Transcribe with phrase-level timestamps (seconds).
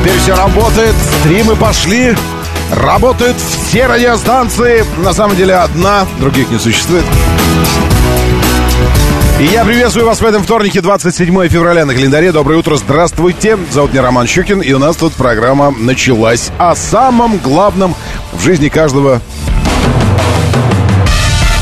[0.00, 2.16] Теперь все работает, стримы пошли.
[2.72, 4.82] Работают все радиостанции.
[5.04, 7.04] На самом деле одна, других не существует.
[9.38, 12.32] И я приветствую вас в этом вторнике, 27 февраля на календаре.
[12.32, 13.58] Доброе утро, здравствуйте.
[13.70, 17.94] Зовут меня Роман Щукин, и у нас тут программа началась о самом главном
[18.32, 19.20] в жизни каждого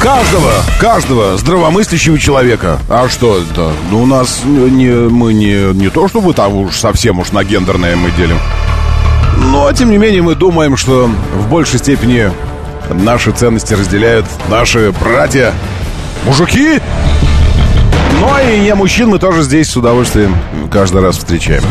[0.09, 2.79] Каждого, каждого здравомыслящего человека.
[2.89, 3.73] А что это?
[3.91, 7.95] Ну, у нас не, мы не, не то, чтобы там уж совсем уж на гендерное
[7.95, 8.39] мы делим.
[9.37, 12.33] Но, тем не менее, мы думаем, что в большей степени
[12.89, 15.53] наши ценности разделяют наши братья,
[16.25, 16.81] мужики.
[18.23, 20.34] Но и не мужчин мы тоже здесь с удовольствием
[20.73, 21.62] каждый раз встречаем.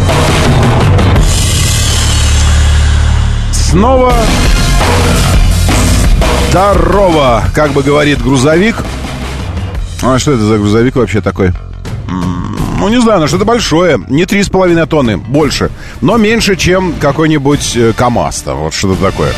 [3.52, 4.14] Снова
[6.58, 8.78] Здорово, как бы говорит грузовик.
[10.02, 11.52] А что это за грузовик вообще такой?
[12.80, 14.00] Ну, не знаю, но что-то большое.
[14.10, 15.70] Не три с половиной тонны, больше.
[16.02, 18.42] Но меньше, чем какой-нибудь э, КАМАЗ.
[18.42, 19.34] Там, вот что-то такое.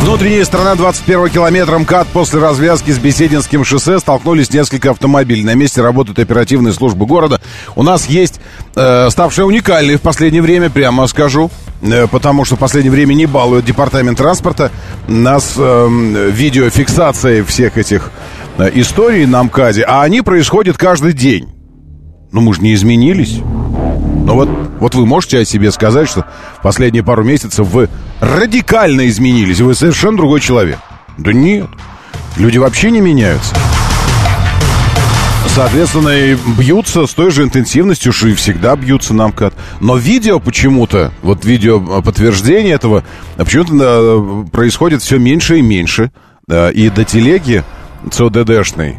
[0.00, 5.44] Внутренняя сторона 21 километра МКАД после развязки с Бесединским шоссе столкнулись несколько автомобилей.
[5.44, 7.40] На месте работают оперативные службы города.
[7.76, 8.40] У нас есть
[8.74, 11.48] э, ставшая уникальной в последнее время, прямо скажу,
[12.10, 14.70] потому что в последнее время не балует департамент транспорта.
[15.06, 18.10] Нас э, видеофиксацией всех этих
[18.58, 21.48] э, историй на МКАДе, а они происходят каждый день.
[22.32, 23.38] Ну, мы же не изменились.
[23.38, 24.48] Но вот,
[24.80, 26.26] вот вы можете о себе сказать, что
[26.58, 27.88] в последние пару месяцев вы
[28.20, 30.78] радикально изменились, вы совершенно другой человек.
[31.16, 31.68] Да нет.
[32.36, 33.54] Люди вообще не меняются.
[35.58, 39.54] Соответственно, и бьются с той же интенсивностью, что и всегда бьются на МКАД.
[39.80, 43.02] Но видео почему-то, вот видео подтверждение этого,
[43.36, 46.12] почему-то происходит все меньше и меньше.
[46.48, 47.64] И до телеги
[48.08, 48.98] ЦОДДшной,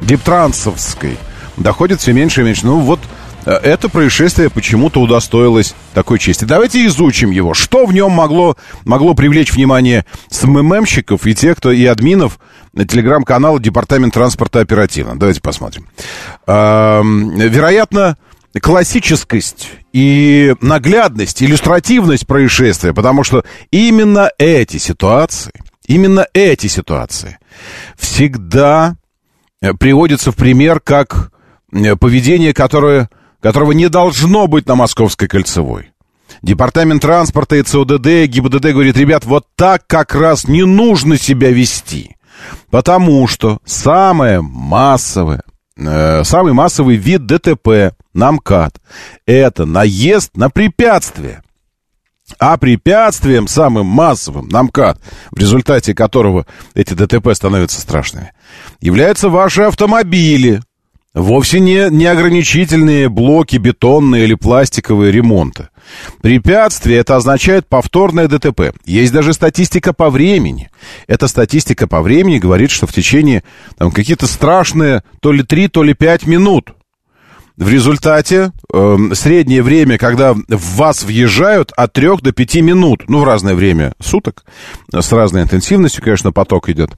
[0.00, 1.16] диптрансовской,
[1.56, 2.64] доходит все меньше и меньше.
[2.64, 3.00] Ну вот
[3.48, 6.44] Э, это происшествие почему-то удостоилось такой чести.
[6.44, 7.54] Давайте изучим его.
[7.54, 12.38] Что в нем могло, могло привлечь внимание СММщиков и тех, кто и админов
[12.86, 15.18] телеграм-канала Департамент транспорта оперативно.
[15.18, 15.88] Давайте посмотрим.
[16.46, 18.16] Вероятно,
[18.60, 25.52] классическость и наглядность, иллюстративность происшествия, потому что именно эти ситуации,
[25.86, 27.38] именно эти ситуации
[27.96, 28.96] всегда
[29.60, 31.30] э, приводятся в пример как
[31.72, 33.08] э, поведение, которое
[33.40, 35.92] которого не должно быть на Московской кольцевой.
[36.42, 42.16] Департамент транспорта и ЦОДД, ГИБДД говорит, ребят, вот так как раз не нужно себя вести.
[42.70, 45.42] Потому что самое массовое,
[45.76, 48.80] э, самый массовый вид ДТП на МКАД–
[49.26, 51.42] это наезд на препятствие.
[52.38, 55.00] А препятствием самым массовым на МКАД,
[55.30, 58.32] в результате которого эти ДТП становятся страшными,
[58.80, 60.60] являются ваши автомобили,
[61.14, 65.70] Вовсе не, не ограничительные блоки бетонные или пластиковые ремонта.
[66.20, 68.74] Препятствие это означает повторное ДТП.
[68.84, 70.70] Есть даже статистика по времени.
[71.06, 73.42] Эта статистика по времени говорит, что в течение
[73.78, 76.74] там, какие-то страшные то ли 3, то ли 5 минут.
[77.56, 83.04] В результате э, среднее время, когда в вас въезжают, от 3 до 5 минут.
[83.08, 84.44] Ну, в разное время суток.
[84.92, 86.96] С разной интенсивностью, конечно, поток идет.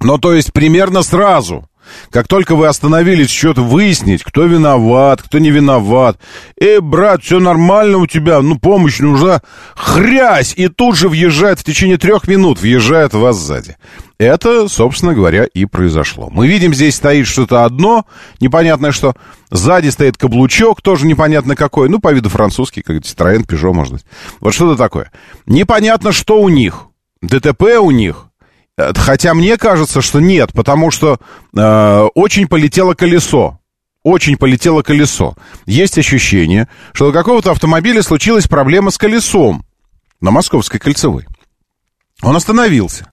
[0.00, 1.69] Но то есть примерно сразу.
[2.10, 6.18] Как только вы остановились что-то выяснить, кто виноват, кто не виноват.
[6.60, 9.42] Эй, брат, все нормально у тебя, ну помощь нужна.
[9.74, 10.54] Хрясь!
[10.56, 13.76] И тут же въезжает в течение трех минут, въезжает вас сзади.
[14.18, 16.28] Это, собственно говоря, и произошло.
[16.30, 18.04] Мы видим, здесь стоит что-то одно,
[18.38, 19.14] непонятное что.
[19.50, 21.88] Сзади стоит каблучок, тоже непонятно какой.
[21.88, 24.04] Ну, по виду французский, как Citroёn, Peugeot, может быть.
[24.40, 25.10] Вот что-то такое.
[25.46, 26.86] Непонятно, что у них.
[27.22, 28.29] ДТП у них.
[28.80, 31.18] Э, хотя мне кажется, что нет, потому что
[31.56, 33.58] э, очень полетело колесо.
[34.02, 35.34] Очень полетело колесо.
[35.66, 39.64] Есть ощущение, что у какого-то автомобиля случилась проблема с колесом
[40.22, 41.26] на Московской кольцевой.
[42.22, 43.12] Он остановился.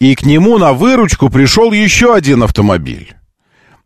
[0.00, 3.14] И к нему на выручку пришел еще один автомобиль.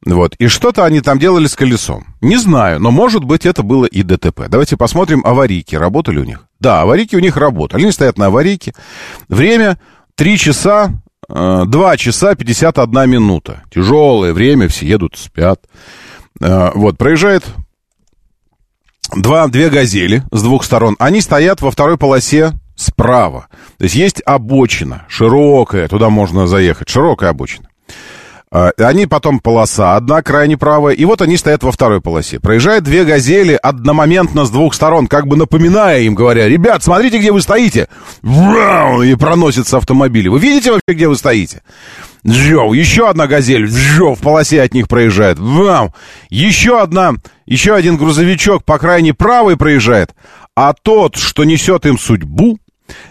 [0.04, 0.34] Вот.
[0.36, 2.14] И что-то они там делали с колесом.
[2.20, 4.48] Не знаю, но может быть это было и ДТП.
[4.48, 6.46] Давайте посмотрим, аварийки работали у них.
[6.60, 7.82] Да, аварийки у них работали.
[7.82, 8.74] Они стоят на аварийке.
[9.28, 9.78] Время
[10.16, 10.92] 3 часа,
[11.28, 13.62] 2 э, часа 51 минута.
[13.70, 15.60] Тяжелое время, все едут, спят.
[16.40, 17.44] Э, вот, проезжает
[19.14, 20.96] два, две газели с двух сторон.
[20.98, 23.46] Они стоят во второй полосе справа.
[23.78, 27.68] То есть есть обочина широкая, туда можно заехать, широкая обочина.
[28.54, 32.38] А, они потом полоса, одна крайне правая, и вот они стоят во второй полосе.
[32.38, 37.32] Проезжают две газели одномоментно с двух сторон, как бы напоминая им, говоря, ребят, смотрите, где
[37.32, 37.88] вы стоите.
[38.22, 40.28] И проносятся автомобили.
[40.28, 41.62] Вы видите вообще, где вы стоите?
[42.26, 45.38] Джо, еще одна газель, Джо, в полосе от них проезжает.
[45.38, 45.94] Вау!
[46.28, 47.14] Еще одна,
[47.46, 50.14] еще один грузовичок по крайней правой проезжает,
[50.54, 52.58] а тот, что несет им судьбу,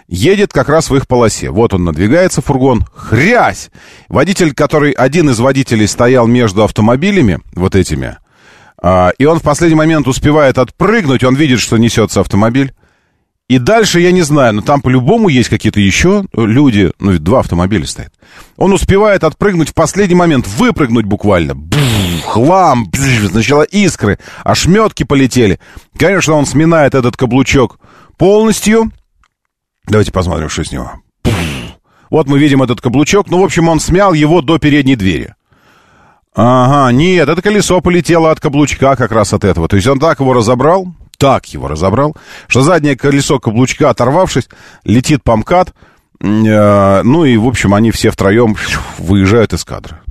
[0.08, 1.50] едет как раз в их полосе.
[1.50, 2.84] Вот он надвигается, фургон.
[2.94, 3.70] Хрясь!
[4.08, 4.92] Водитель, который...
[4.92, 8.18] Один из водителей стоял между автомобилями, вот этими,
[8.82, 12.74] а, и он в последний момент успевает отпрыгнуть, он видит, что несется автомобиль.
[13.48, 17.40] И дальше я не знаю, но там по-любому есть какие-то еще люди, ну, ведь два
[17.40, 18.12] автомобиля стоят.
[18.56, 21.54] Он успевает отпрыгнуть в последний момент, выпрыгнуть буквально.
[21.54, 22.90] Бух, хлам,
[23.30, 25.60] сначала искры, ошметки полетели.
[25.98, 27.78] Конечно, он сминает этот каблучок
[28.16, 28.90] полностью,
[29.86, 30.92] Давайте посмотрим, что с него.
[32.10, 33.30] Вот мы видим этот каблучок.
[33.30, 35.34] Ну, в общем, он смял его до передней двери.
[36.34, 39.68] Ага, нет, это колесо полетело от каблучка как раз от этого.
[39.68, 40.86] То есть он так его разобрал,
[41.18, 42.16] так его разобрал,
[42.48, 44.48] что заднее колесо каблучка, оторвавшись,
[44.84, 45.74] летит по МКАД.
[46.20, 48.56] Э, ну и, в общем, они все втроем
[48.98, 50.02] выезжают из кадра.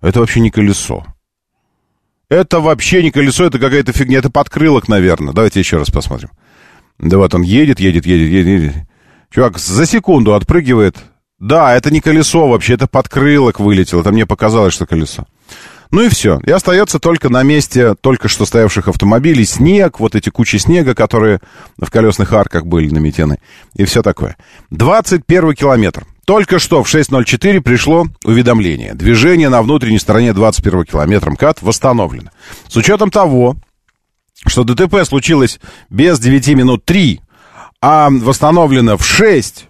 [0.00, 1.04] Это вообще не колесо.
[2.30, 4.18] Это вообще не колесо, это какая-то фигня.
[4.18, 5.34] Это подкрылок, наверное.
[5.34, 6.30] Давайте еще раз посмотрим.
[7.00, 8.74] Да вот он едет, едет, едет, едет.
[9.32, 10.96] Чувак за секунду отпрыгивает.
[11.38, 14.00] Да, это не колесо вообще, это подкрылок вылетело.
[14.00, 15.26] Это мне показалось, что колесо.
[15.90, 16.38] Ну и все.
[16.44, 21.40] И остается только на месте только что стоявших автомобилей снег, вот эти кучи снега, которые
[21.78, 23.38] в колесных арках были наметены,
[23.74, 24.36] и все такое.
[24.70, 26.06] 21 километр.
[26.26, 28.94] Только что в 6.04 пришло уведомление.
[28.94, 32.30] Движение на внутренней стороне 21 километра МКАД восстановлено.
[32.68, 33.56] С учетом того,
[34.46, 37.20] что ДТП случилось без 9 минут 3,
[37.82, 39.68] а восстановлено в 6,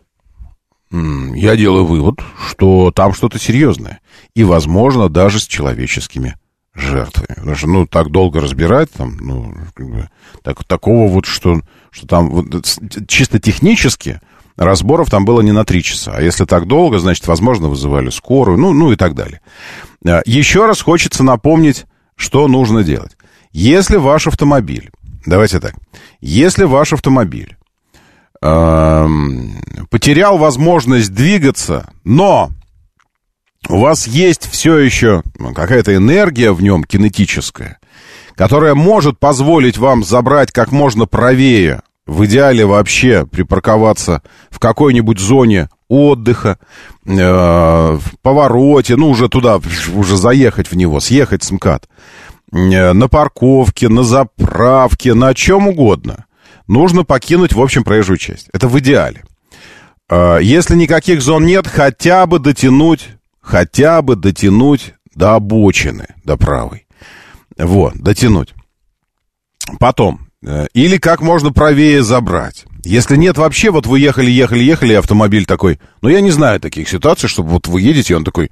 [0.92, 4.00] я делаю вывод, что там что-то серьезное.
[4.34, 6.36] И, возможно, даже с человеческими
[6.74, 7.34] жертвами.
[7.34, 10.08] Потому что, ну, так долго разбирать, там, ну, как бы,
[10.42, 12.64] так, такого вот, что, что там вот,
[13.06, 14.20] чисто технически
[14.56, 16.12] разборов там было не на три часа.
[16.14, 19.40] А если так долго, значит, возможно, вызывали скорую, ну, ну и так далее.
[20.06, 21.86] А, еще раз хочется напомнить,
[22.16, 23.16] что нужно делать.
[23.52, 24.90] Если ваш автомобиль,
[25.26, 25.74] давайте так,
[26.20, 27.56] если ваш автомобиль
[28.40, 29.08] э,
[29.90, 32.50] потерял возможность двигаться, но
[33.68, 35.22] у вас есть все еще
[35.54, 37.78] какая-то энергия в нем кинетическая,
[38.34, 45.68] которая может позволить вам забрать как можно правее, в идеале вообще припарковаться в какой-нибудь зоне
[45.88, 46.58] отдыха,
[47.04, 49.60] э, в повороте, ну, уже туда,
[49.94, 51.88] уже заехать в него, съехать с МКАД.
[52.52, 56.26] Э, на парковке, на заправке, на чем угодно,
[56.66, 58.48] нужно покинуть, в общем, проезжую часть.
[58.52, 59.24] Это в идеале.
[60.08, 63.08] Э, если никаких зон нет, хотя бы дотянуть,
[63.40, 66.86] хотя бы дотянуть до обочины, до правой.
[67.56, 68.52] Вот, дотянуть.
[69.78, 72.64] Потом, э, или как можно правее забрать.
[72.82, 76.88] Если нет вообще, вот вы ехали, ехали, ехали, автомобиль такой, ну я не знаю таких
[76.88, 78.50] ситуаций, чтобы вот вы едете, и он такой,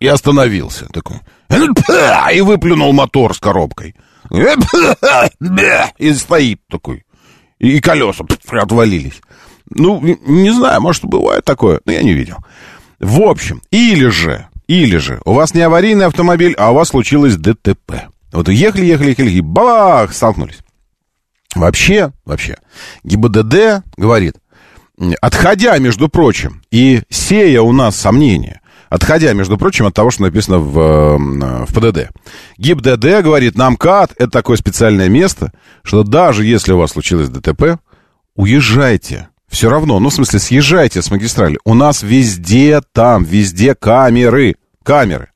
[0.00, 0.86] и остановился.
[0.92, 1.20] Такой.
[2.32, 3.94] И выплюнул мотор с коробкой.
[5.98, 7.04] И стоит такой.
[7.58, 9.20] И колеса отвалились.
[9.70, 12.38] Ну, не знаю, может, бывает такое, но я не видел.
[12.98, 17.36] В общем, или же, или же, у вас не аварийный автомобиль, а у вас случилось
[17.36, 18.08] ДТП.
[18.32, 20.60] Вот ехали, ехали, ехали, и бах, столкнулись.
[21.54, 22.56] Вообще, вообще,
[23.04, 24.36] ГИБДД говорит,
[25.20, 28.61] отходя, между прочим, и сея у нас сомнения,
[28.92, 32.10] Отходя, между прочим, от того, что написано в, э, в ПДД.
[32.58, 35.50] ГИБДД говорит, нам КАТ— это такое специальное место,
[35.82, 37.78] что даже если у вас случилось ДТП,
[38.36, 39.28] уезжайте.
[39.48, 41.58] Все равно, ну, в смысле, съезжайте с магистрали.
[41.64, 44.56] У нас везде там, везде камеры.
[44.84, 45.28] Камеры.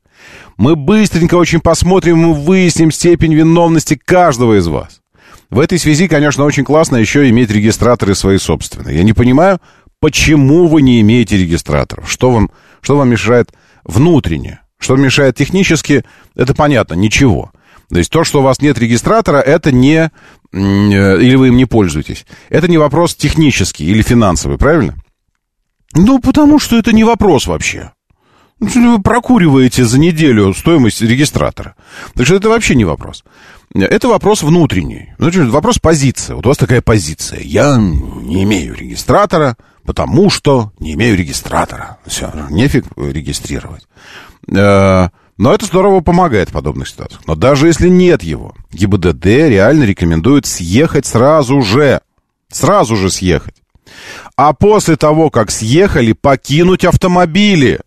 [0.59, 5.01] Мы быстренько очень посмотрим и выясним степень виновности каждого из вас.
[5.49, 8.99] В этой связи, конечно, очень классно еще иметь регистраторы свои собственные.
[8.99, 9.61] Я не понимаю,
[9.99, 12.11] почему вы не имеете регистраторов.
[12.11, 12.51] Что вам
[12.87, 13.53] что вам мешает
[13.83, 14.61] внутренне?
[14.79, 16.05] Что мешает технически,
[16.37, 17.51] это понятно, ничего.
[17.89, 20.13] То есть то, что у вас нет регистратора, это не...
[20.53, 22.27] Э, или вы им не пользуетесь.
[22.49, 24.95] Это не вопрос технический или финансовый, правильно?
[25.95, 27.91] Ну, потому что это не вопрос вообще.
[28.61, 31.75] Ну, вы прокуриваете за неделю стоимость регистратора.
[32.15, 33.25] Так что это вообще не вопрос.
[33.75, 35.13] Это вопрос внутренний.
[35.19, 36.35] Вопрос позиции.
[36.35, 37.41] Вот у вас такая позиция.
[37.41, 41.99] Я не имею регистратора, потому что не имею регистратора.
[42.07, 43.87] Все, нефиг регистрировать.
[44.49, 47.23] Э, Но это здорово помогает в подобных ситуациях.
[47.27, 52.01] Но даже если нет его, ГИБДД реально рекомендует съехать сразу же.
[52.51, 53.57] Сразу же съехать.
[54.37, 57.81] А после того, как съехали, покинуть автомобили.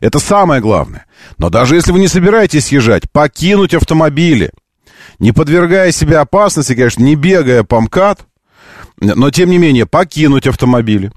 [0.00, 1.06] Это самое главное.
[1.38, 4.50] Но даже если вы не собираетесь съезжать, покинуть автомобили.
[5.18, 8.26] Не подвергая себя опасности, конечно, не бегая по МКАД,
[9.00, 11.12] но тем не менее покинуть автомобили.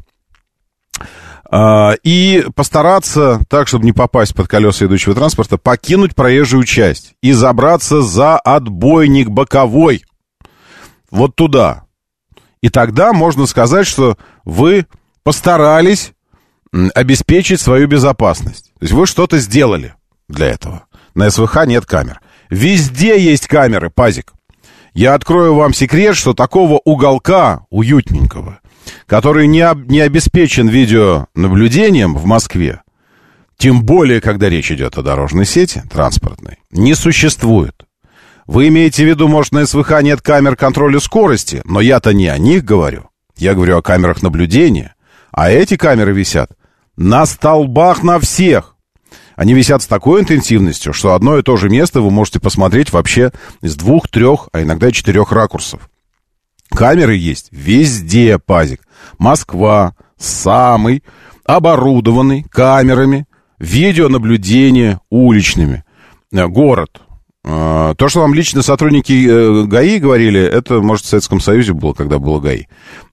[1.51, 7.31] А, и постараться, так, чтобы не попасть под колеса идущего транспорта, покинуть проезжую часть и
[7.31, 10.05] забраться за отбойник боковой.
[11.09, 11.83] Вот туда.
[12.61, 14.85] И тогда можно сказать, что вы
[15.23, 16.13] постарались
[16.93, 18.71] обеспечить свою безопасность.
[18.79, 19.95] То есть вы что-то сделали
[20.27, 20.83] для этого.
[21.15, 22.21] На СВХ нет камер.
[22.49, 24.33] Везде есть камеры, пазик.
[24.93, 28.58] Я открою вам секрет, что такого уголка уютненького,
[29.05, 32.81] который не, об, не обеспечен видеонаблюдением в Москве,
[33.57, 37.85] тем более, когда речь идет о дорожной сети транспортной, не существует.
[38.47, 42.37] Вы имеете в виду, может, на СВХ нет камер контроля скорости, но я-то не о
[42.37, 43.09] них говорю.
[43.37, 44.95] Я говорю о камерах наблюдения.
[45.31, 46.51] А эти камеры висят
[46.97, 48.75] на столбах на всех.
[49.35, 53.31] Они висят с такой интенсивностью, что одно и то же место вы можете посмотреть вообще
[53.61, 55.89] из двух, трех, а иногда и четырех ракурсов.
[56.69, 58.81] Камеры есть везде, пазик.
[59.17, 61.03] Москва самый
[61.45, 63.25] оборудованный камерами
[63.57, 65.83] видеонаблюдения уличными.
[66.31, 67.01] Э, город.
[67.43, 71.93] Э, то, что вам лично сотрудники э, ГАИ говорили, это, может, в Советском Союзе было,
[71.93, 72.65] когда было ГАИ.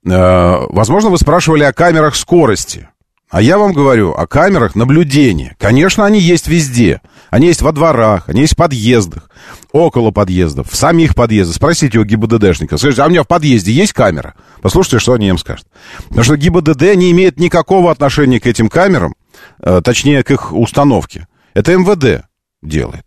[0.04, 2.88] Возможно, вы спрашивали о камерах скорости.
[3.28, 5.56] А я вам говорю о камерах наблюдения.
[5.58, 7.00] Конечно, они есть везде.
[7.28, 9.30] Они есть во дворах, они есть в подъездах,
[9.72, 11.56] около подъездов, в самих подъездах.
[11.56, 12.76] Спросите у ГИБДДшника.
[12.76, 14.34] Скажите, а у меня в подъезде есть камера?
[14.62, 15.66] Послушайте, что они им скажут.
[16.08, 19.14] Потому что ГИБДД не имеет никакого отношения к этим камерам,
[19.60, 21.26] э, точнее, к их установке.
[21.52, 22.26] Это МВД
[22.62, 23.04] делает.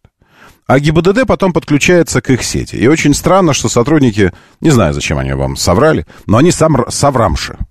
[0.67, 2.75] А ГИБДД потом подключается к их сети.
[2.75, 7.57] И очень странно, что сотрудники, не знаю, зачем они вам соврали, но они сам Саврамши,
[7.57, 7.63] э,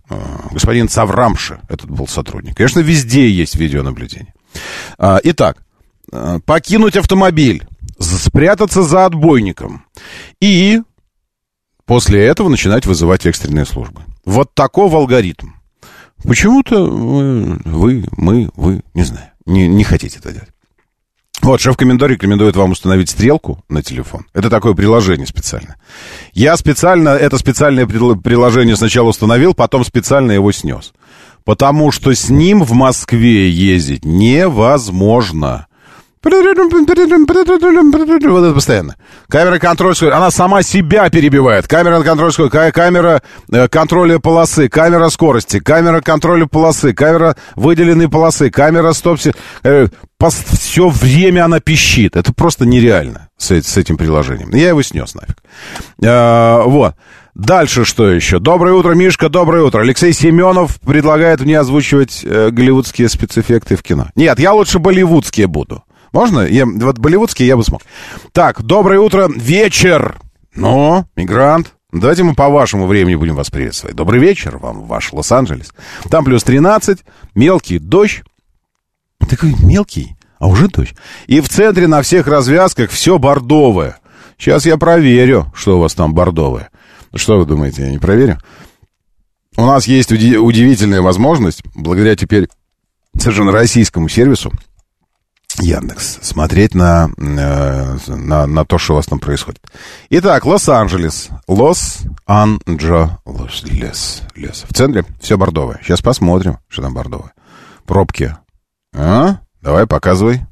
[0.53, 2.57] господин Саврамши, этот был сотрудник.
[2.57, 4.35] Конечно, везде есть видеонаблюдение.
[4.99, 5.59] А, итак,
[6.13, 7.67] э, покинуть автомобиль,
[7.99, 9.85] спрятаться за отбойником
[10.41, 10.81] и
[11.85, 14.03] после этого начинать вызывать экстренные службы.
[14.25, 15.51] Вот таков алгоритм.
[16.25, 20.51] Почему-то вы, мы, вы, не знаю, не, не хотите это делать.
[21.41, 24.27] Вот, шеф-комендор рекомендует вам установить стрелку на телефон.
[24.35, 25.77] Это такое приложение специально.
[26.33, 30.93] Я специально, это специальное приложение сначала установил, потом специально его снес.
[31.45, 35.67] Потому что с ним в Москве ездить невозможно.
[38.33, 38.97] Вот это постоянно.
[39.29, 41.67] Камера контроля, она сама себя перебивает.
[41.69, 48.93] Камера контроля, камера э, контроля полосы, камера скорости, камера контроля полосы, камера выделенной полосы, камера
[48.93, 49.19] стоп...
[49.63, 49.87] Э,
[50.21, 52.17] Все время она пищит.
[52.17, 54.51] Это просто нереально с, с этим приложением.
[54.51, 55.37] Я его снес нафиг.
[56.05, 56.95] А, вот.
[57.35, 58.41] Дальше что еще?
[58.41, 59.81] Доброе утро, Мишка, доброе утро.
[59.81, 64.09] Алексей Семенов предлагает мне озвучивать э, голливудские спецэффекты в кино.
[64.17, 65.85] Нет, я лучше болливудские буду.
[66.13, 66.41] Можно?
[66.41, 67.83] Я, вот болливудский я бы смог.
[68.33, 70.19] Так, доброе утро, вечер.
[70.55, 71.75] Ну, мигрант.
[71.91, 73.97] Давайте мы по вашему времени будем вас приветствовать.
[73.97, 75.73] Добрый вечер вам, ваш Лос-Анджелес.
[76.11, 76.99] Там плюс 13,
[77.35, 78.23] мелкий дождь.
[79.29, 80.95] Такой мелкий, а уже дождь.
[81.27, 83.99] И в центре на всех развязках все бордовое.
[84.37, 86.71] Сейчас я проверю, что у вас там бордовое.
[87.15, 88.39] Что вы думаете, я не проверю?
[89.57, 92.49] У нас есть удивительная возможность, благодаря теперь
[93.19, 94.53] совершенно российскому сервису,
[95.61, 99.61] Яндекс, смотреть на, э, на, на то, что у вас там происходит.
[100.11, 101.29] Итак, Лос-Анджелес.
[101.49, 103.09] Лос-Анджелес.
[104.35, 104.65] Лес.
[104.69, 105.81] В центре все бордовое.
[105.83, 107.33] Сейчас посмотрим, что там бордовое.
[107.87, 108.37] Пробки.
[108.95, 109.39] А?
[109.61, 110.47] Давай, показывай.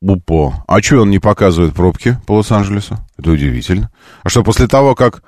[0.00, 0.64] Упо.
[0.66, 2.98] А что он не показывает пробки по Лос-Анджелесу?
[3.18, 3.90] Это удивительно.
[4.22, 5.22] А что, после того, как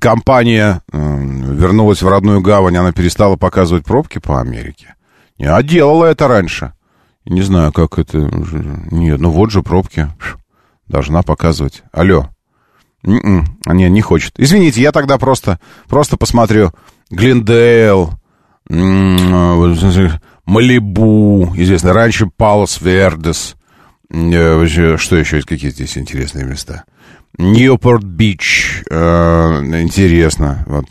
[0.00, 4.94] компания э, вернулась в родную гавань, она перестала показывать пробки по Америке?
[5.38, 6.72] Не, а делала это раньше.
[7.26, 8.18] Не знаю, как это...
[8.90, 10.10] Нет, ну вот же пробки.
[10.88, 11.82] Должна показывать.
[11.92, 12.28] Алло.
[13.02, 14.34] Н-н, м-м, не, не хочет.
[14.38, 16.72] Извините, я тогда просто, просто посмотрю.
[17.10, 18.12] Глиндейл,
[20.46, 23.56] Малибу, известно, раньше Палос Вердес.
[24.10, 26.84] Э, что еще есть, какие здесь интересные места?
[27.38, 30.64] Ньюпорт Бич, э, интересно.
[30.66, 30.84] Вот.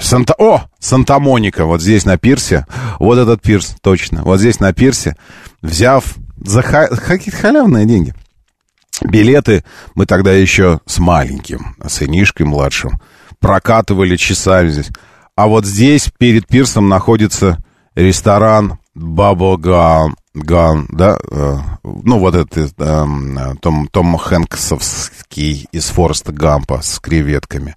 [0.00, 0.34] Санта...
[0.38, 0.62] О!
[0.78, 2.66] Санта-Моника, вот здесь на пирсе.
[2.98, 4.22] Вот этот пирс, точно.
[4.22, 5.16] Вот здесь на пирсе,
[5.62, 6.88] взяв за ха...
[6.88, 8.14] какие-то халявные деньги.
[9.02, 13.00] Билеты мы тогда еще с маленьким, сынишкой младшим,
[13.40, 14.90] прокатывали часами здесь.
[15.36, 17.58] А вот здесь, перед пирсом, находится
[17.96, 26.82] ресторан Bubba Gump, да, э, ну вот этот э, Том, Том Хэнксовский из Фореста Гампа
[26.82, 27.76] с креветками.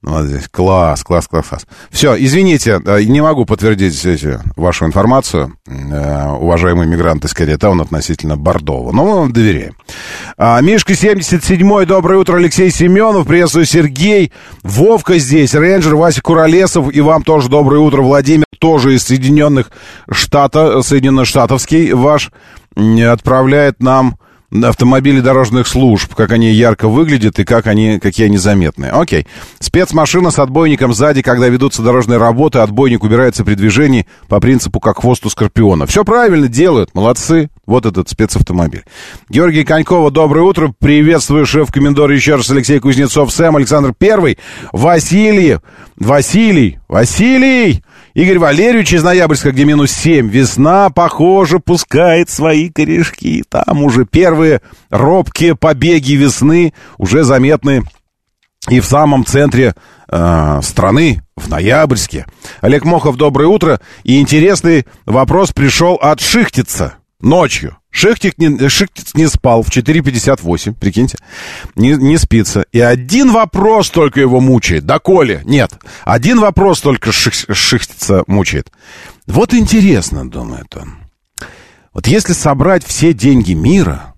[0.00, 0.46] Вот здесь.
[0.48, 1.66] Класс, класс, класс, класс.
[1.90, 8.36] Все, извините, э, не могу подтвердить эти, вашу информацию, э, уважаемые мигранты из Koreatown относительно
[8.36, 8.92] Бордова.
[8.92, 9.74] Но мы вам доверяем.
[10.36, 17.00] А, Мишка 77-й, доброе утро, Алексей Семенов, приветствую, Сергей, Вовка здесь, Рейнджер, Вася Куролесов, и
[17.00, 19.72] вам тоже доброе утро, Владимир, тоже из Соединенных
[20.12, 22.30] Штатов, Соединенных Штатовский ваш,
[22.76, 24.16] отправляет нам
[24.50, 28.92] автомобили дорожных служб, как они ярко выглядят и как они, какие они заметные.
[28.92, 29.26] Окей.
[29.60, 35.00] Спецмашина с отбойником сзади, когда ведутся дорожные работы, отбойник убирается при движении по принципу как
[35.00, 35.86] хвост у скорпиона.
[35.86, 37.50] Все правильно делают, молодцы.
[37.66, 38.84] Вот этот спецавтомобиль.
[39.28, 40.72] Георгий Конькова, доброе утро.
[40.78, 44.38] Приветствую шеф-комендор еще раз Алексей Кузнецов, Сэм, Александр Первый,
[44.72, 45.58] Василий,
[45.96, 50.28] Василий, Василий, Игорь Валерьевич из Ноябрьска, где минус 7.
[50.28, 53.44] Весна, похоже, пускает свои корешки.
[53.48, 57.84] Там уже первые робкие побеги весны уже заметны
[58.68, 59.74] и в самом центре
[60.08, 62.26] э, страны, в Ноябрьске.
[62.60, 63.80] Олег Мохов, доброе утро.
[64.02, 67.77] И интересный вопрос пришел от Шихтица ночью.
[67.90, 71.18] Шехтик не, Шехтиц не спал в 4.58, прикиньте,
[71.74, 72.64] не, не спится.
[72.70, 74.84] И один вопрос только его мучает.
[74.84, 75.72] Да, Коля, нет.
[76.04, 78.70] Один вопрос только Ших, Шехтица мучает.
[79.26, 80.98] Вот интересно, думает он.
[81.92, 84.14] Вот если собрать все деньги мира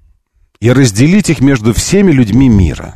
[0.61, 2.95] и разделить их между всеми людьми мира,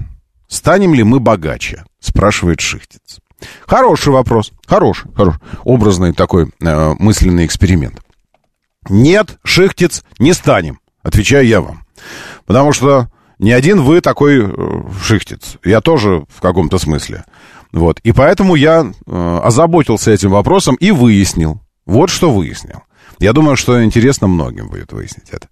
[0.48, 1.84] станем ли мы богаче?
[2.00, 3.20] Спрашивает Шихтиц.
[3.66, 4.52] Хороший вопрос.
[4.66, 5.40] Хороший, хороший.
[5.64, 8.03] Образный такой э, мысленный эксперимент.
[8.88, 11.84] Нет, шихтец, не станем, отвечаю я вам.
[12.46, 15.56] Потому что не один вы такой э, шихтец.
[15.64, 17.24] Я тоже в каком-то смысле.
[17.72, 17.98] Вот.
[18.00, 21.60] И поэтому я э, озаботился этим вопросом и выяснил.
[21.86, 22.82] Вот что выяснил.
[23.18, 25.48] Я думаю, что интересно многим будет выяснить это.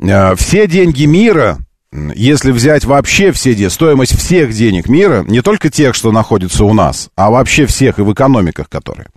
[0.00, 1.58] Э, все деньги мира,
[1.92, 6.72] если взять вообще все деньги, стоимость всех денег мира, не только тех, что находятся у
[6.72, 9.08] нас, а вообще всех и в экономиках, которые,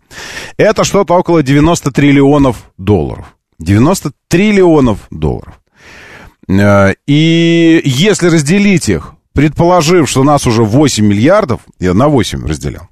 [0.57, 3.35] это что-то около 90 триллионов долларов.
[3.59, 5.59] 90 триллионов долларов.
[6.47, 12.89] Э, и если разделить их, предположив, что нас уже 8 миллиардов, я на 8 разделял,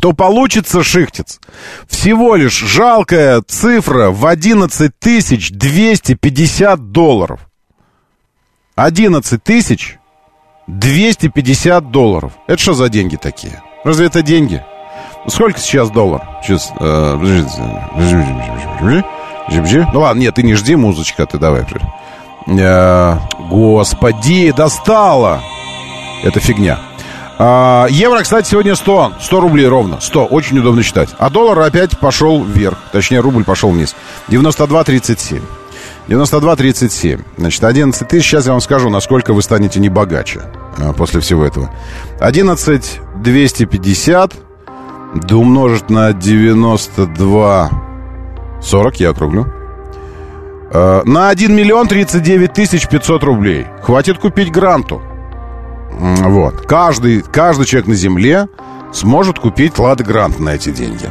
[0.00, 1.40] то получится, Шихтец,
[1.88, 7.40] всего лишь жалкая цифра в 11 тысяч 250 долларов.
[8.76, 9.98] 11 тысяч
[10.66, 12.32] 250 долларов.
[12.46, 13.62] Это что за деньги такие?
[13.84, 14.62] Разве это деньги?
[15.28, 16.22] Сколько сейчас доллар?
[16.42, 17.16] Сейчас, э,
[19.48, 19.86] Жи-жи.
[19.92, 21.64] Ну ладно, нет, ты не жди, музычка, ты давай.
[22.46, 25.40] Э, господи, достала!
[26.22, 26.78] Это фигня.
[27.38, 29.12] А, евро, кстати, сегодня 100.
[29.20, 30.00] 100 рублей ровно.
[30.00, 30.26] 100.
[30.26, 31.10] Очень удобно считать.
[31.18, 32.78] А доллар опять пошел вверх.
[32.92, 33.94] Точнее, рубль пошел вниз.
[34.28, 35.42] 92,37.
[36.08, 37.22] 92,37.
[37.36, 38.26] Значит, 11 тысяч.
[38.26, 40.42] Сейчас я вам скажу, насколько вы станете не богаче
[40.78, 41.70] а, после всего этого.
[42.20, 44.32] 11 250
[45.14, 47.85] да умножить на 92
[48.60, 49.46] 40, я округлю.
[50.72, 53.66] Э, на 1 миллион 39 тысяч 500 рублей.
[53.82, 55.00] Хватит купить гранту.
[55.92, 56.66] Вот.
[56.66, 58.48] Каждый, каждый человек на Земле
[58.92, 61.10] сможет купить Лада Грант на эти деньги.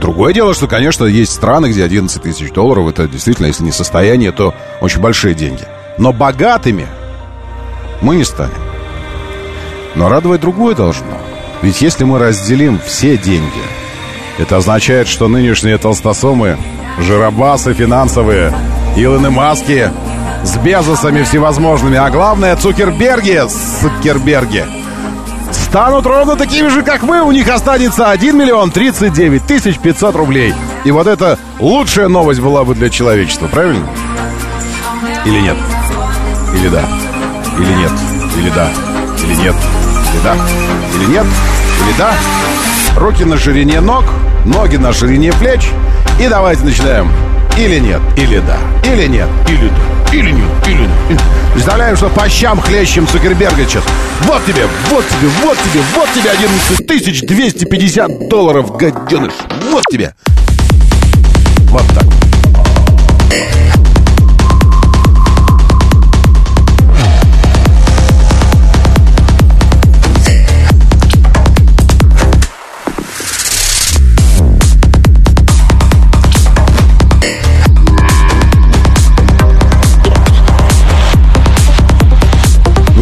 [0.00, 4.32] Другое дело, что, конечно, есть страны, где 11 тысяч долларов, это действительно, если не состояние,
[4.32, 5.64] то очень большие деньги.
[5.98, 6.86] Но богатыми
[8.00, 8.52] мы не станем.
[9.94, 11.18] Но радовать другое должно.
[11.60, 13.62] Ведь если мы разделим все деньги
[14.38, 16.56] это означает, что нынешние толстосумы,
[16.98, 18.52] жиробасы финансовые,
[18.96, 19.90] Илоны Маски
[20.44, 23.42] с Безосами всевозможными, а главное Цукерберги,
[23.80, 24.64] Цукерберги,
[25.52, 27.22] станут ровно такими же, как мы.
[27.22, 30.54] У них останется 1 миллион 39 тысяч 500 рублей.
[30.84, 33.86] И вот это лучшая новость была бы для человечества, правильно?
[35.24, 35.56] Или нет?
[36.54, 36.82] Или да?
[37.58, 37.92] Или нет?
[38.36, 38.70] Или да?
[39.22, 39.54] Или нет?
[40.12, 40.36] Или да?
[40.96, 41.26] Или нет?
[41.82, 42.14] Или да?
[42.96, 44.04] Руки на ширине ног,
[44.44, 45.68] ноги на ширине плеч.
[46.20, 47.10] И давайте начинаем.
[47.58, 48.56] Или нет, или да,
[48.90, 51.20] или нет, или да, или нет, или нет.
[51.52, 53.84] Представляем, что по щам хлещем Цукерберга сейчас.
[54.22, 59.32] Вот тебе, вот тебе, вот тебе, вот тебе 11 тысяч 250 долларов, гаденыш.
[59.70, 60.14] Вот тебе.
[61.68, 62.04] Вот так.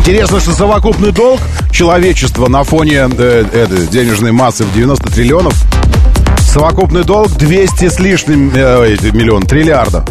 [0.00, 5.52] Интересно, что совокупный долг человечества на фоне э, э, денежной массы в 90 триллионов,
[6.38, 10.04] совокупный долг 200 с лишним э, миллион, триллиардов.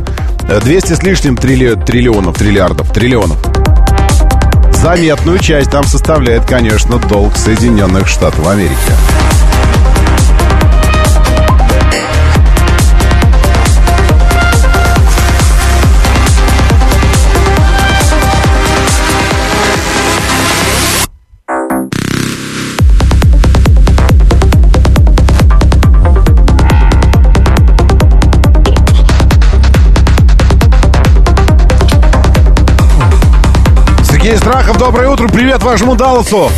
[0.63, 1.73] 200 с лишним трилли...
[1.73, 3.39] триллионов, триллиардов, триллионов.
[4.73, 8.75] Заметную часть там составляет, конечно, долг Соединенных Штатов Америки.
[34.29, 36.51] Сергей Страхов, доброе утро, привет вашему Далласу.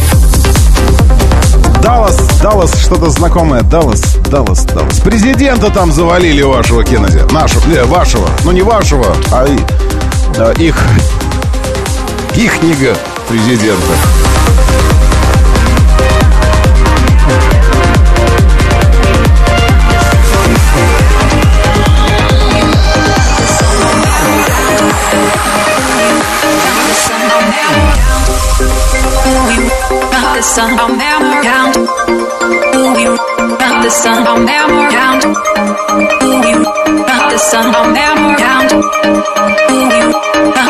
[1.82, 3.62] Даллас, Даллас, что-то знакомое.
[3.62, 5.00] Даллас, Даллас, Даллас.
[5.00, 7.22] Президента там завалили вашего Кеннеди.
[7.32, 8.28] Нашего, не, вашего.
[8.44, 9.48] Ну, не вашего, а,
[10.38, 10.76] а их,
[12.36, 12.94] ихнего
[13.30, 13.94] президента.
[30.42, 31.76] The sun, I'll never count.
[32.98, 33.16] You
[33.84, 35.24] the sun, I'll never count.
[35.24, 36.58] You
[37.30, 38.72] the sun, I'll never count.
[39.70, 40.10] You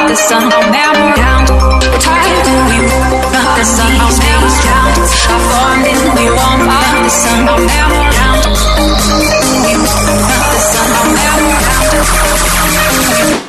[0.09, 1.49] the sun, I'll never count.
[1.51, 2.83] Ooh, you
[3.31, 4.95] the sun, I'll never count.
[5.31, 8.43] I formed in we won't the sun, I'll never count.
[9.71, 9.79] You
[10.51, 11.47] the sun, I'll never
[13.23, 13.40] count.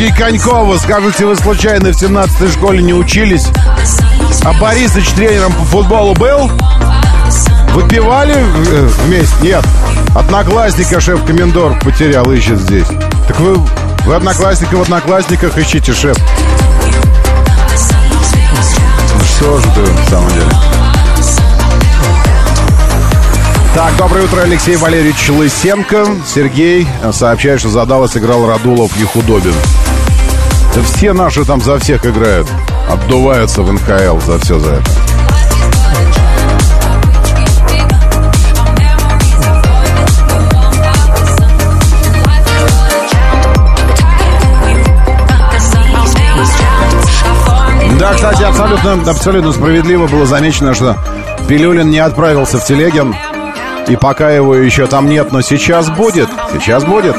[0.00, 3.48] Георгий Конькова, скажите, вы случайно в 17-й школе не учились?
[4.42, 6.50] А Борисыч тренером по футболу был?
[7.74, 9.34] Выпивали э, вместе?
[9.42, 9.62] Нет.
[10.14, 12.86] Одноклассника шеф-комендор потерял, ищет здесь.
[13.28, 13.60] Так вы,
[14.06, 16.16] вы одноклассника в одноклассниках ищите, шеф.
[19.18, 20.50] Ну что же ты, на самом деле?
[23.74, 26.06] Так, доброе утро, Алексей Валерьевич Лысенко.
[26.26, 29.54] Сергей сообщает, что задалось играл Радулов Ехудобин.
[30.74, 32.46] Да все наши там за всех играют.
[32.88, 34.90] Отдуваются в НХЛ за все за это.
[47.98, 50.96] Да, кстати, абсолютно, абсолютно справедливо было замечено, что
[51.48, 53.14] Пилюлин не отправился в Телегин.
[53.88, 56.28] И пока его еще там нет, но сейчас будет.
[56.52, 57.16] Сейчас будет.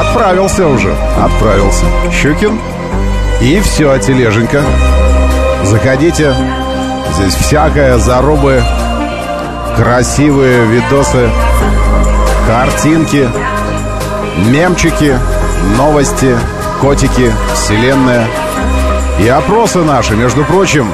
[0.00, 0.94] Отправился уже.
[1.18, 1.84] Отправился.
[2.10, 2.58] Щукин.
[3.40, 4.62] И все, тележенька.
[5.64, 6.34] Заходите.
[7.14, 8.64] Здесь всякое, зарубы,
[9.76, 11.30] красивые видосы,
[12.46, 13.28] картинки,
[14.38, 15.18] мемчики,
[15.76, 16.36] новости,
[16.80, 18.26] котики, вселенная.
[19.20, 20.90] И опросы наши, между прочим.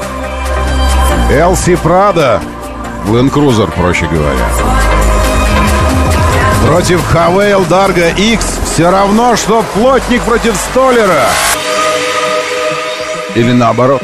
[1.31, 2.40] Элси Прада.
[3.07, 4.44] Land Cruiser, проще говоря.
[6.66, 11.26] Против Хавейл Дарга X все равно, что плотник против столера.
[13.35, 14.02] Или наоборот.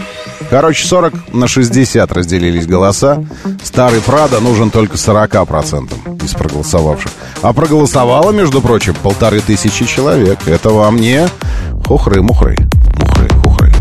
[0.55, 3.25] Короче, 40 на 60 разделились голоса.
[3.65, 7.11] Старый Прада нужен только 40% из проголосовавших.
[7.43, 10.39] А проголосовало, между прочим, полторы тысячи человек.
[10.47, 11.27] Это вам не
[11.85, 12.57] хухры-мухры.
[13.01, 13.73] Мухры, хухры.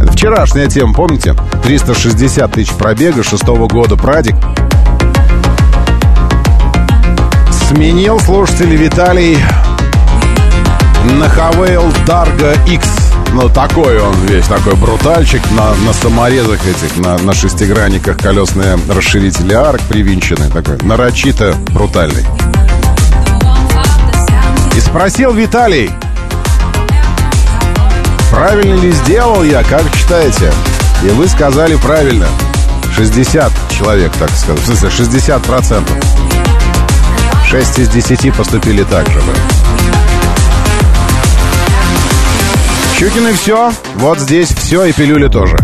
[0.00, 1.34] Это вчерашняя тема, помните?
[1.64, 4.36] 360 тысяч пробега шестого года Прадик.
[7.72, 9.38] Сменил слушатель Виталий
[11.18, 12.86] на Хавейл Дарго X.
[13.32, 19.54] Ну, такой он весь, такой брутальчик на, на саморезах этих, на, на шестигранниках колесные расширители
[19.54, 20.50] арок привинчены.
[20.50, 22.26] Такой нарочито брутальный.
[24.76, 25.90] И спросил Виталий,
[28.30, 30.52] правильно ли сделал я, как считаете?
[31.02, 32.26] И вы сказали правильно.
[32.94, 34.60] 60 человек, так сказать.
[34.60, 35.96] В смысле, 60 процентов.
[37.52, 39.20] 6 из 10 поступили так же.
[42.98, 43.70] Щукин и все.
[43.96, 45.58] Вот здесь все, и пилюли тоже.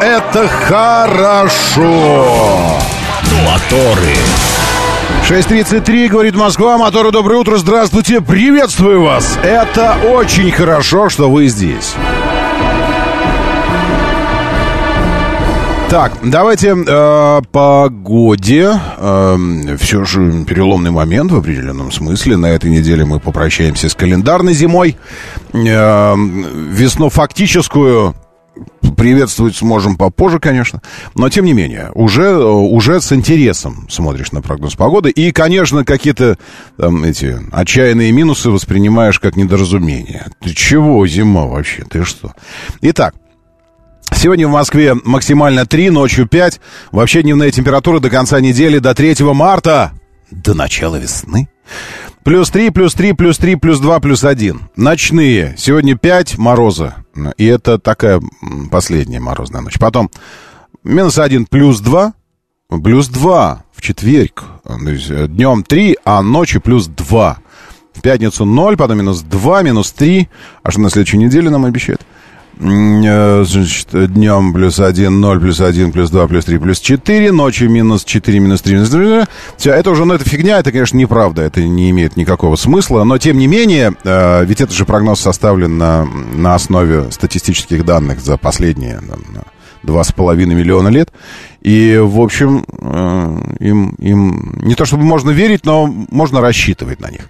[0.00, 2.26] Это хорошо.
[3.44, 4.16] Моторы.
[5.28, 9.38] 6.33, говорит Москва, моторы, доброе утро, здравствуйте, приветствую вас.
[9.42, 11.94] Это очень хорошо, что вы здесь.
[15.90, 18.80] Так, давайте э, погоде.
[18.96, 19.36] Э,
[19.80, 22.36] все же переломный момент в определенном смысле.
[22.36, 24.96] На этой неделе мы попрощаемся с календарной зимой.
[25.52, 28.14] Э, весну фактическую
[28.96, 30.82] приветствовать сможем попозже, конечно.
[31.14, 35.10] Но, тем не менее, уже, уже с интересом смотришь на прогноз погоды.
[35.10, 36.38] И, конечно, какие-то
[36.76, 40.26] там эти отчаянные минусы воспринимаешь как недоразумение.
[40.40, 41.84] Ты чего, зима вообще?
[41.84, 42.34] Ты что?
[42.82, 43.14] Итак,
[44.12, 46.60] Сегодня в Москве максимально 3, ночью 5.
[46.90, 49.92] Вообще дневная температура до конца недели, до 3 марта.
[50.30, 51.48] До начала весны.
[52.22, 54.60] Плюс 3, плюс 3, плюс 3, плюс 2, плюс 1.
[54.76, 55.54] Ночные.
[55.56, 56.96] Сегодня 5 мороза.
[57.38, 58.20] И это такая
[58.70, 59.78] последняя морозная ночь.
[59.78, 60.10] Потом
[60.84, 62.12] минус 1, плюс 2.
[62.84, 64.44] Плюс 2 в четверг.
[64.66, 67.38] Днем 3, а ночью плюс 2.
[67.94, 70.28] В пятницу 0, потом минус 2, минус 3.
[70.62, 72.02] А что на следующей неделе нам обещают?
[72.58, 77.70] Э, значит, днем плюс 1, 0, плюс 1, плюс 2, плюс 3, плюс 4, ночью
[77.70, 79.24] минус 4, минус 3, минус 3.
[79.56, 83.18] Все, это уже, ну, это фигня, это, конечно, неправда, это не имеет никакого смысла, но,
[83.18, 88.36] тем не менее, э, ведь это же прогноз составлен на, на основе статистических данных за
[88.36, 89.00] последние
[89.82, 91.10] два с половиной миллиона лет,
[91.62, 97.10] и, в общем, э, им, им не то чтобы можно верить, но можно рассчитывать на
[97.10, 97.26] них.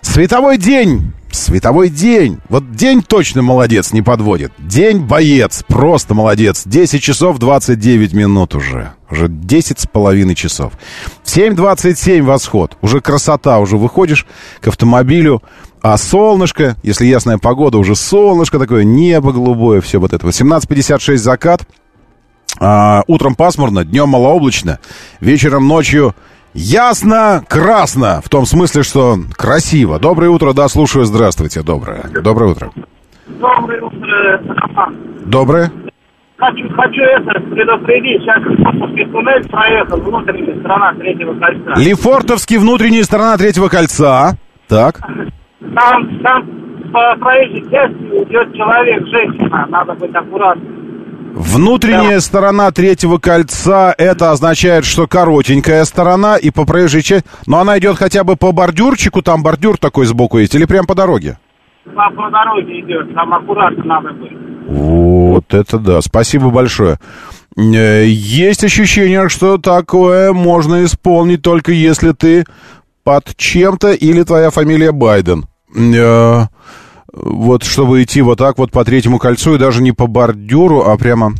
[0.00, 2.38] Световой день Световой день.
[2.48, 4.52] Вот день точно молодец, не подводит.
[4.58, 6.62] День боец, просто молодец.
[6.66, 8.92] 10 часов 29 минут уже.
[9.10, 10.72] Уже 10 с половиной часов.
[11.22, 12.76] В 7.27 восход.
[12.82, 14.26] Уже красота, уже выходишь
[14.60, 15.42] к автомобилю.
[15.82, 20.26] А солнышко, если ясная погода, уже солнышко такое, небо голубое, все вот это.
[20.26, 21.62] 17.56 закат.
[22.58, 24.80] А, утром пасмурно, днем малооблачно.
[25.20, 26.14] Вечером, ночью
[26.52, 30.00] Ясно, красно, в том смысле, что красиво.
[30.00, 32.04] Доброе утро, да, слушаю, здравствуйте, доброе.
[32.22, 32.70] Доброе утро.
[33.26, 34.42] Доброе утро.
[35.24, 35.72] Доброе.
[36.36, 38.22] Хочу, хочу это предупредить.
[38.22, 41.74] Сейчас Лефортовский туннель проехал, внутренняя сторона третьего кольца.
[41.76, 44.36] Лефортовский внутренняя сторона третьего кольца.
[44.66, 44.98] Так.
[44.98, 46.48] Там, там
[46.92, 49.66] по проезжей части идет человек, женщина.
[49.68, 50.79] Надо быть аккуратным.
[51.32, 52.20] Внутренняя да.
[52.20, 57.28] сторона третьего кольца, это означает, что коротенькая сторона, и по проезжей части...
[57.46, 60.94] Но она идет хотя бы по бордюрчику, там бордюр такой сбоку есть, или прям по
[60.94, 61.38] дороге?
[61.84, 64.32] По, по дороге идет, там аккуратно надо быть.
[64.66, 66.98] Вот это да, спасибо большое.
[67.56, 72.44] Э, есть ощущение, что такое можно исполнить только если ты
[73.04, 75.46] под чем-то или твоя фамилия Байден.
[77.12, 80.96] Вот чтобы идти вот так вот по третьему кольцу и даже не по бордюру, а
[80.96, 81.34] прямо...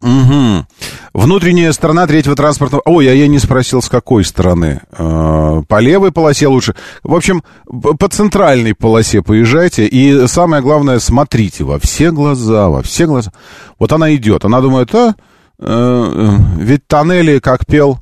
[0.00, 0.64] Угу.
[1.12, 2.82] Внутренняя сторона третьего транспортного...
[2.84, 4.80] Ой, а я не спросил, с какой стороны.
[4.96, 6.76] Э, по левой полосе лучше.
[7.02, 9.86] В общем, по центральной полосе поезжайте.
[9.86, 13.32] И самое главное, смотрите во все глаза, во все глаза.
[13.80, 14.44] Вот она идет.
[14.44, 15.14] Она думает, а,
[15.58, 17.98] э, ведь тоннели, как пел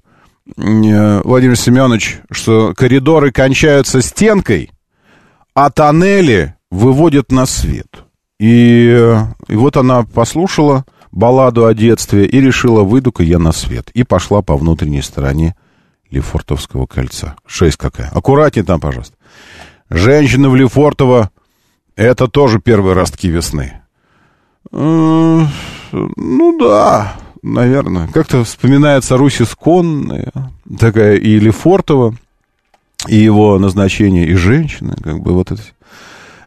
[0.54, 4.70] э, Владимир Семенович, что коридоры кончаются стенкой,
[5.54, 8.04] а тоннели выводят на свет.
[8.38, 9.16] И,
[9.48, 13.90] и вот она послушала балладу о детстве и решила, выйду-ка я на свет.
[13.94, 15.56] И пошла по внутренней стороне
[16.10, 17.36] Лефортовского кольца.
[17.46, 18.10] Шесть какая.
[18.10, 19.16] Аккуратнее там, пожалуйста.
[19.88, 21.30] Женщина в Лефортово—
[21.96, 23.80] это тоже первые ростки весны.
[24.70, 25.48] Ну
[26.58, 28.08] да, наверное.
[28.08, 30.32] Как-то вспоминается Русь исконная,
[30.78, 32.16] такая и Лефортово,
[33.06, 35.62] и его назначение, и женщины, как бы вот это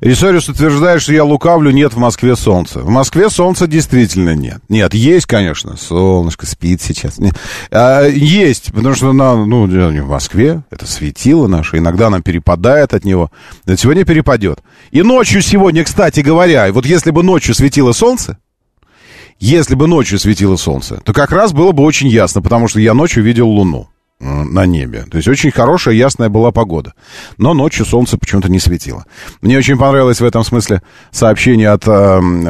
[0.01, 2.79] Рисориус утверждает, что я лукавлю, нет в Москве солнца.
[2.79, 4.61] В Москве солнца действительно нет.
[4.69, 7.19] Нет, есть, конечно, солнышко спит сейчас.
[7.69, 13.03] А, есть, потому что на, ну, в Москве это светило наше, иногда нам перепадает от
[13.03, 13.29] него.
[13.65, 14.59] Но сегодня перепадет.
[14.91, 18.37] И ночью сегодня, кстати говоря, вот если бы ночью светило солнце,
[19.39, 22.93] если бы ночью светило солнце, то как раз было бы очень ясно, потому что я
[22.93, 23.89] ночью видел луну.
[24.21, 25.05] Э, на небе.
[25.09, 26.93] То есть очень хорошая, ясная была погода.
[27.37, 29.05] Но ночью солнце почему-то не светило.
[29.41, 32.47] Мне очень понравилось в этом смысле сообщение от э, э,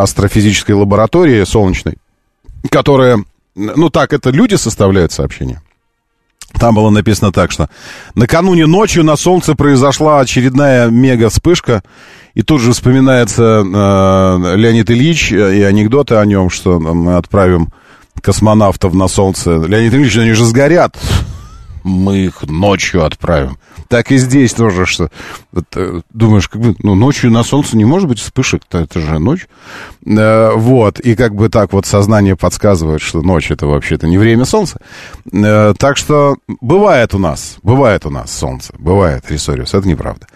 [0.00, 1.96] астрофизической лаборатории солнечной,
[2.70, 3.24] которая,
[3.56, 5.60] ну так, это люди составляют сообщение.
[6.52, 7.68] Там было написано так, что
[8.14, 11.82] накануне ночью на Солнце произошла очередная мега-вспышка,
[12.34, 17.70] и тут же вспоминается э, Леонид Ильич и анекдоты о нем, что мы отправим
[18.20, 19.56] космонавтов на Солнце.
[19.56, 20.96] Леонид Ильич, они же сгорят.
[21.88, 23.58] Мы их ночью отправим.
[23.88, 25.08] Так и здесь тоже, что
[25.52, 29.00] вот, э, думаешь, как бы, ну, ночью на солнце не может быть вспышек, то это
[29.00, 29.48] же ночь.
[30.04, 34.44] Э, вот, и как бы так вот сознание подсказывает, что ночь это вообще-то не время
[34.44, 34.78] солнца.
[35.32, 40.26] Э, так что бывает у нас, бывает у нас солнце, бывает, Рисориус, это неправда.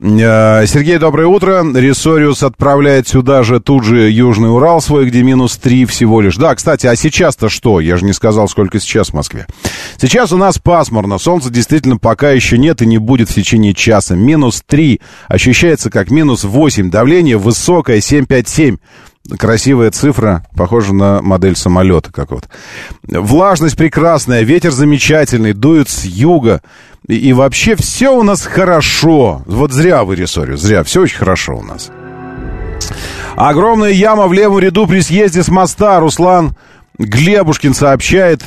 [0.00, 1.64] Э, Сергей, доброе утро.
[1.74, 6.36] Рисориус отправляет сюда же тут же Южный Урал свой, где минус 3 всего лишь.
[6.36, 7.80] Да, кстати, а сейчас-то что?
[7.80, 9.46] Я же не сказал, сколько сейчас в Москве.
[10.00, 14.14] Сейчас у нас пасмурно, солнца действительно пока еще нет и не будет в течение часа.
[14.14, 18.78] Минус 3 ощущается как минус 8, давление высокое 757.
[19.38, 22.48] Красивая цифра, похожа на модель самолета какого-то.
[23.02, 26.62] Влажность прекрасная, ветер замечательный, дует с юга.
[27.06, 29.42] И, и вообще все у нас хорошо.
[29.46, 30.82] Вот зря вы рисорю, зря.
[30.82, 31.90] Все очень хорошо у нас.
[33.36, 36.00] Огромная яма в левом ряду при съезде с моста.
[36.00, 36.56] Руслан
[36.98, 38.42] Глебушкин сообщает.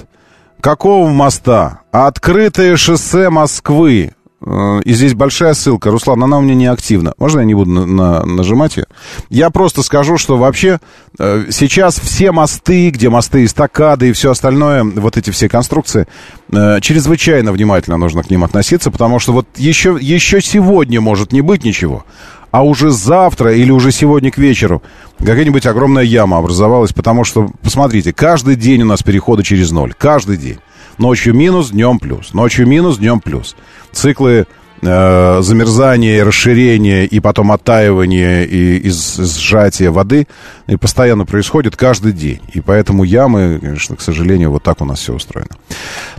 [0.60, 1.81] Какого моста?
[1.91, 4.12] Открытое шоссе Москвы.
[4.45, 5.91] Э, И здесь большая ссылка.
[5.91, 7.13] Руслан, она у меня не активна.
[7.17, 8.86] Можно я не буду на, на- нажимать ее?
[9.30, 10.80] Я просто скажу, что вообще
[11.19, 16.08] э, сейчас все мосты, где мосты, эстакады и все остальное, вот эти все конструкции,
[16.51, 21.41] э, чрезвычайно внимательно нужно к ним относиться, потому что вот еще, еще сегодня может не
[21.41, 22.06] быть ничего,
[22.51, 24.82] а уже завтра или уже сегодня к вечеру
[25.19, 29.93] какая-нибудь огромная яма образовалась, потому что, посмотрите, каждый день у нас переходы через ноль.
[29.97, 30.58] Каждый день.
[30.97, 32.34] Ночью минус, днем плюс.
[32.34, 33.56] Ночью минус, днем плюс.
[33.91, 34.45] Циклы
[34.82, 40.27] э, замерзания, и расширения и потом оттаивания и, и с- сжатия воды
[40.67, 42.39] и постоянно происходит каждый день.
[42.54, 45.49] И поэтому ямы, конечно, к сожалению, вот так у нас все устроено.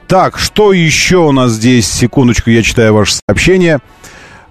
[0.09, 1.91] Так, что еще у нас здесь?
[1.91, 3.81] Секундочку, я читаю ваше сообщение.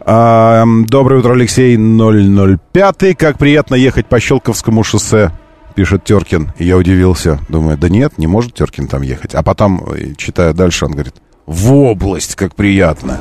[0.03, 3.15] Доброе утро, Алексей 005.
[3.17, 5.31] Как приятно ехать по Щелковскому шоссе,
[5.73, 6.53] пишет Теркин.
[6.57, 7.39] И я удивился.
[7.49, 9.36] Думаю, да нет, не может Теркин там ехать.
[9.36, 13.19] А потом, э, читая дальше, он говорит, в область, как приятно.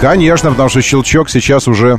[0.00, 1.98] Конечно, потому что Щелчок сейчас уже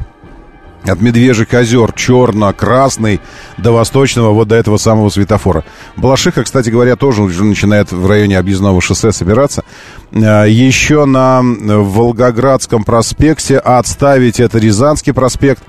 [0.85, 3.19] от Медвежьих озер черно-красный
[3.57, 5.65] до восточного, вот до этого самого светофора.
[5.97, 9.63] Балашиха, кстати говоря, тоже уже начинает в районе объездного шоссе собираться.
[10.13, 15.63] А, Еще на Волгоградском проспекте отставить это Рязанский проспект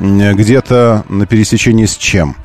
[0.00, 2.36] где-то на пересечении с чем?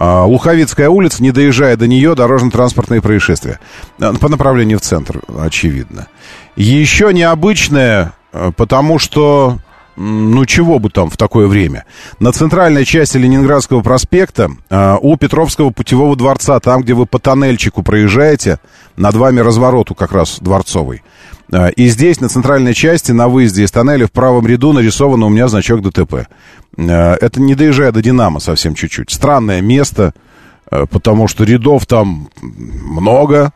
[0.00, 3.60] А, Луховицкая улица, не доезжая до нее, дорожно-транспортные происшествия.
[4.00, 6.08] А, По направлению в центр, очевидно.
[6.56, 9.58] Еще необычное, э, потому что,
[9.96, 11.84] ну чего бы там в такое время.
[12.18, 17.82] На центральной части Ленинградского проспекта, а, у Петровского путевого дворца, там, где вы по тоннельчику
[17.82, 18.58] проезжаете,
[18.96, 21.02] над вами развороту как раз дворцовый.
[21.52, 25.28] А, И здесь, на центральной части, на выезде из тоннеля, в правом ряду нарисован у
[25.28, 26.26] меня значок ДТП.
[26.78, 29.10] А, Это не доезжая до Динамо совсем чуть-чуть.
[29.10, 30.14] Странное место,
[30.70, 33.52] э, потому что рядов там много,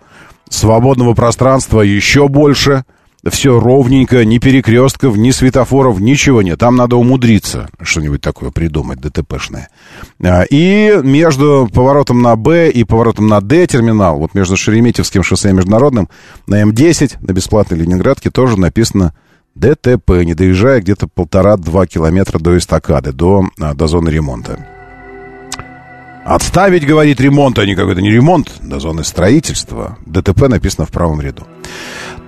[0.48, 2.84] свободного пространства еще больше,
[3.30, 6.58] все ровненько, ни перекрестков, ни светофоров, ничего нет.
[6.58, 9.68] Там надо умудриться что-нибудь такое придумать, ДТПшное.
[10.22, 15.50] А, И между поворотом на Б и поворотом на Д терминал, вот между Шереметьевским шоссе
[15.50, 16.08] и Международным,
[16.46, 19.14] на М10, на бесплатной Ленинградке, тоже написано
[19.54, 24.73] ДТП, не доезжая где-то полтора-два километра до эстакады, до, а, до зоны ремонта.
[26.24, 29.98] Отставить, говорит, ремонт, а не какой-то не ремонт, до зоны строительства.
[30.06, 31.46] ДТП написано в правом ряду.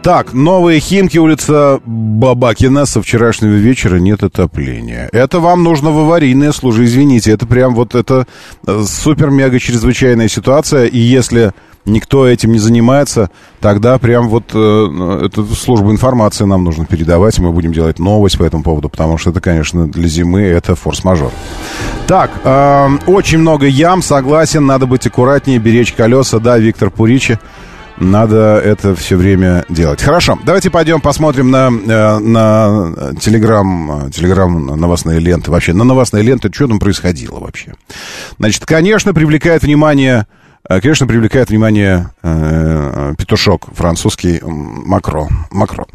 [0.03, 2.85] Так, новые Химки, улица Бабакина.
[2.85, 5.09] Со вчерашнего вечера нет отопления.
[5.13, 7.33] Это вам нужно в аварийные службы, извините.
[7.33, 8.27] Это прям вот это
[8.67, 10.85] э, супер-мега чрезвычайная ситуация.
[10.85, 11.55] И если
[11.87, 13.31] никто этим не занимается,
[13.61, 17.39] тогда прям вот э, эту службу информации нам нужно передавать.
[17.39, 20.75] и Мы будем делать новость по этому поводу, потому что это, конечно, для зимы это
[20.75, 21.31] форс-мажор.
[22.07, 26.39] Так, э, очень много ям, согласен, надо быть аккуратнее, беречь колеса.
[26.39, 27.39] Да, Виктор Пуричи.
[27.99, 30.03] Надо это все время делать.
[30.03, 35.51] Хорошо, давайте пойдем посмотрим на, э, на телеграм, телеграм новостные ленты.
[35.51, 37.73] Вообще, на новостные ленты, что там происходило вообще.
[38.39, 45.29] Значит, конечно, привлекает внимание, э, конечно, привлекает внимание э, петушок французский Макро.
[45.51, 45.87] Макро.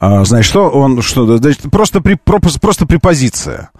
[0.00, 3.70] А, значит, что он, что, значит, просто, при, просто препозиция.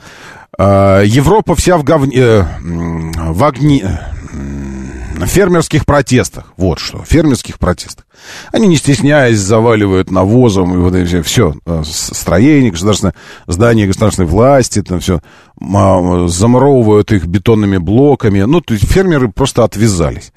[0.59, 4.01] А, Европа вся в говне, э, в огне,
[4.33, 4.78] на
[5.27, 6.53] фермерских протестах.
[6.57, 8.07] Вот что, фермерских протестах.
[8.53, 13.15] Они, не стесняясь, заваливают навозом и вот это все, все э, строение, государственное,
[13.47, 15.21] здание государственной власти, там все,
[15.61, 18.43] замуровывают их бетонными блоками.
[18.43, 20.33] Ну, то есть фермеры просто отвязались.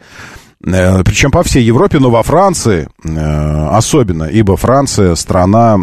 [0.64, 5.78] Э, Причем по всей Европе, но во Франции э, особенно, ибо Франция страна,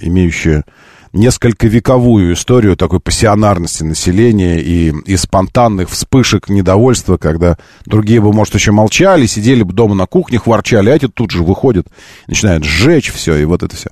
[0.00, 0.64] имеющая
[1.12, 8.54] несколько вековую историю такой пассионарности населения и, и спонтанных вспышек недовольства, когда другие бы, может,
[8.54, 11.86] еще молчали, сидели бы дома на кухне, ворчали, а эти тут же выходят,
[12.26, 13.90] начинают сжечь все, и вот это все.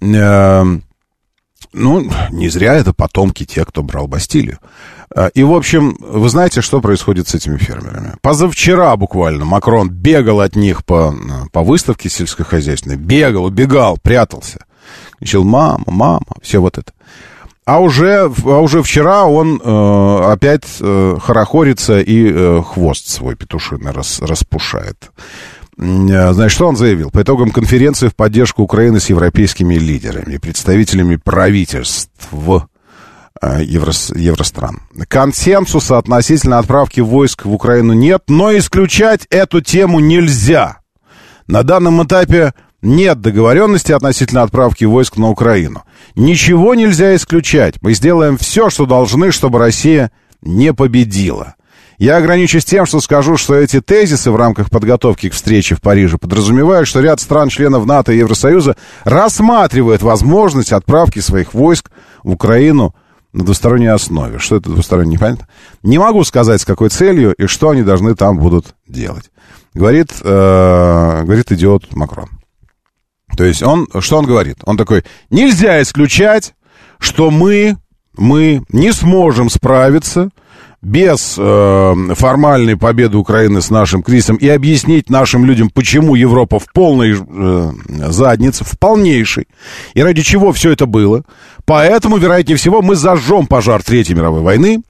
[0.00, 0.84] Эм,
[1.72, 4.58] ну, не зря это потомки тех, кто брал Бастилию.
[5.14, 8.12] Э, И, в общем, вы знаете, что происходит с этими фермерами?
[8.22, 12.96] Позавчера буквально Макрон бегал от них по, э, по выставке сельскохозяйственной.
[12.96, 14.64] Бегал, убегал, прятался.
[15.24, 16.92] Кричал, мама, мама, все вот это.
[17.64, 23.92] А уже, а уже вчера он э, опять э, хорохорится и э, хвост свой петушиный
[23.92, 25.10] рас, распушает.
[25.78, 27.10] Э, Значит, что он заявил?
[27.10, 34.82] По итогам конференции в поддержку Украины с европейскими лидерами представителями правительств э, еврос- евростран.
[35.08, 40.80] Консенсуса относительно отправки войск в Украину нет, но исключать эту тему нельзя.
[41.46, 42.52] На данном этапе
[42.84, 45.82] нет договоренности относительно отправки войск на Украину.
[46.14, 47.76] Ничего нельзя исключать.
[47.80, 50.12] Мы сделаем все, что должны, чтобы Россия
[50.42, 51.54] не победила.
[51.98, 56.18] Я ограничусь тем, что скажу, что эти тезисы в рамках подготовки к встрече в Париже
[56.18, 61.90] подразумевают, что ряд стран-членов НАТО и Евросоюза рассматривает возможность отправки своих войск
[62.22, 62.94] в Украину
[63.32, 64.38] на двусторонней основе.
[64.38, 65.48] Что это двусторонне, непонятно?
[65.82, 69.30] Не могу сказать, с какой целью и что они должны там будут делать.
[69.72, 72.28] Говорит, э, говорит идиот Макрон.
[73.36, 74.58] То есть он, что он говорит?
[74.64, 76.54] Он такой, нельзя исключать,
[76.98, 77.76] что мы,
[78.16, 80.30] мы не сможем справиться
[80.84, 86.66] без э, формальной победы Украины с нашим кризисом и объяснить нашим людям, почему Европа в
[86.72, 87.72] полной э,
[88.10, 89.48] заднице, в полнейшей,
[89.94, 91.22] и ради чего все это было.
[91.64, 94.82] Поэтому, вероятнее всего, мы зажжем пожар Третьей мировой войны,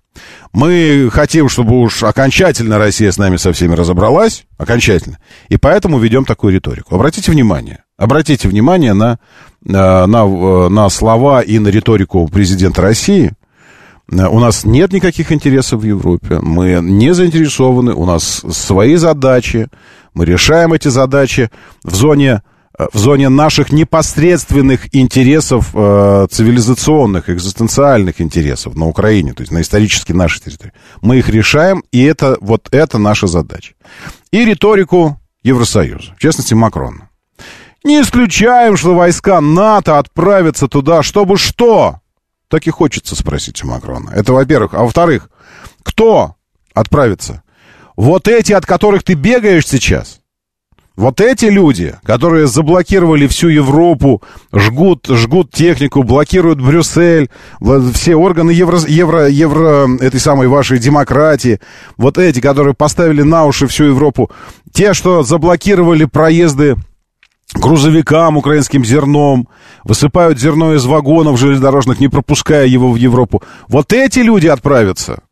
[0.53, 5.19] мы хотим, чтобы уж окончательно Россия с нами со всеми разобралась, окончательно,
[5.49, 6.97] и поэтому ведем такую риторику.
[6.97, 9.19] Обратите внимание, обратите внимание на,
[9.63, 13.33] на, на, на слова и на риторику президента России.
[14.09, 19.69] У нас нет никаких интересов в Европе, мы не заинтересованы, у нас свои задачи,
[20.13, 21.51] мы решаем эти задачи
[21.83, 22.43] в зоне
[22.93, 30.13] в зоне наших непосредственных интересов, э, цивилизационных, экзистенциальных интересов на Украине, то есть на исторически
[30.13, 30.73] нашей территории.
[31.01, 33.75] Мы их решаем, и это вот это наша задача.
[34.33, 37.11] И риторику Евросоюза, в частности Макрона.
[37.85, 42.01] Не исключаем, что войска НАТО отправятся туда, чтобы что?
[42.49, 44.11] Так и хочется спросить у Макрона.
[44.11, 44.75] Это во-первых.
[44.75, 45.29] А во-вторых,
[45.83, 46.35] кто
[46.73, 47.43] отправится?
[47.97, 50.21] Вот эти, от которых ты бегаешь сейчас–
[50.97, 54.23] вот эти люди, которые заблокировали всю Европу,
[54.53, 57.31] жгут, жгут технику, блокируют Брюссель,
[57.95, 61.59] все органы евро, евро, евро, этой самой вашей демократии,
[61.97, 64.31] вот эти, которые поставили на уши всю Европу,
[64.73, 66.77] те, что заблокировали проезды
[67.55, 69.49] грузовикам украинским зерном,
[69.85, 73.43] высыпают зерно из вагонов железнодорожных, не пропуская его в Европу.
[73.69, 75.23] Вот эти люди отправятся.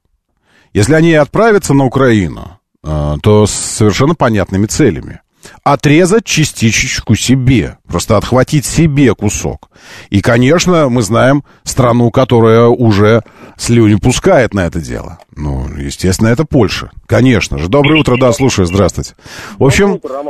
[0.72, 5.21] Если они отправятся на Украину, то с совершенно понятными целями
[5.64, 9.70] отрезать частичечку себе, просто отхватить себе кусок.
[10.10, 13.22] И, конечно, мы знаем страну, которая уже
[13.56, 15.18] слюни пускает на это дело.
[15.36, 16.90] Ну, естественно, это Польша.
[17.06, 17.68] Конечно же.
[17.68, 19.14] Доброе утро, да, слушаю, здравствуйте.
[19.58, 20.22] В общем, утро.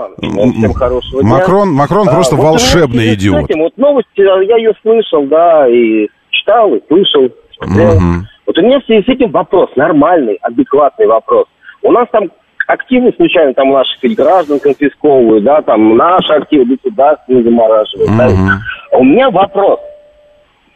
[1.23, 3.43] Макрон, Макрон А, просто вот волшебный новости, идиот.
[3.43, 7.29] кстати, вот новости, я ее слышал, да, и читал, и слышал.
[7.61, 8.27] Мгм.
[8.47, 11.47] Вот у меня в связи с этим вопрос, нормальный, адекватный вопрос.
[11.83, 12.25] У нас там
[12.73, 18.11] активы случайно там наших граждан конфисковывают, да, там наши активы государственные замораживают.
[18.19, 18.29] да.
[18.29, 18.49] Мгм.
[18.93, 19.81] А У меня вопрос.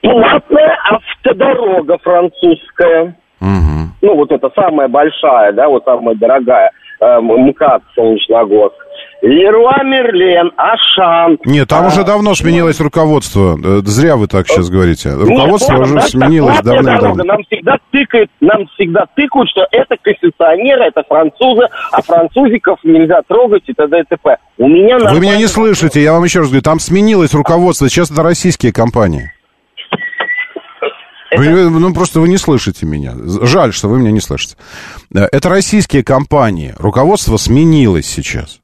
[0.03, 3.93] Платная автодорога французская, Мгм.
[4.03, 6.71] ну, вот это самая большая, да, вот самая дорогая,
[7.01, 8.86] э, МКАД Солнечногорск.
[9.23, 11.39] Леруа Мерлен, Ашан.
[11.45, 13.59] Нет, там А, уже давно сменилось руководство.
[13.63, 15.11] Э, Зря вы так сейчас говорите.
[15.15, 17.25] Руководство Нет, уже да, сменилось давным-давно.
[17.25, 21.63] Нам всегда тыкают, нам всегда тыкают, что это конституционеры, это французы,
[21.93, 24.01] а французиков нельзя трогать и т.д.
[24.01, 24.37] и т.п.
[24.59, 28.11] У меня Вы меня не слышите, я вам еще раз говорю, там сменилось руководство, сейчас
[28.11, 29.33] это российские компании.
[31.37, 33.13] Вы- ну, просто вы не слышите меня.
[33.43, 34.57] Жаль, что вы меня не слышите.
[35.15, 36.75] Э, Это российские компании.
[36.79, 38.61] Руководство сменилось сейчас.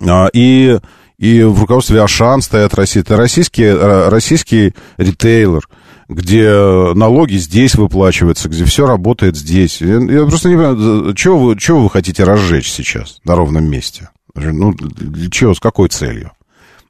[0.00, 0.78] А, И,
[1.18, 3.02] и в руководстве Ашан стоят Россия.
[3.02, 5.68] Это российский, э, российский ритейлер,
[6.08, 9.80] где налоги здесь выплачиваются, где все работает здесь.
[9.80, 14.10] Я, просто не понимаю, чего вы, чего вы хотите разжечь сейчас на ровном месте?
[14.34, 16.32] Ну, для чего, с какой целью?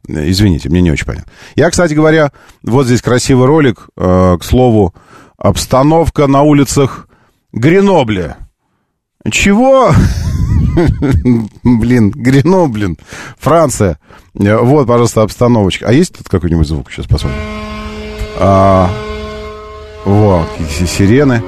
[0.06, 1.30] Извините, мне не очень понятно.
[1.54, 2.32] Я, кстати говоря,
[2.62, 4.94] вот здесь красивый ролик, э, к слову,
[5.36, 7.08] обстановка на улицах
[7.52, 8.36] Гренобля.
[9.30, 9.92] Чего?
[11.64, 12.96] Блин, Греноблин,
[13.38, 13.98] Франция.
[14.38, 15.86] Э, Вот, пожалуйста, обстановочка.
[15.86, 16.90] А есть тут какой-нибудь звук?
[16.90, 17.40] Сейчас посмотрим.
[18.38, 18.90] А,
[20.04, 20.48] вот,
[20.86, 21.42] сирены.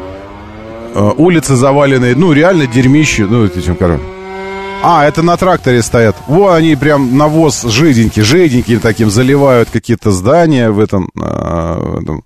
[0.95, 3.27] А, улицы заваленные, ну, реально дерьмище.
[3.27, 4.03] Ну, этим, короче.
[4.83, 6.17] А, это на тракторе стоят.
[6.27, 12.25] Во, они прям навоз жиденький, жиденький таким заливают какие-то здания в этом, а, в этом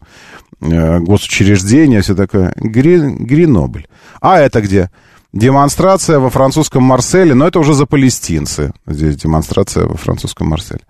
[0.60, 2.52] а, госучреждения, все такое.
[2.56, 3.86] Гри, Гренобль.
[4.20, 4.90] А это где?
[5.34, 8.72] Демонстрация во французском Марселе, но это уже за палестинцы.
[8.86, 10.82] Здесь демонстрация во французском Марселе.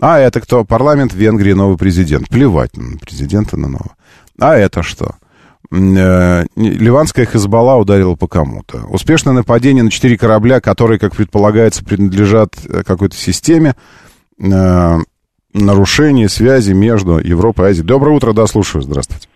[0.00, 0.64] А это кто?
[0.64, 2.26] Парламент Венгрии, новый президент.
[2.30, 3.94] Плевать на президента на нового.
[4.40, 5.16] А это что?
[5.70, 8.78] Э, ливанская Хизбалла ударила по кому-то.
[8.88, 13.74] Успешное нападение на четыре корабля, которые, как предполагается, принадлежат э, какой-то системе.
[14.42, 15.00] Э,
[15.52, 17.86] нарушение связи между Европой и Азией.
[17.86, 18.80] Доброе утро, да, слушаю.
[18.80, 19.28] Здравствуйте.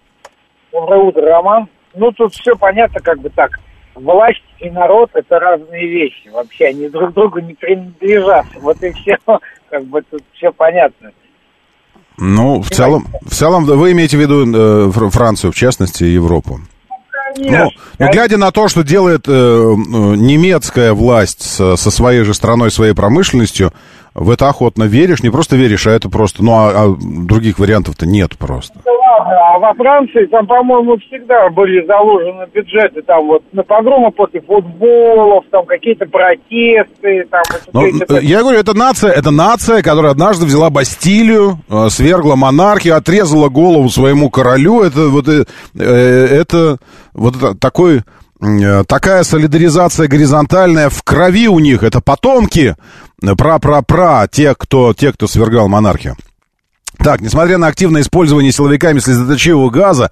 [0.73, 1.69] Доброе утро, Роман.
[1.95, 3.51] Ну, тут все понятно, как бы так.
[3.97, 6.29] Власть и народ– это разные вещи.
[6.29, 8.45] Вообще, они друг другу не принадлежат.
[8.61, 9.17] Вот и все,
[9.71, 11.13] как бы тут все понятно.
[12.19, 16.61] Ну, в целом, в целом, вы имеете в виду э, Францию, в частности, Европу.
[17.35, 17.65] Конечно.
[17.65, 22.33] Ну, ну, глядя на то, что делает э, э, немецкая власть со, со своей же
[22.33, 23.73] страной, своей промышленностью,
[24.17, 28.07] в это охотно веришь, не просто веришь, а это просто, ну, а, а других вариантов-то
[28.07, 28.79] нет просто.
[28.85, 34.11] Да ладно, а во Франции там, по-моему, всегда были заложены бюджеты, там вот на погромы
[34.11, 37.43] после футболов, там какие-то протесты, там...
[37.75, 37.87] Ну,
[38.21, 43.91] я говорю, это нация, это нация, которая однажды взяла Бастилию, э, свергла монархию, отрезала голову
[43.91, 44.83] своему королю.
[44.83, 45.45] Это вот э,
[45.79, 46.79] э, это
[47.13, 48.01] вот это такой
[48.87, 51.83] такая солидаризация горизонтальная в крови у них.
[51.83, 52.77] Это потомки
[53.23, 56.17] э, пра-пра-пра тех, кто те, кто свергал монархию.
[56.99, 60.11] Так, несмотря на активное использование силовиками слезоточивого газа,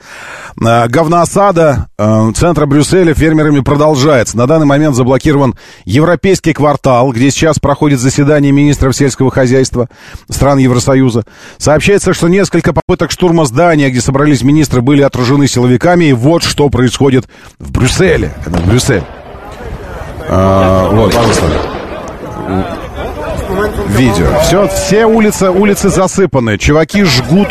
[0.60, 4.36] э, говноосада э, центра Брюсселя фермерами продолжается.
[4.36, 5.54] На данный момент заблокирован
[5.84, 9.88] Европейский квартал, где сейчас проходит заседание министров сельского хозяйства
[10.28, 11.24] стран Евросоюза.
[11.58, 16.06] Сообщается, что несколько попыток штурма здания, где собрались министры, были отражены силовиками.
[16.06, 17.26] И вот что происходит
[17.58, 18.34] в Брюсселе.
[18.46, 19.02] Это Брюссель.
[20.28, 21.46] А, вот, пожалуйста
[23.88, 24.40] видео.
[24.42, 26.58] Все, все улицы, улицы засыпаны.
[26.58, 27.48] Чуваки жгут.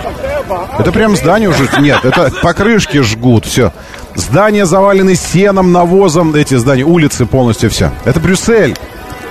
[0.77, 1.69] Это прям здание уже...
[1.79, 3.45] Нет, это покрышки жгут.
[3.45, 3.71] Все.
[4.15, 6.35] Здания завалены сеном, навозом.
[6.35, 7.91] Эти здания, улицы полностью все.
[8.05, 8.75] Это Брюссель.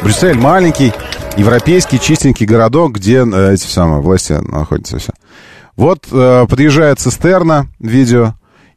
[0.02, 0.92] Брюссель маленький,
[1.36, 4.98] европейский, чистенький городок, где э, эти самые власти находятся.
[4.98, 5.12] Все.
[5.76, 8.34] Вот э, подъезжает цистерна, видео,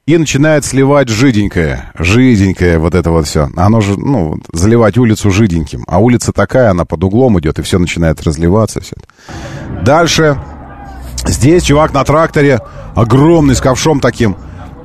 [0.08, 3.49] и начинает сливать жиденькое, жиденькое вот это вот все.
[3.56, 5.84] Оно же, ну, заливать улицу жиденьким.
[5.88, 8.82] А улица такая, она под углом идет, и все начинает разливаться.
[8.82, 8.95] Все.
[9.84, 10.38] Дальше.
[11.26, 12.60] Здесь чувак на тракторе,
[12.93, 14.38] огромный, с ковшом таким,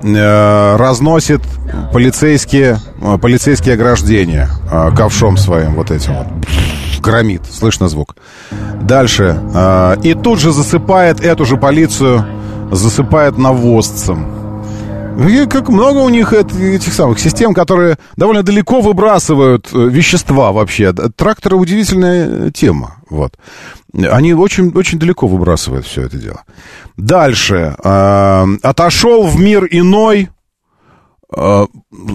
[0.02, 1.42] э, разносит
[1.92, 6.26] полицейские, э, полицейские ограждения э, ковшом своим вот этим вот.
[7.02, 8.16] Громит, слышно звук.
[8.80, 9.38] Дальше.
[9.54, 12.24] э, и тут же засыпает эту же полицию,
[12.72, 14.39] засыпает навозцем.
[15.28, 20.52] И как много у них эт- этих самых систем, которые довольно далеко выбрасывают э, вещества
[20.52, 20.92] вообще.
[20.92, 22.96] Тракторы удивительная э, тема.
[23.10, 23.36] Вот.
[23.92, 26.44] Они очень, очень далеко выбрасывают все это дело.
[26.96, 27.76] Дальше.
[27.84, 30.30] Э, отошел в мир иной.
[31.36, 31.66] Э,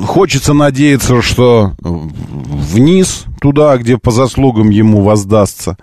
[0.06, 5.78] хочется надеяться, что вниз, туда, где по заслугам ему воздастся.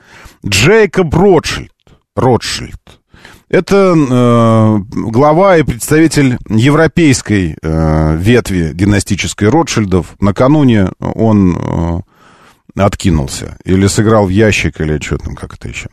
[0.44, 1.70] Джейкоб Ротшильд.
[2.16, 2.80] Ротшильд.
[3.52, 4.78] Это э,
[5.10, 10.16] глава и представитель европейской э, ветви династической Ротшильдов.
[10.20, 12.00] Накануне он э,
[12.80, 13.58] откинулся.
[13.66, 15.90] Или сыграл в ящик, или что там, как это еще.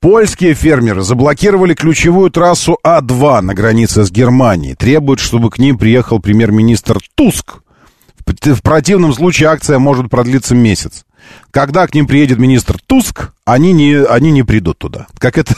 [0.00, 4.74] Польские фермеры заблокировали ключевую трассу А2 на границе с Германией.
[4.74, 7.58] Требуют, чтобы к ним приехал премьер-министр Туск.
[8.26, 11.04] В противном случае акция может продлиться месяц.
[11.52, 15.06] Когда к ним приедет министр Туск, они не, они не придут туда.
[15.18, 15.54] Как это,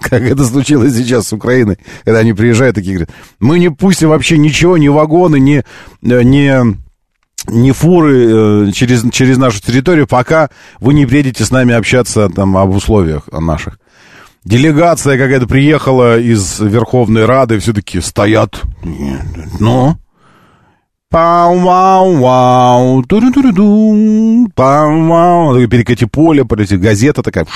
[0.08, 4.38] как это случилось сейчас с Украиной, когда они приезжают такие говорят, мы не пустим вообще
[4.38, 6.76] ничего, ни вагоны, ни, э, ни,
[7.48, 10.48] ни фуры э, через, через нашу территорию, пока
[10.80, 13.78] вы не приедете с нами общаться там об условиях наших.
[14.44, 18.62] Делегация какая-то приехала из Верховной Рады, все-таки стоят.
[19.58, 19.98] Ну,
[21.10, 25.66] Пау-вау-вау, ту-ду-ду-ду, пау-вау.
[25.66, 27.46] Перекати поле, газета такая.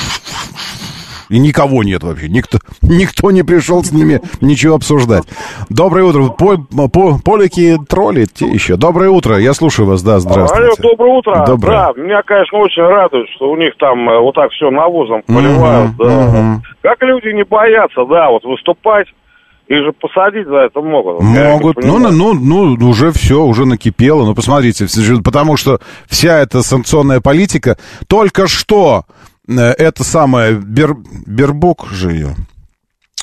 [1.29, 2.29] И никого нет вообще.
[2.29, 5.25] Никто, никто не пришел с ними ничего обсуждать.
[5.69, 6.29] Доброе утро.
[6.29, 6.57] По,
[6.89, 8.77] по- полики, тролли, те еще.
[8.77, 9.39] Доброе утро.
[9.39, 10.03] Я слушаю вас.
[10.03, 10.67] Да, здравствуйте.
[10.67, 11.45] Алло, доброе утро.
[11.47, 11.73] Доброе.
[11.73, 15.97] Да, меня, конечно, очень радует, что у них там э, вот так все навозом поливают.
[15.97, 16.05] да.
[16.05, 16.63] мгм.
[16.83, 19.07] Как люди не боятся, да, вот выступать.
[19.67, 21.23] Их же посадить за это могут.
[21.23, 21.83] Могут.
[21.83, 24.27] Ну, ну, ну, ну, уже все, уже накипело.
[24.27, 24.87] Ну, посмотрите,
[25.25, 29.05] потому что вся эта санкционная политика только что
[29.49, 32.37] это самое Бер, Бербок же ее.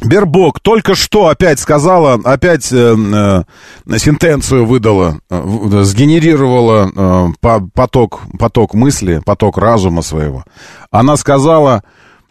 [0.04, 7.70] Бербок только что опять сказала, опять э, э, сентенцию выдала, э, в- сгенерировала э, по-
[7.74, 10.44] поток, поток мысли, поток разума своего.
[10.90, 11.84] Она сказала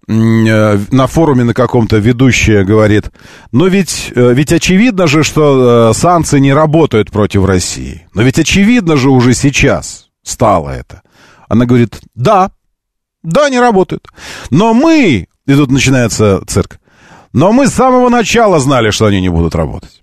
[0.09, 3.13] э, на форуме на каком-то ведущая говорит,
[3.53, 8.05] ну ведь, э, ведь очевидно же, что э, санкции не работают против России.
[8.15, 11.03] Но ведь очевидно же уже сейчас стало это.
[11.49, 12.51] Она говорит, да,
[13.23, 14.09] да, не работают.
[14.51, 16.81] Но мы, и тут начинается цирк,
[17.33, 20.03] но мы с самого начала знали, что они не будут работать.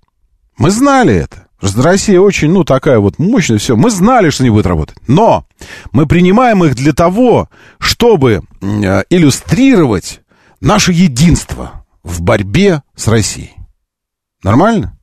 [0.56, 1.48] Мы знали это.
[1.60, 3.76] Россия очень, ну, такая вот мощная, все.
[3.76, 4.96] Мы знали, что не будет работать.
[5.08, 5.44] Но
[5.90, 7.48] мы принимаем их для того,
[7.78, 10.20] чтобы э, иллюстрировать
[10.60, 13.54] наше единство в борьбе с Россией.
[14.42, 14.96] Нормально?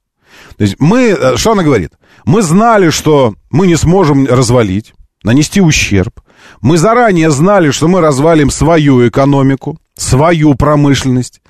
[0.58, 1.92] То есть мы, э, что она говорит?
[2.26, 4.94] Мы знали, что мы не сможем развалить,
[5.24, 6.22] нанести ущерб.
[6.62, 11.42] Мы заранее знали, что мы развалим свою экономику, свою промышленность,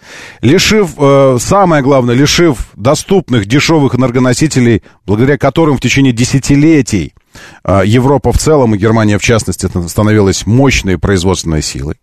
[0.41, 7.13] лишив, э, самое главное, лишив доступных дешевых энергоносителей, благодаря которым в течение десятилетий
[7.65, 11.95] Европа в целом и Германия в частности становилась мощной производственной силой.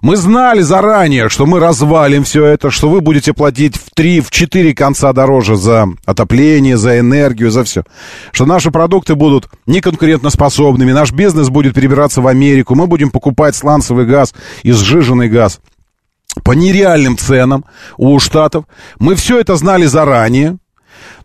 [0.00, 4.30] Мы знали заранее, что мы развалим все это, что вы будете платить в три, в
[4.30, 7.84] четыре конца дороже за отопление, за энергию, за все.
[8.32, 14.06] Что наши продукты будут неконкурентоспособными, наш бизнес будет перебираться в Америку, мы будем покупать сланцевый
[14.06, 15.60] газ и сжиженный газ
[16.44, 17.64] по нереальным ценам
[17.96, 18.64] у Штатов.
[18.98, 20.56] Мы все это знали заранее,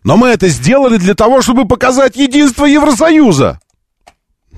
[0.08, 3.58] но мы это сделали для того, чтобы показать единство Евросоюза.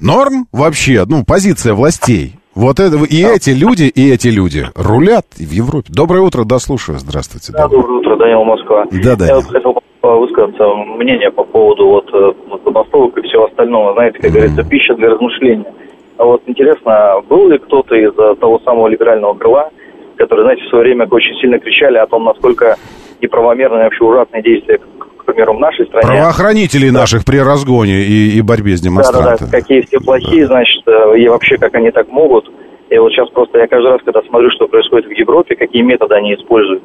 [0.00, 2.36] Норм вообще, ну, позиция властей.
[2.54, 5.88] Вот это, и эти люди, и эти люди рулят в Европе.
[5.90, 6.98] Доброе утро, да, слушаю.
[7.00, 7.50] Здравствуйте.
[7.52, 8.84] Да, доброе утро, Данил Москва.
[8.92, 9.26] Да, да.
[9.26, 10.64] Я вот хотел высказаться
[10.96, 12.32] мнение по поводу вот э,
[12.64, 13.94] забастовок и всего остального.
[13.94, 15.74] Знаете, как говорится, пища для размышления.
[16.18, 19.70] А вот интересно, был ли кто-то из э, того самого либерального крыла,
[20.16, 22.76] который, знаете, в свое время очень сильно кричали о том, насколько
[23.20, 24.78] неправомерные вообще ужасные действия,
[25.20, 26.06] к, примеру, в нашей стране.
[26.08, 29.50] Правоохранителей наших при разгоне и, и борьбе с Да, да, демонстрантами.
[29.50, 32.50] да, какие все плохие, значит, э, и вообще как они так могут.
[32.90, 36.14] И вот сейчас просто я каждый раз, когда смотрю, что происходит в Европе, какие методы
[36.16, 36.82] они используют,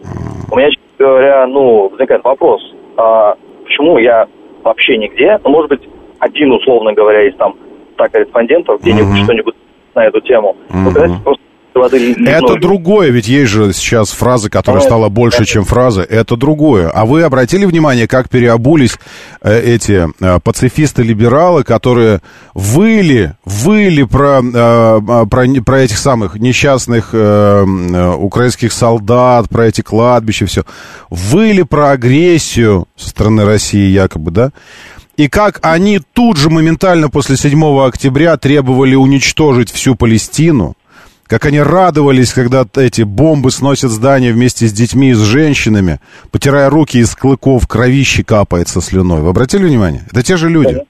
[0.52, 2.62] у меня, честно говоря, ну, возникает вопрос,
[2.98, 4.28] а почему я
[4.64, 5.82] вообще нигде, ну, может быть,
[6.20, 7.56] один, условно говоря, из там
[7.96, 9.56] 100 корреспондентов где-нибудь что-нибудь
[9.96, 10.56] на эту тему.
[10.94, 11.44] Давайте просто
[11.80, 12.32] воды ледяной.
[12.34, 16.02] Это другое, ведь есть же сейчас фраза, которая Ну, стала больше, это- чем фраза.
[16.02, 16.90] Это другое.
[16.90, 18.98] А вы обратили внимание, как переобулись
[19.42, 22.22] э, эти э, пацифисты-либералы, которые
[22.54, 30.46] выли, выли про, э, про, не- про этих самых несчастных украинских солдат, про эти кладбища,
[30.46, 30.64] все.
[31.10, 34.52] Выли про агрессию со стороны России якобы, да?
[35.18, 40.76] И как они тут же моментально после 7 октября требовали уничтожить всю Палестину,
[41.28, 46.00] как они радовались, когда эти бомбы сносят здания вместе с детьми и с женщинами,
[46.32, 49.22] потирая руки из клыков, кровище капает со слюной.
[49.22, 50.02] Вы обратили внимание?
[50.12, 50.86] Это те же люди.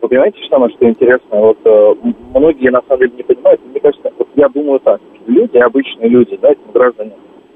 [0.00, 1.28] Вы понимаете, что самое что интересно?
[1.30, 1.94] Вот э,
[2.34, 3.60] многие на самом деле не понимают.
[3.66, 5.00] Мне кажется, вот я думаю так.
[5.26, 7.12] Люди, обычные люди, да, граждане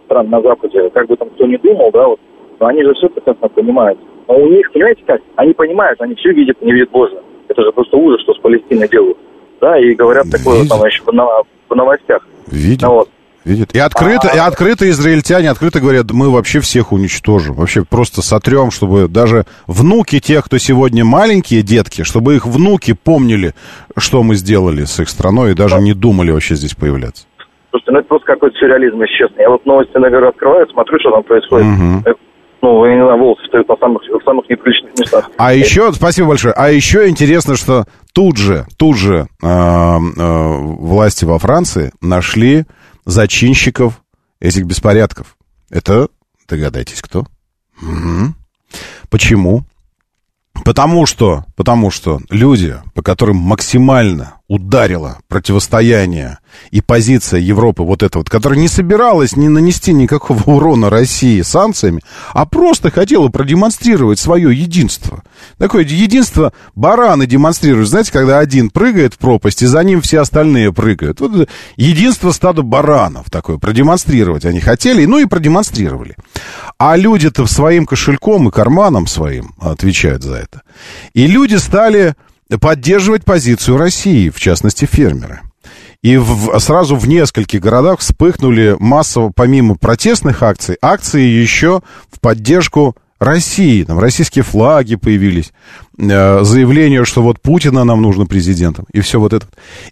[0.07, 2.21] стран на Западе, как бы там кто ни думал, да, вот,
[2.59, 3.99] но они же все прекрасно понимают.
[4.27, 7.19] Но у них, понимаете как, они понимают, они все видят, не видят Божье.
[7.49, 9.19] Это же просто ужас, что с Палестиной делают.
[9.61, 10.69] Да, и говорят такое Видят.
[10.77, 12.23] там еще в, на- в новостях.
[12.47, 12.83] Видят.
[12.83, 13.11] Ну вот.
[13.45, 13.75] Видят.
[13.75, 17.55] И открыто, и открыто израильтяне открыто говорят, мы вообще всех уничтожим.
[17.55, 23.55] Вообще просто сотрем, чтобы даже внуки тех, кто сегодня маленькие детки, чтобы их внуки помнили,
[23.97, 27.25] что мы сделали с их страной, и даже не думали вообще здесь появляться.
[27.71, 29.41] Слушайте, ну это просто какой-то сюрреализм, если честно.
[29.41, 31.67] Я вот новости, наверное, открываю, смотрю, что там происходит.
[32.07, 32.13] Э,
[32.61, 35.31] Ну, я не знаю, волосы встают на самых, в самых неприличных местах.
[35.39, 41.25] А еще, спасибо большое, а еще интересно, что тут же, тут же э, э, власти
[41.25, 42.67] во Франции нашли
[43.05, 44.03] зачинщиков
[44.41, 45.37] этих беспорядков.
[45.71, 46.09] Это,
[46.49, 47.27] догадайтесь, кто?
[47.81, 48.35] Мгм.
[49.09, 49.65] Почему?
[50.65, 56.39] Потому что, потому что люди, по которым максимально ударило противостояние
[56.71, 62.01] и позиция Европы вот эта вот, которая не собиралась не нанести никакого урона России санкциями,
[62.33, 65.23] а просто хотела продемонстрировать свое единство.
[65.59, 67.91] Такое единство бараны демонстрируют.
[67.91, 71.21] Знаете, когда один прыгает в пропасть, и за ним все остальные прыгают.
[71.21, 76.17] Вот единство стада баранов такое, продемонстрировать они хотели, ну и продемонстрировали.
[76.79, 80.63] А люди-то своим кошельком и карманом своим отвечают за это.
[81.13, 82.15] И люди стали
[82.57, 85.41] поддерживать позицию России, в частности, фермеры.
[86.03, 92.97] И в- сразу в нескольких городах вспыхнули массово, помимо протестных акций, акции еще в поддержку
[93.19, 93.83] России.
[93.83, 95.53] Там российские флаги появились,
[95.99, 99.47] э, заявление, что вот Путина нам нужно президентом, и все вот это.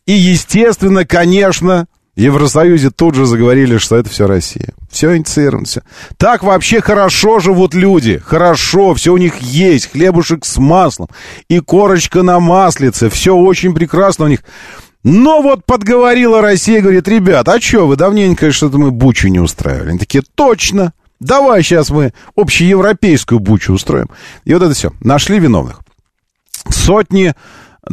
[0.07, 4.75] И, естественно, конечно, в Евросоюзе тут же заговорили, что это все Россия.
[4.97, 5.83] Все инициировано, все.
[6.17, 11.09] Так вообще хорошо живут люди, хорошо, все у них есть, хлебушек с маслом
[11.49, 14.41] и корочка на маслице, все очень прекрасно у них.
[15.05, 19.91] Но вот подговорила Россия, говорит, ребят, а что, вы давненько что-то мы бучу не устраивали.
[19.91, 24.09] Они такие, точно, давай сейчас мы общеевропейскую бучу устроим.
[24.45, 25.81] И вот это все, нашли виновных.
[26.71, 27.35] Сотни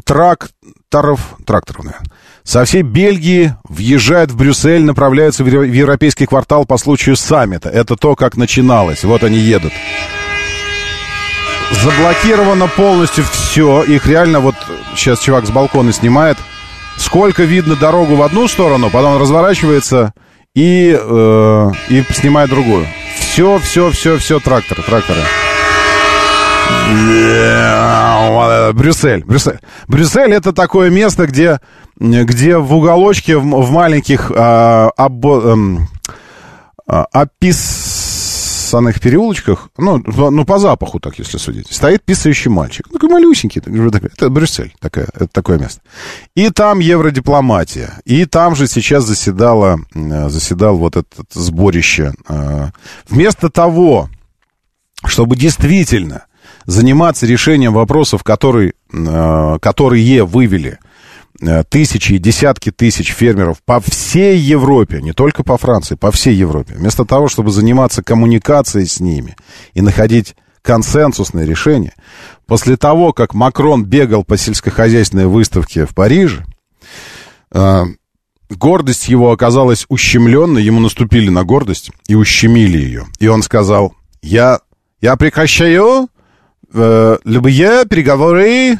[0.05, 2.11] тракторов, тракторов, наверное,
[2.43, 7.69] со всей Бельгии въезжают в Брюссель, направляются в Евро- в европейский квартал по случаю саммита.
[7.69, 9.03] Это то, как начиналось.
[9.03, 9.73] Вот они едут.
[11.71, 13.83] Заблокировано полностью все.
[13.83, 14.55] Их реально вот
[14.95, 16.37] сейчас чувак с балкона снимает.
[16.97, 20.13] Сколько видно дорогу в одну сторону, потом разворачивается
[20.53, 22.85] и, э, и снимает другую.
[23.17, 25.21] Все, все, все, все тракторы, тракторы.
[28.73, 29.59] Брюссель, Брюссель.
[29.87, 31.59] Брюссель это такое место, где,
[31.99, 35.87] где в уголочке, в, в маленьких а, обо- эм,
[36.87, 42.87] а, описанных переулочках, ну, по- ну, по запаху, так, если судить, стоит писающий мальчик.
[43.01, 43.61] Малюсенький.
[43.61, 44.09] такой, такой.
[44.13, 45.81] Это Брюссель, такое, это такое место.
[46.35, 48.01] И там евродипломатия.
[48.05, 52.13] И там же сейчас заседало, э, заседал вот это сборище.
[52.27, 52.69] э,
[53.09, 54.09] Вместо того,
[55.05, 56.25] чтобы действительно
[56.65, 60.77] заниматься решением вопросов, которые, э, которые вывели э,
[61.69, 66.75] тысячи и десятки тысяч фермеров по всей Европе, не только по Франции, по всей Европе,
[66.75, 69.35] вместо того, чтобы заниматься коммуникацией с ними
[69.73, 71.93] и находить консенсусное решение,
[72.47, 76.45] после того, как Макрон бегал по сельскохозяйственной выставке в Париже,
[77.51, 77.83] э,
[78.49, 83.05] гордость его оказалась ущемленной, ему наступили на гордость и ущемили ее.
[83.19, 84.59] И он сказал, я,
[85.01, 86.07] я прекращаю
[86.73, 88.79] э, любые переговоры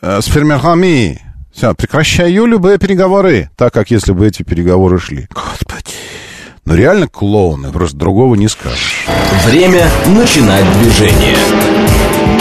[0.00, 1.27] э, с фермерами.
[1.58, 5.26] Все, прекращаю любые переговоры, так как если бы эти переговоры шли.
[5.34, 5.92] Господи.
[6.64, 9.06] Ну реально клоуны, просто другого не скажешь.
[9.44, 11.36] Время начинать движение.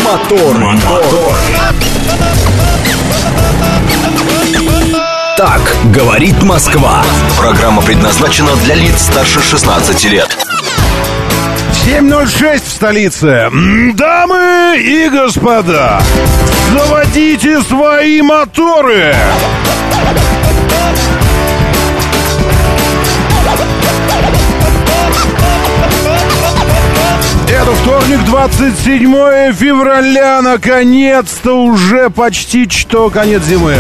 [0.06, 1.36] Мотор, мотор.
[5.36, 5.62] Так
[5.92, 7.04] говорит Москва.
[7.40, 10.47] Программа предназначена для лиц старше 16 лет.
[11.88, 13.50] 7.06 в столице.
[13.94, 16.02] Дамы и господа,
[16.74, 19.16] заводите свои моторы.
[27.48, 33.78] Это вторник, 27 февраля, наконец-то уже почти что конец зимы.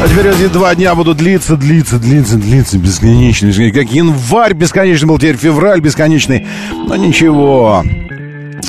[0.00, 3.50] А теперь эти два дня будут длиться, длиться, длиться, длиться, бесконечно.
[3.72, 6.46] Как январь бесконечный был, теперь февраль бесконечный.
[6.86, 7.82] Но ничего.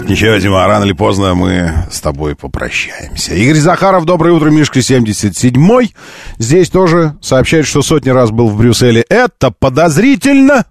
[0.08, 3.36] Ничего, Дима, рано или поздно мы с тобой попрощаемся.
[3.36, 5.94] Игорь Захаров, доброе утро, Мишка 77-й.
[6.40, 9.06] Здесь тоже сообщает, что сотни раз был в Брюсселе.
[9.08, 10.66] Это подозрительно.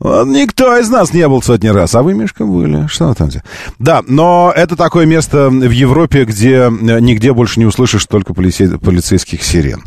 [0.00, 2.86] Вот Никто из нас не был сотни раз, а вы, Мишка, были.
[2.86, 3.42] Что там делаете?
[3.78, 8.78] Да, но это такое место в Европе, где э, нигде больше не услышишь только полице-
[8.78, 9.82] полицейских сирен.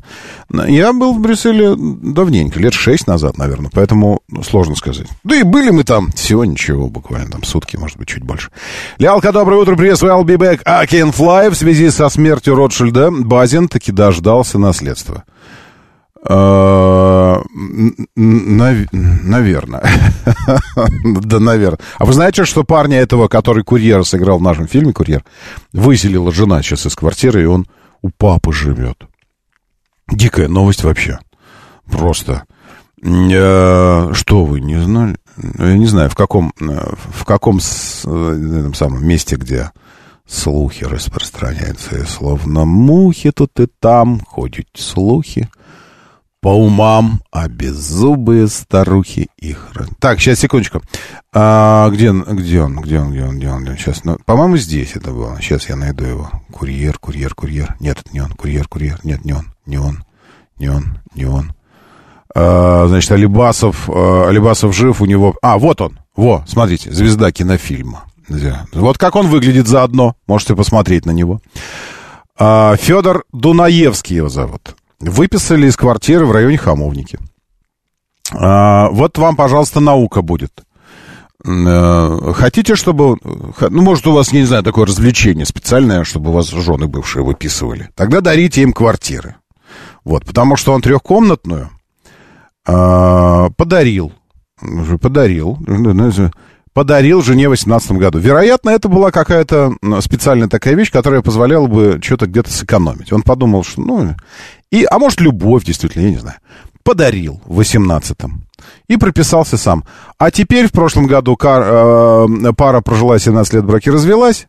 [0.68, 5.07] Я был в Брюсселе давненько, лет шесть назад, наверное, поэтому ну, сложно сказать.
[5.24, 8.49] Да и были мы там всего ничего, буквально там сутки, может быть, чуть больше.
[8.97, 10.62] Лялка, доброе утро, приветствую, I'll be back.
[10.66, 11.49] I can fly.
[11.49, 15.24] В связи со смертью Ротшильда Базин таки дождался наследства.
[16.28, 17.38] Э,
[18.15, 19.84] Наверное.
[21.03, 21.80] Да, наверное.
[21.97, 25.24] А вы знаете, что парня этого, который курьера сыграл в нашем фильме «Курьер»,
[25.74, 27.67] выселила жена сейчас из квартиры, и он
[28.01, 29.03] у папы живет.
[30.09, 31.19] Дикая новость вообще.
[31.89, 32.43] Просто.
[33.03, 35.17] Э, Что вы, не знали?
[35.57, 39.72] Я не знаю, в каком, э, в каком этом самом месте, где
[40.28, 41.97] слухи распространяются.
[41.97, 45.49] И словно мухи тут и там ходят слухи
[46.41, 49.71] по умам, а беззубые старухи их...
[49.99, 50.81] Так, сейчас, секундочку.
[51.31, 53.77] А, где, он, где он, где он, где он, где он?
[53.77, 55.37] Сейчас, ну, по-моему, здесь это было.
[55.39, 56.31] Сейчас я найду его.
[56.51, 57.75] Курьер, курьер, курьер.
[57.79, 58.31] Нет, это не он.
[58.31, 58.99] Курьер, курьер.
[59.03, 59.53] Нет, не он.
[59.67, 60.03] Не он.
[60.57, 60.99] Не он.
[61.13, 61.53] Не он.
[62.33, 65.35] А, значит, Алибасов, а, Алибасов жив, у него...
[65.43, 65.99] А, вот он.
[66.15, 68.05] Во, смотрите, звезда кинофильма.
[68.73, 70.15] Вот как он выглядит заодно.
[70.25, 71.39] Можете посмотреть на него.
[72.37, 74.75] А, Федор Дунаевский его зовут.
[75.02, 77.18] Выписали из квартиры в районе Хамовники.
[78.32, 80.64] А, вот вам, пожалуйста, наука будет.
[81.43, 83.18] Э, Хотите, чтобы...
[83.24, 87.24] Ну, может, у вас, я не знаю, такое развлечение специальное, чтобы у вас жены бывшие
[87.24, 87.89] выписывали.
[87.95, 89.36] Тогда дарите им квартиры.
[90.04, 91.72] Вот, потому что он трехкомнатную
[92.68, 94.14] а, подарил.
[95.02, 95.58] Подарил.
[96.74, 98.20] Подарил жене в 18 году.
[98.20, 103.12] Вероятно, это была какая-то специальная такая вещь, которая позволяла бы что-то где-то сэкономить.
[103.12, 104.16] Он подумал, что, ну...
[104.72, 106.38] И, а может, любовь, действительно, я не знаю.
[106.84, 108.43] подарил в 18-м.
[108.88, 109.84] И прописался сам.
[110.17, 114.47] А теперь в прошлом году кар- э, пара прожила 17 лет в браке, развелась,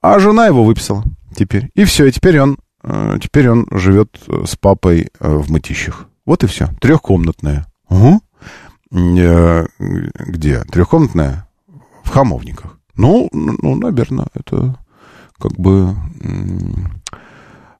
[0.00, 1.04] а жена его выписала
[1.36, 1.70] теперь.
[1.74, 6.06] И все, и теперь он, э, теперь он живет э, с папой э, в Мытищах.
[6.26, 6.68] Вот и все.
[6.80, 7.66] Трехкомнатная.
[7.90, 8.20] Угу.
[9.18, 10.62] Э, где?
[10.64, 11.48] Трехкомнатная?
[12.02, 12.78] В Хамовниках.
[12.96, 14.76] Ну, ну, наверное, это
[15.38, 15.94] как бы...
[16.20, 16.28] э,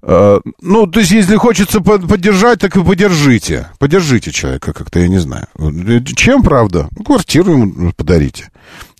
[0.06, 3.68] Ну, то есть, если хочется под- поддержать, так и поддержите.
[3.78, 5.46] Поддержите человека как-то, я не знаю.
[5.58, 6.88] Э, Чем, правда?
[7.06, 8.50] Квартиру ему подарите.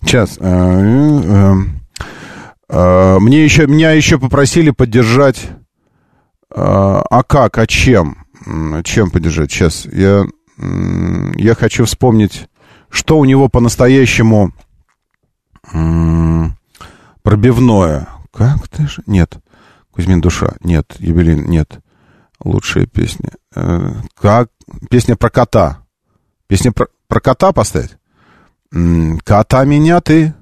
[0.01, 0.37] Сейчас.
[0.39, 1.53] э, э,
[2.69, 5.43] э, Мне еще, меня еще попросили поддержать...
[6.49, 7.59] э, А как?
[7.59, 8.25] А чем?
[8.83, 9.51] Чем поддержать?
[9.51, 9.85] Сейчас.
[9.85, 10.25] Я,
[11.35, 12.47] я хочу вспомнить,
[12.89, 14.53] что у него по-настоящему
[17.23, 18.07] пробивное.
[18.33, 19.01] Как ты же?
[19.07, 19.37] Нет.
[19.95, 20.53] Кузьмин душа.
[20.63, 20.95] Нет.
[20.99, 21.35] Юбилей.
[21.35, 21.79] Нет.
[22.43, 23.29] Лучшая песня.
[23.55, 24.49] Э, Как?
[24.89, 25.79] Песня про кота.
[26.47, 27.95] Песня про, про кота поставить?
[29.23, 30.33] Кота меня ты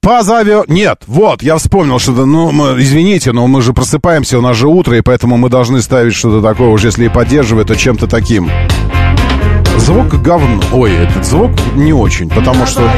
[0.00, 0.68] позовет.
[0.68, 2.26] Нет, вот, я вспомнил что-то.
[2.26, 5.82] Ну, мы- извините, но мы же просыпаемся, у нас же утро, и поэтому мы должны
[5.82, 8.48] ставить что-то такое, уже если и поддерживать, то чем-то таким.
[9.78, 10.62] Звук говно.
[10.72, 12.88] Ой, этот звук не очень, потому что...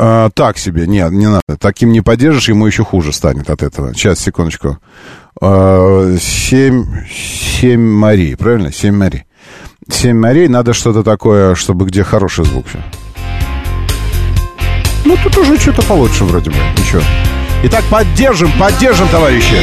[0.00, 1.42] А, так себе, нет, не надо.
[1.58, 3.92] Таким не поддержишь, ему еще хуже станет от этого.
[3.94, 4.78] Сейчас, секундочку.
[5.40, 8.72] А, Семь, семь морей, правильно?
[8.72, 9.24] Семь морей.
[9.90, 12.66] Семь морей, надо что-то такое, чтобы где хороший звук.
[15.04, 16.56] Ну, тут уже что-то получше вроде бы.
[16.76, 17.02] Ничего.
[17.64, 19.56] Итак, поддержим, поддержим, товарищи.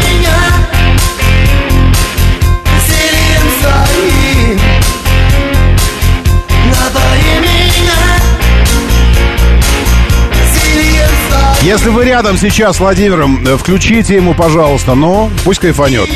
[11.76, 16.10] Если вы рядом сейчас с Владимиром, э, включите ему, пожалуйста, ну, пусть кайфанет.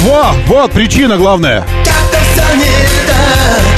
[0.00, 1.66] Во, вот причина главная.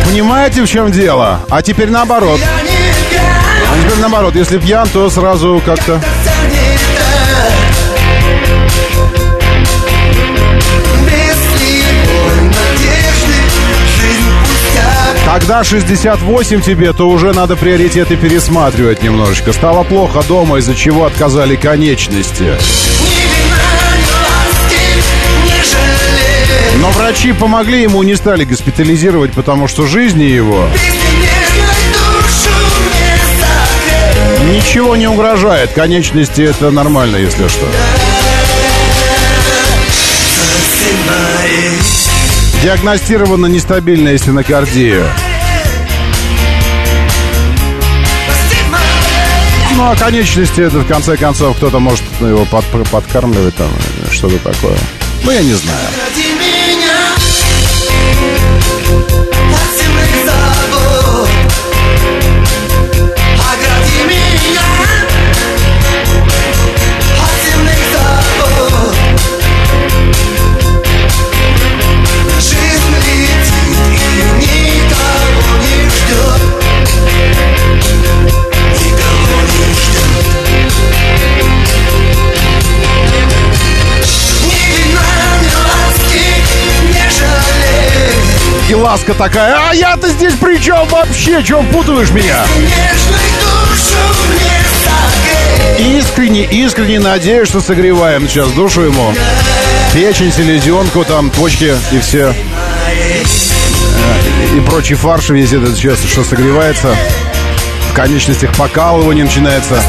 [0.07, 1.39] Понимаете, в чем дело?
[1.49, 2.41] А теперь наоборот.
[2.43, 6.01] А теперь наоборот, если пьян, то сразу как-то...
[15.33, 19.53] Когда 68 тебе, то уже надо приоритеты пересматривать немножечко.
[19.53, 22.55] Стало плохо дома, из-за чего отказали конечности.
[26.81, 30.69] Но врачи помогли ему, не стали госпитализировать, потому что жизни его
[34.53, 35.71] ничего не угрожает.
[35.73, 37.67] Конечности это нормально, если что.
[42.63, 45.05] Диагностирована нестабильная стенокардия.
[49.77, 53.71] Ну, а конечности это, в конце концов, кто-то может ну, его под- подкармливать там,
[54.11, 54.77] что-то такое.
[55.25, 55.79] Ну, я не знаю.
[88.81, 91.43] Ласка такая, а я-то здесь при чем вообще?
[91.43, 92.45] Чем путаешь меня?
[95.79, 99.15] Искренне, искренне надеюсь, что согреваем сейчас душу ему.
[99.93, 102.35] Печень, селезенку, там, почки и все.
[102.89, 103.25] Э,
[104.57, 106.95] И прочий фарш весь этот сейчас, что согревается.
[107.91, 109.83] В конечностях покалывание начинается.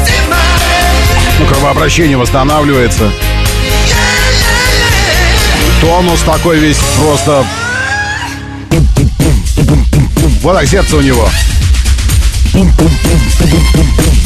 [1.38, 3.10] Ну, кровообращение восстанавливается.
[5.80, 7.44] Тонус такой весь просто...
[10.42, 11.28] Вот так сердце у него.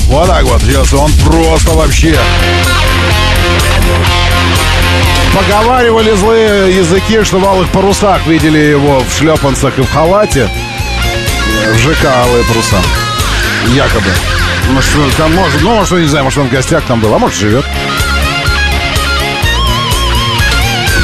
[0.09, 0.63] Вот так вот.
[0.63, 2.17] Сейчас он просто вообще...
[5.35, 10.49] Поговаривали злые языки, что в алых парусах видели его в шлепанцах и в халате.
[11.75, 12.81] В ЖК алые паруса.
[13.75, 14.11] Якобы.
[14.71, 17.39] Может, там может, ну, может, не знаю, может, он в гостях там был, а может,
[17.39, 17.65] живет.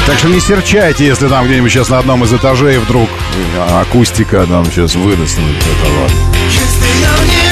[0.07, 3.09] Так что не серчайте, если там где-нибудь сейчас на одном из этажей вдруг
[3.81, 5.37] акустика там сейчас выдаст.
[5.37, 7.42] вот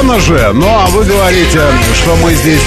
[0.00, 0.50] офигенно же!
[0.54, 1.60] Ну, а вы говорите,
[1.94, 2.62] что мы здесь...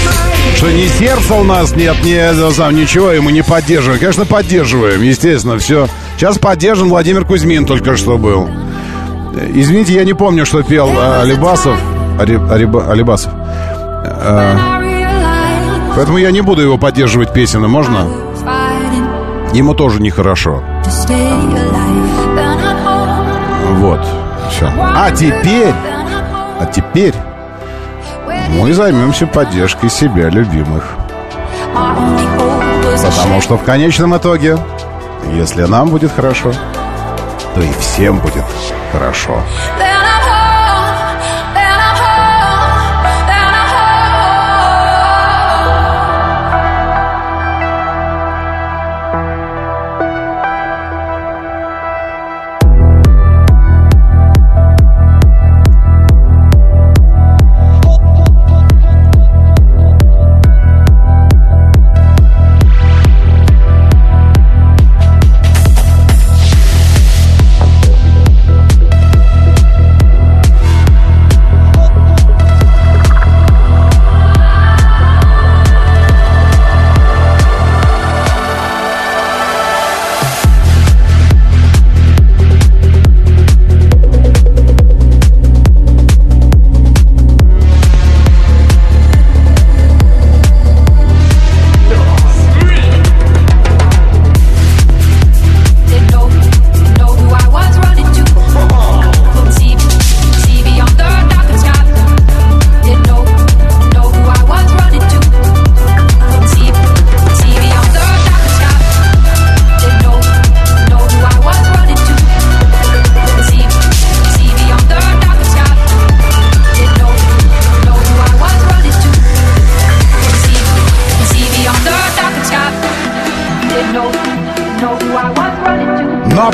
[0.56, 4.00] Что ни сердца у нас нет, ни сам, ничего, и мы не поддерживаем.
[4.00, 5.88] Конечно, поддерживаем, естественно, все.
[6.18, 8.48] Сейчас поддержан Владимир Кузьмин только что был.
[9.36, 11.78] Э, Извините, я не помню, что пел э, Алибасов.
[12.20, 13.32] Алибасов.
[14.06, 14.58] Э,
[15.96, 18.08] Поэтому я не буду его поддерживать песенно, можно?
[19.54, 20.64] Ему тоже нехорошо.
[23.78, 24.00] Вот,
[24.52, 24.72] все.
[24.76, 25.74] А теперь,
[26.64, 27.14] а теперь
[28.50, 30.96] мы займемся поддержкой себя любимых.
[33.04, 34.58] Потому что в конечном итоге,
[35.34, 36.54] если нам будет хорошо,
[37.54, 38.46] то и всем будет
[38.94, 39.42] хорошо.
[39.78, 39.93] Ну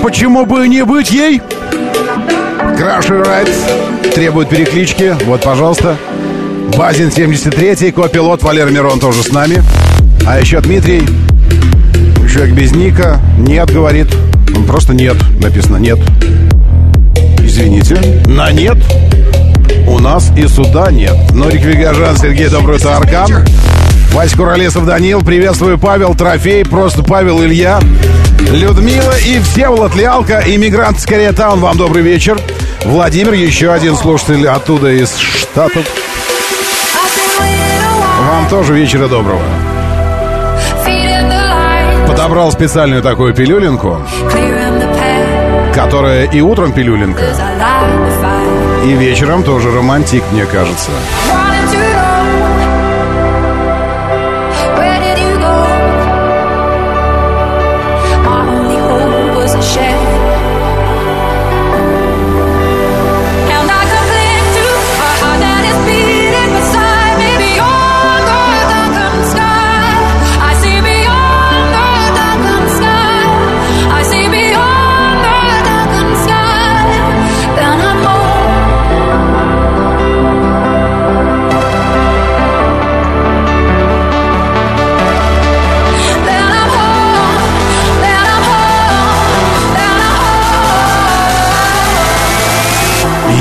[0.10, 1.40] почему бы не быть ей?
[2.76, 3.48] Краши Райт
[4.16, 5.16] требует переклички.
[5.26, 5.98] Вот, пожалуйста.
[6.76, 9.62] Базин 73-й, копилот Валера Мирон тоже с нами.
[10.26, 11.04] А еще Дмитрий.
[12.28, 13.20] Человек без ника.
[13.38, 14.08] Нет, говорит.
[14.56, 15.16] Он просто нет.
[15.40, 16.00] Написано нет.
[17.44, 18.00] Извините.
[18.26, 18.78] На нет.
[19.88, 21.16] У нас и суда нет.
[21.34, 23.46] Норик Вигажан, Сергей Добрый Аркан.
[24.12, 25.22] Вась Куролесов, Данил.
[25.22, 26.66] Приветствую, Павел, Трофей.
[26.66, 27.80] Просто Павел, Илья.
[28.52, 32.40] Людмила и Всеволод Лялка, иммигрант скорее Таун, вам добрый вечер.
[32.84, 35.86] Владимир, еще один слушатель оттуда из Штатов.
[38.28, 39.42] Вам тоже вечера доброго.
[42.08, 44.02] Подобрал специальную такую пилюлинку,
[45.74, 47.26] которая и утром пилюлинка,
[48.84, 50.92] и вечером тоже романтик, мне кажется.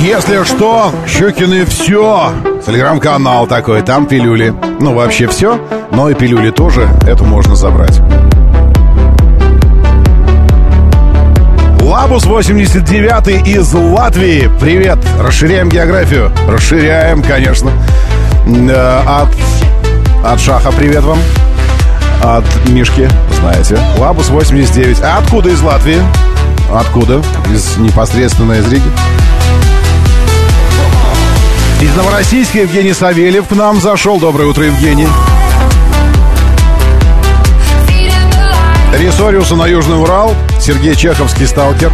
[0.08, 2.32] Если что, Щукины все.
[2.64, 4.54] Телеграм-канал такой, там пилюли.
[4.80, 5.60] Ну, вообще все,
[5.92, 8.00] но и пилюли тоже, это можно забрать.
[11.82, 14.50] Лабус 89 из Латвии.
[14.58, 14.96] Привет.
[15.20, 16.32] Расширяем географию.
[16.48, 17.70] Расширяем, конечно.
[18.46, 19.28] Э, От,
[20.24, 21.18] от Шаха привет вам.
[22.22, 23.78] От Мишки, знаете.
[23.98, 25.02] Лабус 89.
[25.02, 26.00] А откуда из Латвии?
[26.72, 27.20] Откуда?
[27.52, 28.90] Из непосредственно из Риги.
[31.88, 34.20] Из Новороссийска Евгений Савельев к нам зашел.
[34.20, 35.08] Доброе утро, Евгений.
[38.92, 40.34] Ресориуса на Южный Урал.
[40.60, 41.90] Сергей Чеховский, сталкер.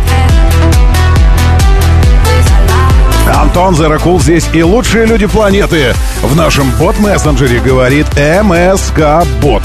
[3.32, 9.62] Антон Зеракул здесь и лучшие люди планеты в нашем бот-мессенджере говорит МСК Бот.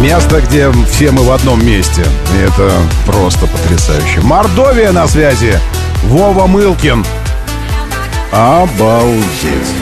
[0.00, 2.04] Место, где все мы в одном месте.
[2.34, 2.70] И это
[3.06, 4.20] просто потрясающе.
[4.20, 5.58] Мордовия на связи.
[6.04, 7.04] Вова Мылкин.
[8.32, 9.74] Обалдеть.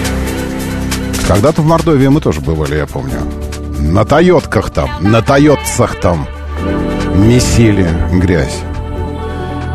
[1.27, 3.19] Когда-то в Мордовии мы тоже бывали, я помню.
[3.79, 6.27] На Тойотках там, на Тойотцах там
[7.15, 8.63] месили грязь.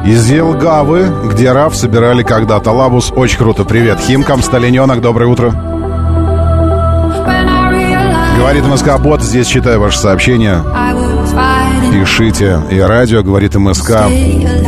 [0.06, 3.12] Из Елгавы, где РАФ собирали когда-то лабус.
[3.16, 3.66] Очень круто.
[3.66, 4.00] Привет.
[4.00, 5.52] Химкам, Сталиненок, доброе утро.
[8.38, 10.64] Говорит МСК Бот, здесь читаю ваше сообщение.
[11.92, 12.62] Пишите.
[12.72, 13.92] И радио, говорит МСК,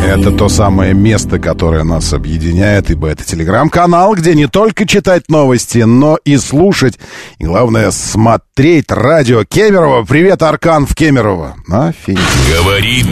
[0.06, 5.80] это то самое место, которое нас объединяет, ибо это телеграм-канал, где не только читать новости,
[5.80, 7.00] но и слушать.
[7.40, 10.04] И главное, смотреть радио Кемерово.
[10.04, 11.56] Привет, Аркан в Кемерово.
[11.70, 12.20] Офигеть.
[12.58, 13.08] Говорит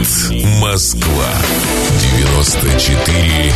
[0.60, 1.28] Москва.
[2.18, 3.52] 94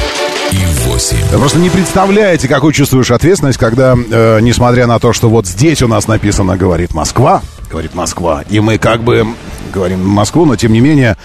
[0.52, 1.16] и 8.
[1.32, 5.82] Вы просто не представляете, какую чувствуешь ответственность, когда, э, несмотря на то, что вот здесь
[5.82, 9.26] у нас написано «Говорит Москва», «Говорит Москва», и мы как бы
[9.72, 11.16] говорим Москву, но тем не менее,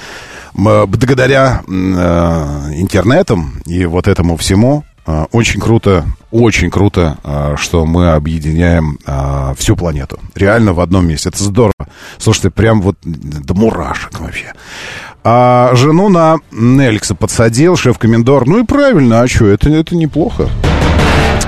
[0.54, 8.12] благодаря э, интернетам и вот этому всему, э, очень круто, очень круто, э, что мы
[8.12, 10.20] объединяем э, всю планету.
[10.36, 11.30] Реально в одном месте.
[11.30, 11.74] Это здорово.
[12.18, 14.54] Слушайте, прям вот до мурашек вообще.
[15.24, 18.48] А жену на Неликса подсадил шеф-комендор.
[18.48, 20.50] Ну и правильно, а что, это, это неплохо.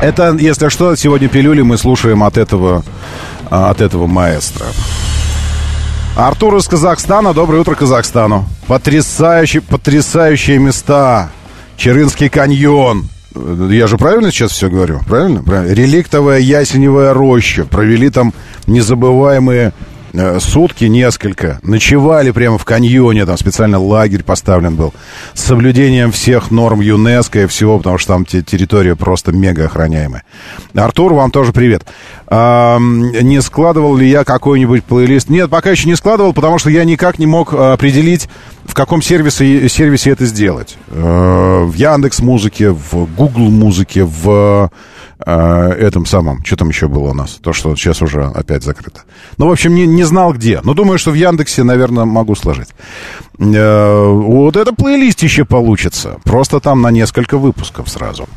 [0.02, 2.84] Это, если что, сегодня пилюли мы слушаем от этого,
[3.54, 4.66] от этого маэстро.
[6.16, 7.34] Артур из Казахстана.
[7.34, 8.46] Доброе утро Казахстану.
[8.68, 11.30] Потрясающие, потрясающие места.
[11.78, 13.10] Черынский каньон.
[13.36, 15.02] Я же правильно сейчас все говорю?
[15.08, 15.44] Правильно?
[15.44, 15.74] правильно.
[15.74, 17.66] Реликтовая ясеневая роща.
[17.66, 18.34] Провели там
[18.68, 19.74] незабываемые
[20.40, 21.60] сутки несколько.
[21.64, 23.26] Ночевали прямо в каньоне.
[23.26, 24.94] Там специально лагерь поставлен был.
[25.34, 30.24] С соблюдением всех норм ЮНЕСКО и всего, потому что там те- территория просто мега охраняемая.
[30.76, 31.84] Артур, вам тоже привет.
[32.28, 35.30] А, не складывал ли я какой-нибудь плейлист?
[35.30, 38.30] Нет, пока еще не складывал, потому что я никак не мог а, определить,
[38.66, 40.78] в каком сервисе, сервисе это сделать.
[40.90, 44.70] Э, В Яндекс Музыке, в Google Музыке, в э,
[45.30, 49.02] этом самом, что там еще было у нас, то, что сейчас уже опять закрыто.
[49.38, 50.62] Ну, в общем, не, не знал где.
[50.64, 52.70] Но думаю, что в Яндексе, наверное, могу сложить.
[53.40, 56.18] Э, Вот это плейлистище получится.
[56.24, 58.28] Просто там на несколько выпусков сразу.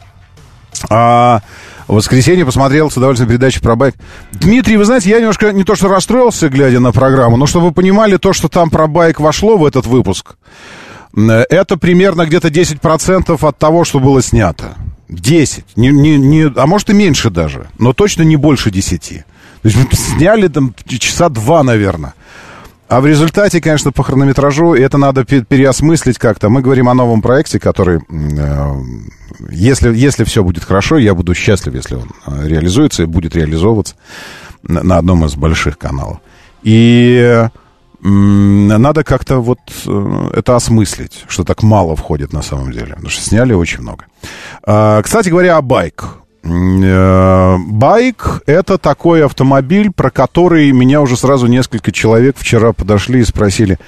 [0.90, 1.40] А
[1.88, 3.94] в воскресенье посмотрел с удовольствием передачу про байк.
[4.32, 7.72] Дмитрий, вы знаете, я немножко не то что расстроился, глядя на программу, но чтобы вы
[7.72, 10.36] понимали, то, что там про байк вошло в этот выпуск,
[11.16, 14.74] э, это примерно где-то 10% от того, что было снято.
[15.08, 15.64] 10.
[15.76, 19.08] Не, не, не, а может и меньше даже, но точно не больше 10.
[19.08, 22.14] То есть мы сняли там часа два, наверное.
[22.88, 26.48] А в результате, конечно, по хронометражу это надо пе- переосмыслить как-то.
[26.48, 28.74] Мы говорим о новом проекте, который, э,
[29.50, 33.96] если, если все будет хорошо, я буду счастлив, если он э, реализуется и будет реализовываться
[34.62, 36.18] на, на одном из больших каналов.
[36.62, 37.50] И м,
[38.08, 42.94] надо как-то вот э, это осмыслить, что так мало входит на самом деле.
[42.94, 44.04] Потому что сняли очень много.
[44.62, 46.04] А, Кстати говоря, о байк.
[46.44, 53.24] Э, Байк— это такой автомобиль, про который меня уже сразу несколько человек вчера подошли и
[53.24, 53.78] спросили,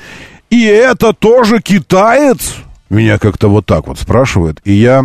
[0.50, 2.56] «И это тоже китаец?»
[2.90, 4.60] Меня как-то вот так вот спрашивают.
[4.64, 5.04] И я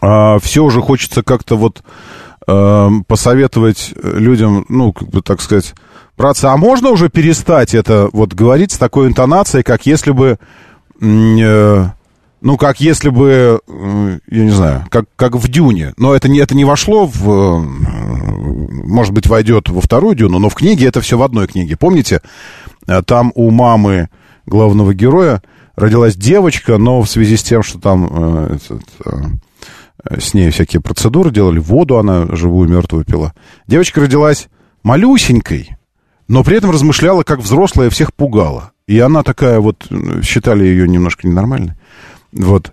[0.00, 1.82] все уже хочется как-то вот
[2.48, 5.74] э, посоветовать людям, ну, как бы так сказать,
[6.16, 10.38] братцы, а можно уже перестать это вот говорить с такой интонацией, как если бы...
[11.00, 11.84] э,
[12.40, 15.92] ну, как если бы, э, я не знаю, как, как в Дюне.
[15.96, 17.28] Но это не, это не вошло в...
[17.28, 17.60] э,
[18.84, 21.76] Может быть, войдет во вторую Дюну, но в книге это все в одной книге.
[21.76, 22.22] Помните,
[22.86, 24.08] э, там у мамы
[24.46, 25.42] главного героя
[25.76, 28.82] родилась девочка, но в связи с тем, что там э, этот,
[30.04, 33.32] с ней всякие процедуры делали, воду она живую, мертвую пила.
[33.66, 34.48] Девочка родилась
[34.82, 35.76] малюсенькой,
[36.28, 38.72] но при этом размышляла как взрослая, всех пугала.
[38.86, 41.74] И она такая вот, э, считали ее немножко ненормальной.
[42.32, 42.72] Вот.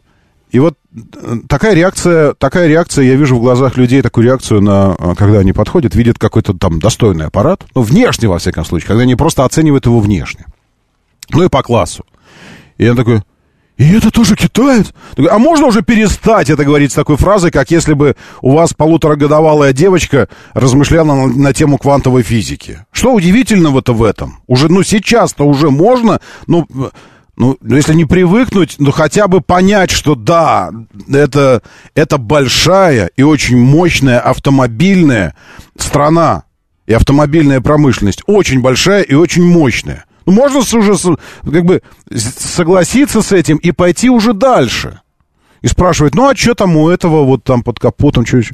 [0.51, 4.95] И вот э, такая реакция, такая реакция, я вижу в глазах людей такую реакцию на,
[4.97, 9.03] э, когда они подходят, видят какой-то там достойный аппарат, ну, внешне, во всяком случае, когда
[9.03, 10.45] они просто оценивают его внешне.
[11.31, 12.05] Ну и по классу.
[12.77, 13.23] И я такой,
[13.77, 14.93] и это тоже китаец?
[15.29, 19.73] А можно уже перестать это говорить с такой фразой, как если бы у вас полуторагодовалая
[19.73, 22.85] девочка размышляла на, на тему квантовой физики?
[22.91, 24.39] Что удивительного-то в этом?
[24.47, 26.65] Уже, ну, сейчас-то уже можно, ну,
[27.35, 30.71] ну, если не привыкнуть, ну, хотя бы понять, что да,
[31.11, 31.61] это,
[31.93, 35.35] это большая и очень мощная автомобильная
[35.77, 36.43] страна
[36.87, 38.21] и автомобильная промышленность.
[38.25, 40.05] Очень большая и очень мощная.
[40.25, 40.95] Ну, можно уже
[41.43, 41.81] как бы
[42.15, 45.01] согласиться с этим и пойти уже дальше.
[45.61, 48.53] И спрашивать, ну, а что там у этого вот там под капотом, что еще?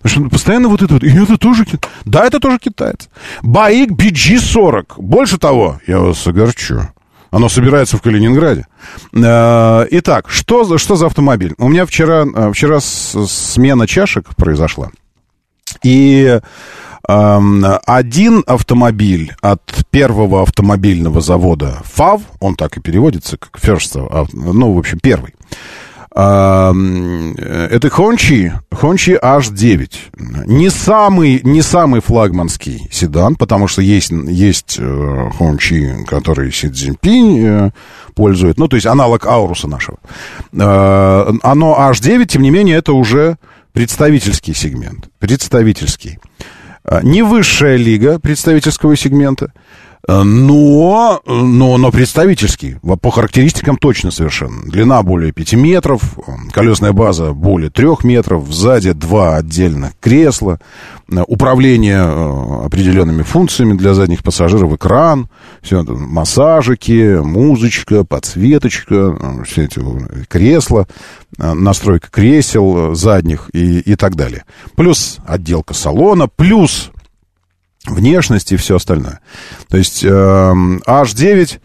[0.00, 1.66] Потому что постоянно вот это вот, и это тоже.
[2.04, 3.08] Да, это тоже китаец.
[3.42, 4.94] Баик BG-40.
[4.98, 6.88] Больше того, я вас огорчу.
[7.30, 8.66] Оно собирается в Калининграде.
[9.12, 11.54] Э, Итак, что, что за автомобиль?
[11.58, 14.90] У меня вчера, э, вчера смена чашек произошла.
[15.82, 16.40] И
[17.06, 19.60] Один автомобиль от
[19.90, 25.34] первого автомобильного завода ФАВ, он так и переводится, как First, а, ну, в общем, первый.
[26.18, 29.90] Эм, Это Хончи, Хончи H9.
[30.46, 37.44] Не самый, не самый флагманский седан, потому что есть, есть э, Хончи, который Си Цзиньпинь
[37.44, 37.70] э,
[38.14, 39.98] пользует, ну, то есть аналог Ауруса нашего.
[40.52, 43.36] Э, Оно H9, тем не менее, это уже
[43.74, 45.10] представительский сегмент.
[45.18, 46.18] Представительский.
[46.88, 49.52] Э, Не высшая лига представительского сегмента,
[50.08, 52.76] но, но, но представительский.
[53.00, 54.62] По характеристикам точно совершенно.
[54.62, 60.60] Длина более 5 метров, э, колесная база более 3 метров, сзади два отдельных кресла,
[61.10, 65.28] э, управление э, определенными функциями для задних пассажиров, экран,
[65.62, 70.86] все массажики, музычка, подсветочка, э, все эти э, кресла,
[71.38, 74.44] э, настройка кресел э, задних и, и так далее.
[74.76, 76.92] Плюс отделка салона, плюс
[77.86, 79.20] внешность и все остальное.
[79.68, 81.58] То есть э, H9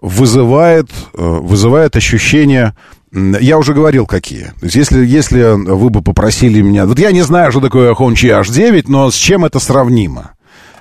[0.00, 2.74] вызывает, вызывает ощущение...
[3.14, 4.52] Я уже говорил, какие.
[4.58, 6.86] То есть, если, если вы бы попросили меня...
[6.86, 10.32] Вот я не знаю, что такое Honchi H9, но с чем это сравнимо?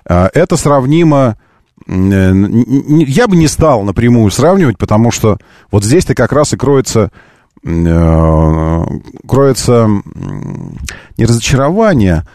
[0.07, 1.35] Э, Это сравнимо...
[1.87, 5.39] э, Я бы не стал напрямую сравнивать, потому что
[5.71, 7.11] вот здесь-то как раз и кроется
[7.65, 8.83] э,
[9.27, 9.87] кроется
[11.17, 12.25] не разочарование,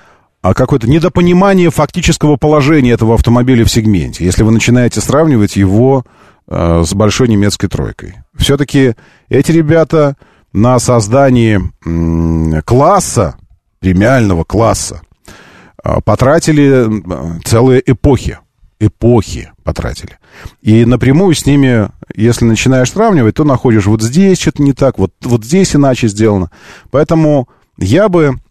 [0.54, 6.04] какое-то недопонимание фактического положения этого автомобиля в сегменте, если вы начинаете сравнивать его
[6.48, 8.14] э, с большой немецкой тройкой.
[8.36, 8.94] Все-таки
[9.28, 10.16] эти ребята
[10.52, 13.36] на создании м, класса,
[13.80, 15.02] премиального класса,
[15.84, 18.38] э, потратили э, целые эпохи.
[18.78, 20.18] Эпохи потратили.
[20.60, 25.12] И напрямую с ними, если начинаешь сравнивать, то находишь вот здесь что-то не так, вот,
[25.22, 26.50] вот здесь иначе сделано.
[26.90, 27.48] Поэтому
[27.78, 28.45] я бы э,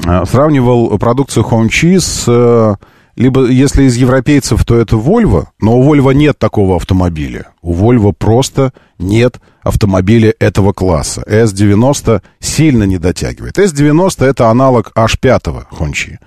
[0.00, 2.24] сравнивал продукцию Хончи с...
[2.26, 2.74] э,
[3.16, 7.46] Либо, если из европейцев, то это Volvo, но у Volvo нет такого автомобиля.
[7.62, 11.22] У Volvo просто нет автомобиля этого класса.
[11.28, 13.58] S90 сильно не дотягивает.
[13.58, 16.18] S90 это аналог H5 Хончи.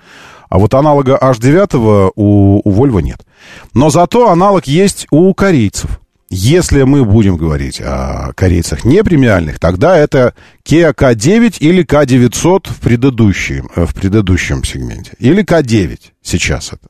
[0.50, 3.26] А вот аналога H9 у, у Volvo нет.
[3.74, 6.00] Но зато аналог есть у корейцев.
[6.30, 10.34] Если мы будем говорить о корейцах не премиальных, тогда это
[10.66, 15.14] Kia K9 или K900 в предыдущем, э, в предыдущем сегменте.
[15.20, 16.90] Или K9 сейчас это.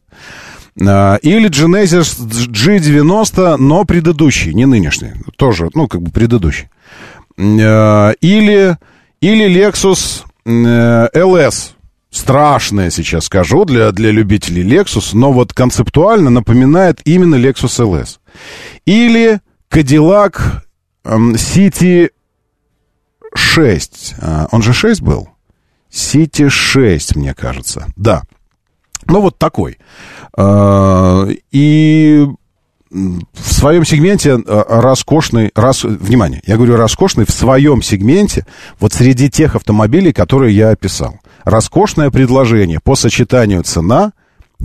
[0.79, 5.11] А, Или Genesis G90, но предыдущий, не нынешний.
[5.37, 6.69] Тоже, ну, как бы предыдущий.
[7.39, 8.77] А, Или,
[9.21, 11.76] или Lexus э, LS.
[12.09, 18.19] Страшное сейчас скажу для, для любителей Lexus, но вот концептуально напоминает именно Lexus LS.
[18.85, 20.39] Или Cadillac
[21.03, 22.11] эм, City
[23.35, 24.15] 6.
[24.21, 25.29] А, Он же 6 был?
[25.91, 27.87] City 6, мне кажется.
[27.95, 28.23] Да.
[29.05, 29.77] Ну, вот такой.
[30.37, 32.25] А, И
[32.89, 38.45] в своем сегменте а, роскошный, рас, внимание, я говорю роскошный в своем сегменте,
[38.79, 41.19] вот среди тех автомобилей, которые я описал.
[41.43, 44.13] Роскошное предложение по сочетанию цена,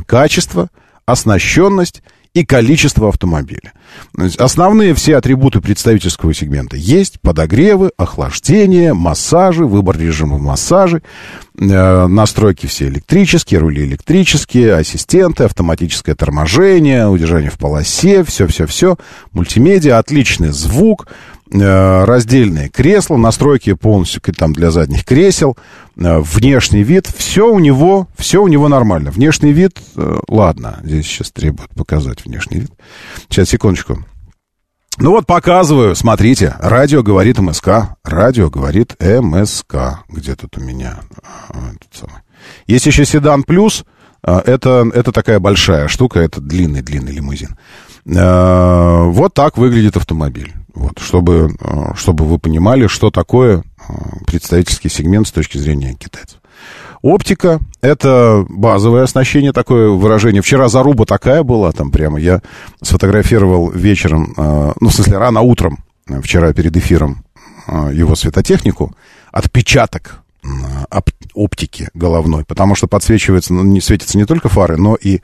[0.06, 0.68] качество,
[1.06, 2.02] оснащенность
[2.34, 3.72] и количество автомобиля.
[4.38, 7.20] Основные все атрибуты представительского сегмента есть.
[7.20, 11.02] Подогревы, охлаждение, массажи, выбор режима массажа,
[11.58, 18.96] э, настройки все электрические, рули электрические, ассистенты, автоматическое торможение, удержание в полосе, все-все-все.
[19.32, 21.08] Мультимедиа, отличный звук,
[21.52, 25.56] раздельные кресла, настройки полностью там для задних кресел,
[25.96, 29.10] э, внешний вид, все у него, все у него нормально.
[29.10, 32.70] Внешний вид, э, ладно, здесь сейчас требует показать внешний вид.
[33.28, 34.04] Сейчас, секундочку.
[34.98, 40.00] Ну вот показываю, смотрите, радио говорит МСК, радио говорит МСК.
[40.08, 41.00] Где тут у меня?
[41.48, 41.72] а.
[42.66, 43.84] Есть еще седан плюс,
[44.22, 47.56] а, это, это такая большая штука, это длинный-длинный лимузин.
[48.04, 50.52] Вот так выглядит автомобиль.
[50.74, 53.92] Вот, чтобы, а, чтобы вы понимали, что такое а,
[54.26, 56.38] представительский сегмент с точки зрения китайцев.
[57.02, 60.40] Оптика— это базовое оснащение, такое выражение.
[60.40, 62.40] Вчера заруба такая была, там прямо я
[62.80, 67.24] сфотографировал вечером, э, ну, в смысле, рано утром, э, вчера перед эфиром,
[67.66, 68.94] э, его светотехнику,
[69.32, 70.48] отпечаток э,
[70.90, 75.20] оп- оптики головной, потому что подсвечивается, ну, светятся не только фары, но и э,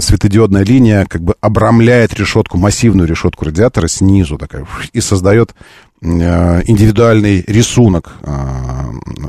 [0.00, 5.54] светодиодная линия как бы обрамляет решетку, массивную решетку радиатора снизу такая, и создает
[6.00, 8.32] э, индивидуальный рисунок э,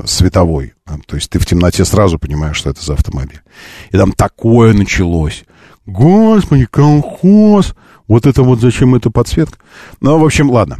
[0.06, 0.74] световой.
[1.06, 3.40] То есть ты в темноте сразу понимаешь, что это за автомобиль.
[3.90, 5.44] И там такое началось.
[5.86, 7.74] Господи, колхоз!
[8.06, 9.58] Вот это вот зачем эта подсветка?
[10.00, 10.78] Ну, в общем, ладно.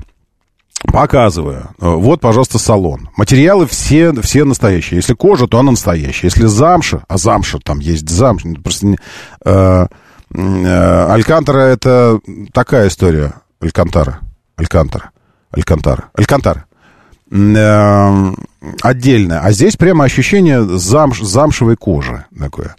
[0.93, 1.71] Показываю.
[1.81, 3.09] Э, Вот, пожалуйста, салон.
[3.17, 4.97] Материалы все, все настоящие.
[4.99, 6.29] Если кожа, то она настоящая.
[6.29, 8.99] Если замша, а замша, там есть замша, ну, просто не-
[9.45, 9.87] э,
[10.35, 12.21] э, Алькантара это
[12.53, 13.35] такая история.
[13.61, 14.21] Алькантара.
[14.57, 15.11] Алькантара.
[15.51, 16.05] Алькантара.
[16.15, 16.65] Алькантара.
[17.31, 18.33] Э,
[18.83, 19.41] Отдельная.
[19.41, 22.77] А здесь прямо ощущение замш, замшевой кожи такое.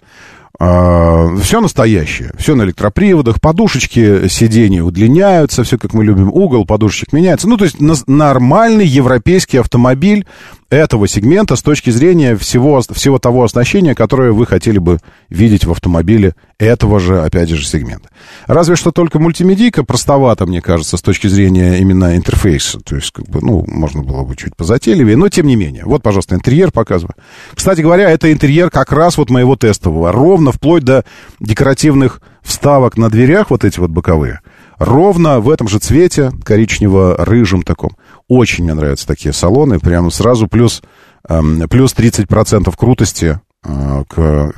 [0.58, 7.48] Все настоящее, все на электроприводах, подушечки сидений удлиняются, все как мы любим, угол подушечек меняется.
[7.48, 7.76] Ну, то есть
[8.06, 10.26] нормальный европейский автомобиль
[10.70, 14.98] этого сегмента с точки зрения всего, всего того оснащения, которое вы хотели бы
[15.28, 18.08] видеть в автомобиле этого же, опять же, сегмента.
[18.46, 22.80] Разве что только мультимедийка простовата, мне кажется, с точки зрения именно интерфейса.
[22.80, 25.84] То есть, как бы, ну, можно было бы чуть позатейливее, но тем не менее.
[25.84, 27.14] Вот, пожалуйста, интерьер показываю.
[27.54, 30.10] Кстати говоря, это интерьер как раз вот моего тестового.
[30.10, 31.04] Ровно вплоть до
[31.38, 34.40] декоративных вставок на дверях, вот эти вот боковые.
[34.78, 37.96] Ровно в этом же цвете, коричнево-рыжем таком.
[38.28, 39.78] Очень мне нравятся такие салоны.
[39.78, 40.82] Прямо сразу плюс,
[41.28, 44.50] эм, плюс 30% крутости э, к э,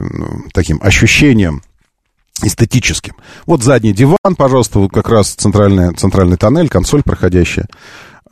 [0.54, 1.62] таким ощущениям
[2.42, 3.14] эстетическим.
[3.46, 7.66] Вот задний диван, пожалуйста, вот как раз центральный, центральный тоннель, консоль проходящая.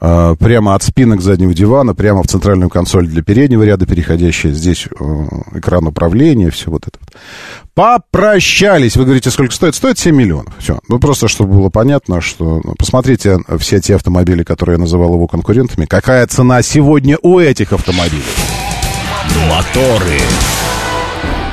[0.01, 4.53] Э, Прямо от спинок заднего дивана, прямо в центральную консоль для переднего ряда переходящая.
[4.55, 4.87] Здесь
[5.53, 6.99] экран управления, все вот это.
[7.74, 8.97] Попрощались.
[8.97, 9.74] Вы говорите, сколько стоит?
[9.74, 10.55] Стоит 7 миллионов.
[10.59, 10.78] Все.
[10.88, 12.60] Ну, просто, чтобы было понятно, что...
[12.64, 15.84] ну, Посмотрите все те автомобили, которые я называл его конкурентами.
[15.84, 18.22] Какая цена сегодня у этих автомобилей?
[19.51, 20.20] Моторы.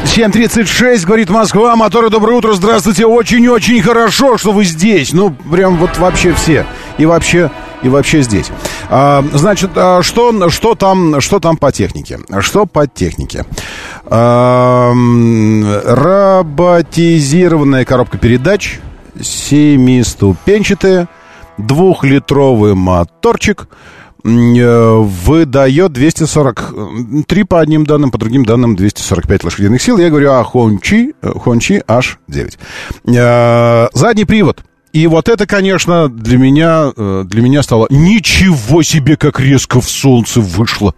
[0.05, 5.97] 7.36, говорит Москва, моторы, доброе утро, здравствуйте, очень-очень хорошо, что вы здесь, ну, прям вот
[5.97, 6.65] вообще все,
[6.97, 7.49] и вообще,
[7.83, 8.49] и вообще здесь.
[8.89, 12.19] А, значит, а, что, что, там, что там по технике?
[12.39, 13.45] Что по технике?
[14.05, 14.91] А,
[15.85, 18.79] роботизированная коробка передач,
[19.21, 21.07] семиступенчатая,
[21.57, 23.67] двухлитровый моторчик,
[24.23, 29.97] э, выдает 243 по одним данным, по другим данным 245 лошадиных сил.
[29.97, 32.57] Я говорю о Хончи, э, Хончи H9.
[33.07, 34.63] Э, Задний привод.
[34.93, 39.89] И вот это, конечно, для меня, э, для меня стало ничего себе, как резко в
[39.89, 40.93] солнце вышло.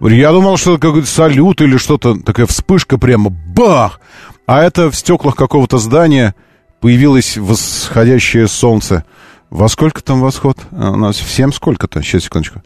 [0.00, 4.00] Я думал, что это какой-то салют или что-то, такая вспышка прямо, бах!
[4.46, 6.34] А это в стеклах какого-то здания
[6.80, 9.04] появилось восходящее солнце.
[9.50, 10.58] Во сколько там восход?
[10.72, 12.02] А, У нас в 7 сколько-то?
[12.02, 12.62] Сейчас, секундочку.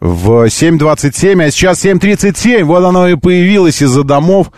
[0.00, 2.64] В 7.27, а сейчас 7.37.
[2.64, 4.50] Вот оно и появилось из-за домов.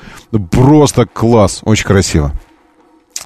[0.50, 1.60] Просто класс.
[1.64, 2.32] Очень красиво.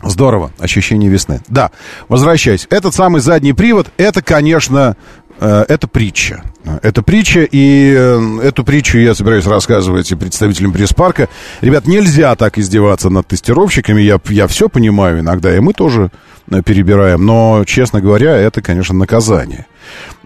[0.02, 0.52] Здорово.
[0.58, 1.40] Ощущение весны.
[1.48, 1.70] Да,
[2.08, 2.66] возвращаясь.
[2.70, 4.96] Этот самый задний привод, это, конечно,
[5.40, 6.42] э, это притча.
[6.82, 11.28] Это притча, и э, эту притчу я собираюсь рассказывать и представителям пресс-парка.
[11.62, 14.00] Ребят, нельзя так издеваться над тестировщиками.
[14.00, 16.10] Я, я все понимаю иногда, и мы тоже
[16.50, 17.24] э, перебираем.
[17.24, 19.66] Но, честно говоря, это, конечно, наказание.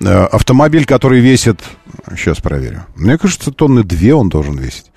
[0.00, 1.60] Автомобиль, который весит...
[2.16, 2.84] Сейчас проверю.
[2.96, 4.91] Мне кажется, тонны две он должен весить.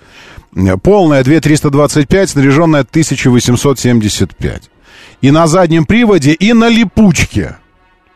[0.81, 4.69] Полная 2325, снаряженная 1875.
[5.21, 7.57] И на заднем приводе, и на липучке.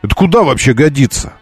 [0.02, 1.34] Это куда вообще годится?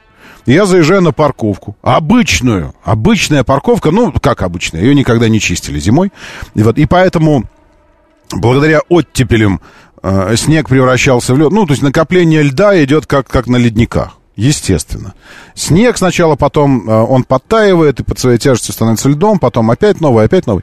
[0.44, 1.76] Я заезжаю на парковку.
[1.82, 2.74] Обычную.
[2.82, 3.90] Обычная парковка.
[3.90, 4.80] Ну, как обычная.
[4.80, 6.10] Ее никогда не чистили зимой.
[6.54, 7.44] И, вот, и поэтому,
[8.32, 9.60] благодаря оттепелям,
[10.02, 11.52] э, снег превращался в лед.
[11.52, 14.17] Ну, то есть накопление льда идет как, как на ледниках.
[14.38, 15.14] Естественно.
[15.56, 20.24] Снег сначала, потом э, он подтаивает и под своей тяжестью становится льдом, потом опять новый,
[20.24, 20.62] опять новый.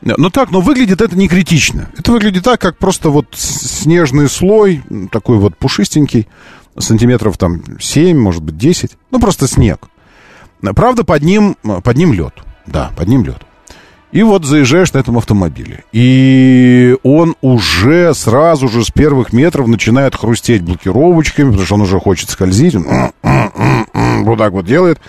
[0.00, 1.88] Но так, но выглядит это не критично.
[1.96, 4.82] Это выглядит так, как просто вот снежный слой,
[5.12, 6.26] такой вот пушистенький,
[6.76, 8.90] сантиметров там 7, может быть, 10.
[9.12, 9.86] Ну, просто снег.
[10.60, 12.34] Правда, под ним, э, под ним лед.
[12.66, 13.42] Да, под ним лед.
[14.12, 15.84] И вот заезжаешь на этом автомобиле.
[15.90, 21.98] И он уже сразу же с первых метров начинает хрустеть блокировочками, потому что он уже
[21.98, 22.76] хочет скользить.
[24.24, 25.00] Вот так вот делает.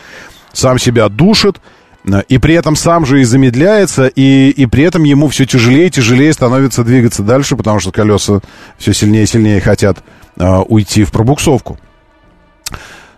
[0.53, 1.61] Сам себя душит.
[2.27, 5.91] И при этом сам же и замедляется, и, и при этом ему все тяжелее и
[5.91, 8.41] тяжелее становится двигаться дальше, потому что колеса
[8.77, 10.03] все сильнее и сильнее хотят
[10.37, 11.77] а, уйти в пробуксовку.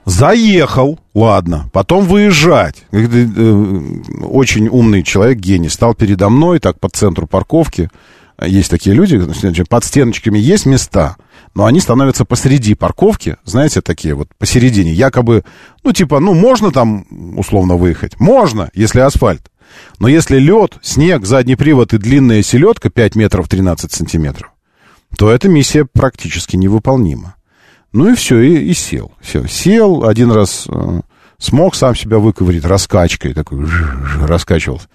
[0.05, 2.83] Заехал, ладно, потом выезжать.
[2.91, 3.81] Э, э,
[4.23, 7.89] Очень умный человек, гений, стал передо мной, так по центру парковки.
[8.41, 9.19] Есть такие люди,
[9.69, 11.15] под стеночками есть места,
[11.55, 14.93] но они становятся посреди парковки, знаете, такие вот посередине.
[14.93, 15.43] Якобы,
[15.83, 17.05] ну, типа, ну, можно там
[17.37, 18.19] условно выехать?
[18.19, 19.49] Можно, если асфальт.
[19.99, 24.51] Но если лед, снег, задний привод и длинная селедка 5 метров 13 сантиметров,
[25.17, 27.34] то эта миссия практически невыполнима.
[27.95, 29.13] Ну и все, и, и сел.
[29.21, 30.99] Все, сел, один раз э,
[31.37, 34.89] смог сам себя выковырить раскачкой, такой жж, раскачивался.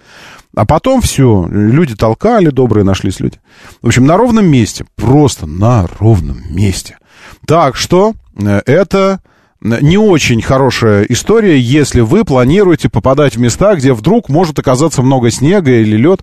[0.55, 3.39] А потом все, люди толкали, добрые нашлись люди.
[3.81, 6.99] В общем, на ровном месте, просто на ровном месте.
[7.47, 9.19] Так что э, это
[9.61, 15.31] не очень хорошая история, если вы планируете попадать в места, где вдруг может оказаться много
[15.31, 16.19] снега или лед.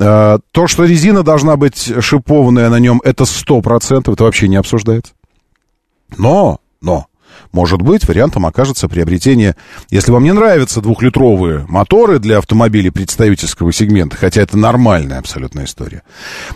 [0.00, 5.12] Э, То, что резина должна быть шипованная на нем, это 100%, это вообще не обсуждается.
[6.18, 7.06] Но, но,
[7.52, 9.56] может быть, вариантом окажется приобретение,
[9.90, 16.02] если вам не нравятся двухлитровые моторы для автомобилей представительского сегмента, хотя это нормальная абсолютная история,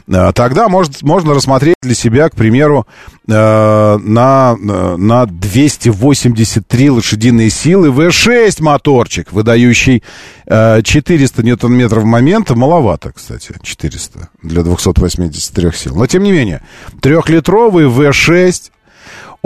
[0.09, 2.87] э, тогда может, можно рассмотреть для себя, к примеру,
[3.29, 10.03] э, на, э, на 283 лошадиные силы V6 моторчик, выдающий
[10.47, 12.51] э, 400 ньютон-метров в момент.
[12.51, 15.97] Маловато, кстати, 400 для 283 сил.
[15.97, 16.63] Но, тем не менее,
[17.03, 18.71] трехлитровый V6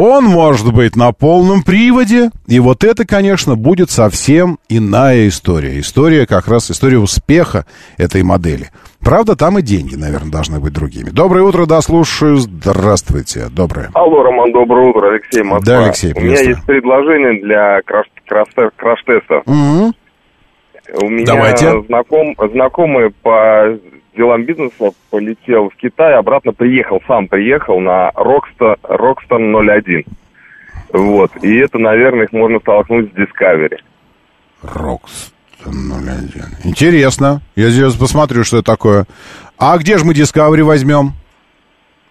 [0.00, 5.78] он может быть на полном приводе, и вот это, конечно, будет совсем иная история.
[5.78, 7.66] История как раз, история успеха
[7.98, 8.70] этой модели.
[9.00, 11.10] Правда, там и деньги, наверное, должны быть другими.
[11.10, 12.36] Доброе утро, да, слушаю.
[12.38, 13.48] Здравствуйте.
[13.50, 13.90] Доброе.
[13.92, 15.10] Алло, Роман, доброе утро.
[15.10, 15.60] Алексей Москва.
[15.74, 19.42] Да, Алексей, У меня есть предложение для краш- краш- краш-теста.
[19.44, 19.94] Мгм.
[21.02, 21.82] У меня Давайте.
[21.82, 23.78] знаком, знакомый по
[24.20, 29.38] делам бизнеса полетел в Китай, обратно приехал, сам приехал на Rockstar, Rockstar
[29.84, 30.04] 01.
[30.92, 31.30] Вот.
[31.42, 33.78] И это, наверное, их можно столкнуть с Discovery.
[34.62, 35.32] Рокс
[35.64, 36.44] 01.
[36.64, 37.40] Интересно.
[37.56, 39.06] Я здесь посмотрю, что это такое.
[39.58, 41.12] А где же мы Discovery возьмем?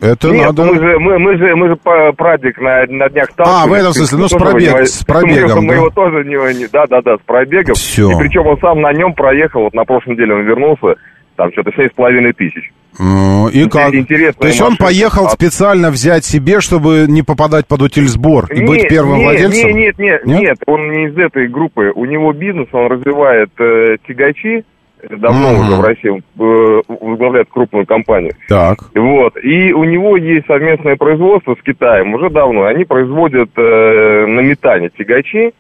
[0.02, 0.64] Это Нет, надо...
[0.64, 4.18] мы же, мы, мы же, мы же прадик на, на днях А, в этом смысле,
[4.18, 5.76] ну, с пробег- с пробегом, Мы, да?
[5.76, 7.76] его тоже не, не- да, да, да, с пробегом.
[7.76, 8.10] Всё.
[8.12, 10.96] И причем он сам на нем проехал, вот на прошлой неделе он вернулся,
[11.40, 12.70] там что-то семь с половиной тысяч.
[13.00, 13.94] И как?
[13.96, 14.88] Интересная То есть он машина.
[14.88, 19.24] поехал А- специально взять себе, чтобы не попадать под утильсбор и быть Нет, первым нет,
[19.24, 19.70] владельцем?
[19.70, 20.40] Нет, нет, нет, Нет?
[20.42, 21.94] нет, он не из этой группы.
[21.96, 24.66] У него бизнес, он развивает э, тягачи,
[25.02, 25.60] э, давно Мгм.
[25.62, 28.34] уже в России, э, возглавляет крупную компанию.
[28.50, 28.80] Так.
[28.94, 29.38] Вот.
[29.42, 32.66] И у него есть совместное производство с Китаем уже давно.
[32.66, 35.54] Они производят э, на метане тягачи,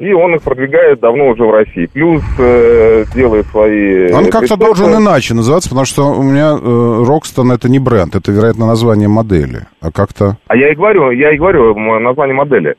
[0.00, 1.84] и он их продвигает давно уже в России.
[1.84, 4.10] Плюс э, делает свои...
[4.12, 8.32] Он как-то должен иначе называться, потому что у меня э, Рокстон это не бренд, это,
[8.32, 9.66] вероятно, название модели.
[9.82, 10.38] А как-то...
[10.48, 12.76] А я и говорю, я и говорю название модели.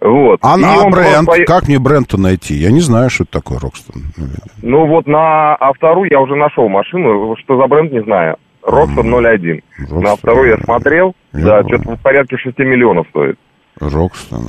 [0.00, 0.38] Вот.
[0.42, 1.26] А, И а бренд?
[1.26, 2.54] просто Как мне бренд-то найти?
[2.54, 4.02] Я не знаю, что это такое Рокстон.
[4.62, 8.36] Ну вот на А2 я уже нашел машину, что за бренд, не знаю.
[8.64, 9.62] Рокстон 01.
[9.90, 13.36] На А2 я смотрел, Я да, что-то в порядке 6 миллионов стоит.
[13.80, 14.46] Рокстон.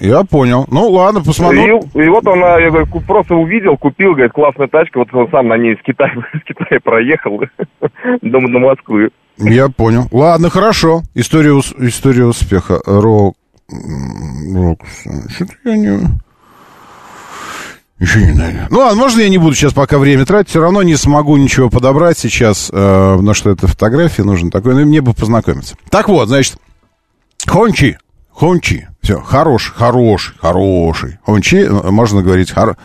[0.00, 0.66] Я понял.
[0.70, 1.80] Ну, ладно, посмотрю.
[1.94, 5.48] И, и вот он я говорю, просто увидел, купил, говорит, классная тачка, вот он сам
[5.48, 7.40] на ней из Китая, из Китая проехал
[8.22, 9.10] до, до Москвы.
[9.38, 10.06] Я понял.
[10.10, 11.02] Ладно, хорошо.
[11.14, 12.80] История, история успеха.
[12.84, 13.36] Рок...
[13.68, 15.28] Рокстон.
[15.28, 16.00] Что-то я не...
[17.98, 18.68] Еще не знаю.
[18.70, 21.68] Ну ладно, можно я не буду сейчас пока время тратить, все равно не смогу ничего
[21.68, 25.74] подобрать сейчас, э, потому что это фотографии нужно такое, ну, мне бы познакомиться.
[25.90, 26.58] Так вот, значит,
[27.44, 27.98] Хончи,
[28.38, 31.18] Хончи, все, хороший, хороший, хороший.
[31.24, 32.76] Хончи, э, можно говорить, хоро-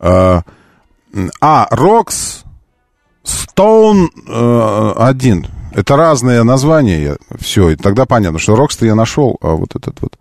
[0.00, 0.40] э,
[1.38, 2.44] а, Рокс,
[3.22, 5.46] Стоун э, один.
[5.74, 7.18] Это разные названия.
[7.38, 10.16] Все, и тогда понятно, что Рокс-то я нашел, а вот этот вот...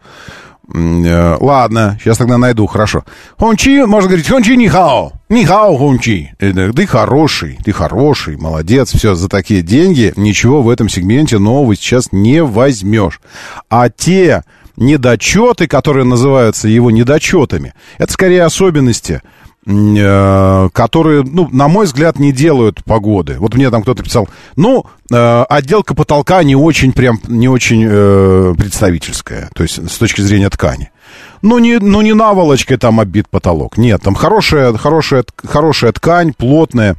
[1.42, 3.06] ладно, сейчас тогда найду, хорошо.
[3.38, 5.14] Хончи, можно говорить, Хончи нихао.
[5.30, 6.34] Нихао, Хончи.
[6.38, 8.94] Ты хороший, ты хороший, молодец.
[8.94, 13.22] Все, за такие деньги ничего в этом сегменте нового сейчас не возьмешь.
[13.70, 14.44] А те
[14.82, 19.22] недочеты, которые называются его недочетами, это скорее особенности
[19.66, 23.36] э, которые, ну, на мой взгляд, не делают погоды.
[23.38, 28.54] Вот мне там кто-то писал, ну, э, отделка потолка не очень прям, не очень э,
[28.58, 30.92] представительская, то есть с точки зрения ткани.
[31.42, 33.78] Ну не, ну, не наволочкой там оббит потолок.
[33.78, 36.96] Нет, там хорошая, хорошая, хорошая ткань, плотная.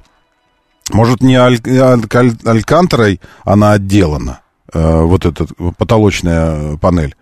[0.93, 4.41] Может, не аль- аль- алькантерой она отделана,
[4.73, 5.47] э, вот эта
[5.79, 7.15] потолочная панель.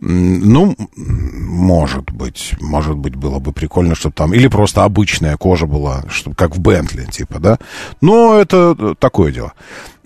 [0.00, 4.32] Ну, может быть, может быть, было бы прикольно, чтобы там...
[4.32, 7.58] Или просто обычная кожа была, чтобы как в Бентли, типа, да?
[8.00, 9.54] Но это э, такое дело.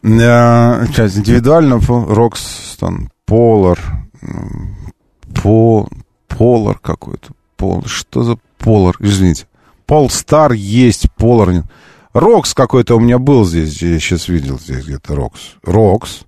[0.03, 3.79] Э, Сейчас, индивидуально, Рокстон, Полар,
[5.43, 5.89] По...
[6.27, 7.33] Полар какой-то.
[7.57, 7.85] Пол...
[7.85, 8.97] Что за Полар?
[8.99, 9.47] Извините.
[9.85, 11.65] Полстар есть, Полар нет.
[12.15, 15.57] Rox какой-то у меня был здесь, я сейчас видел здесь где-то Rox.
[15.63, 16.21] Rox.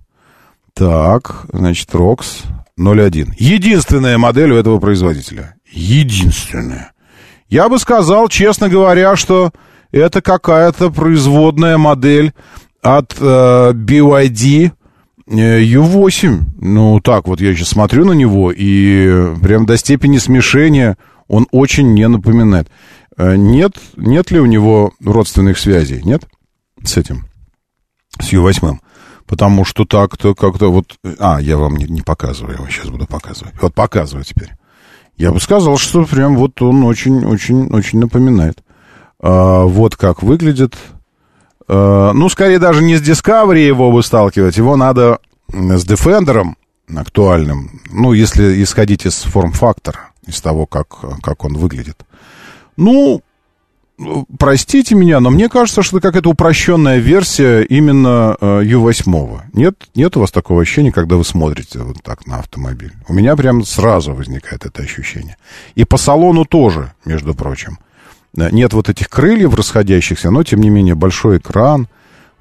[0.75, 2.43] Так, значит, Rox
[2.77, 3.33] 01.
[3.37, 5.55] Единственная модель у этого производителя.
[5.71, 6.91] Единственная.
[7.47, 9.51] Я бы сказал, честно говоря, что
[9.91, 12.33] это какая-то производная модель
[12.81, 14.71] от э, BYD
[15.27, 16.39] э, U8.
[16.59, 20.97] Ну, так вот, я сейчас смотрю на него, и прям до степени смешения
[21.27, 22.67] он очень не напоминает.
[23.17, 26.01] Э, Нет, нет ли у него родственных связей?
[26.03, 26.23] Нет?
[26.83, 27.25] С этим?
[28.19, 28.77] С U8.
[29.27, 30.97] Потому что так-то как-то вот...
[31.19, 33.53] А, я вам не, не показываю, я вам сейчас буду показывать.
[33.61, 34.51] Вот показываю теперь.
[35.17, 38.63] Я бы сказал, что прям вот он очень-очень-очень напоминает.
[39.19, 40.75] А, вот как выглядит.
[41.67, 46.53] А, ну, скорее даже не с Discovery его бы сталкивать, его надо с Defender
[46.95, 47.81] актуальным.
[47.91, 50.87] Ну, если исходить из форм-фактора, из того, как,
[51.21, 52.05] как он выглядит.
[52.77, 53.21] Ну,
[54.37, 59.37] простите меня, но мне кажется, что это какая-то упрощенная версия именно U8.
[59.37, 62.93] Э, нет, нет у вас такого ощущения, когда вы смотрите вот так на автомобиль?
[63.07, 65.37] У меня прям сразу возникает это ощущение.
[65.75, 67.79] И по салону тоже, между прочим.
[68.37, 71.87] Э, нет вот этих крыльев расходящихся, но, тем не менее, большой экран,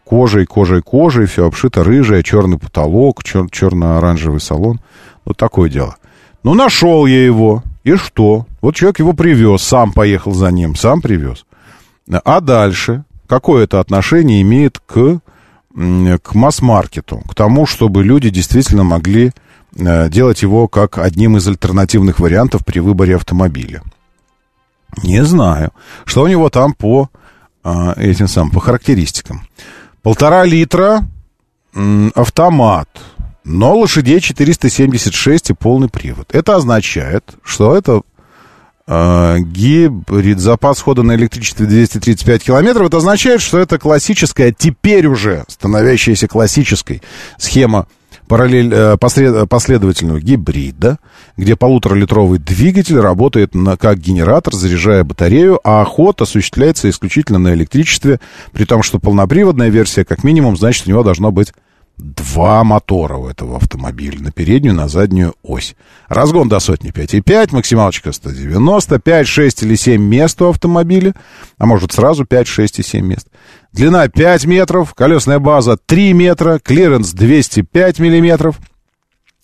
[0.04, 4.80] кожей, кожей, кожей, все обшито рыжее, черный потолок, чер- черно-оранжевый салон.
[5.24, 5.96] Вот такое дело.
[6.42, 7.62] Ну, нашел я его.
[7.84, 8.46] И что?
[8.62, 11.44] Вот человек его привез, сам поехал за ним, сам привез.
[12.10, 13.04] А дальше?
[13.26, 15.20] Какое это отношение имеет к,
[15.70, 17.22] к масс-маркету?
[17.28, 19.32] К тому, чтобы люди действительно могли
[19.76, 23.82] э, делать его как одним из альтернативных вариантов при выборе автомобиля.
[25.02, 25.72] Не знаю.
[26.04, 27.10] Что у него там по
[27.64, 29.46] э, этим самым, по характеристикам?
[30.02, 31.06] Полтора литра
[32.14, 32.88] автомат
[33.44, 36.28] но лошадей 476 и полный привод.
[36.32, 38.02] Это означает, что это
[38.86, 42.86] э, гибрид, запас хода на электричестве 235 километров.
[42.86, 47.02] Это означает, что это классическая, теперь уже становящаяся классической
[47.38, 47.86] схема
[48.28, 50.98] параллель, э, послед, последовательного гибрида,
[51.36, 58.20] где полуторалитровый двигатель работает на, как генератор, заряжая батарею, а ход осуществляется исключительно на электричестве,
[58.52, 61.52] при том, что полноприводная версия, как минимум, значит, у него должно быть
[61.96, 65.76] Два мотора у этого автомобиля, на переднюю, на заднюю ось.
[66.08, 71.14] Разгон до сотни 5,5, максималочка 190, 5, 6 или 7 мест у автомобиля,
[71.56, 73.28] а может сразу 5, 6 и 7 мест.
[73.72, 78.58] Длина 5 метров, колесная база 3 метра, клиренс 205 миллиметров,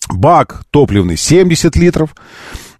[0.09, 2.13] бак топливный 70 литров.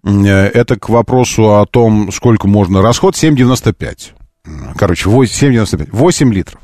[0.04, 4.10] Э, это к вопросу о том, сколько можно расход, 7,95.
[4.76, 6.60] Короче, 7,95, 8 литров.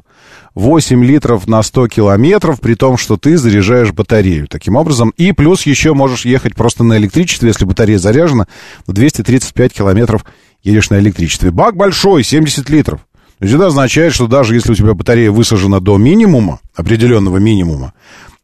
[0.59, 5.11] 8 литров на 100 километров, при том, что ты заряжаешь батарею таким образом.
[5.17, 8.49] И плюс еще можешь ехать просто на электричестве, если батарея заряжена,
[8.89, 10.25] 235 километров
[10.65, 11.53] едешь на электричестве.
[11.53, 13.01] Бак большой, 70 литров.
[13.39, 17.93] То есть это означает, что даже если у тебя батарея высажена до минимума, определенного минимума,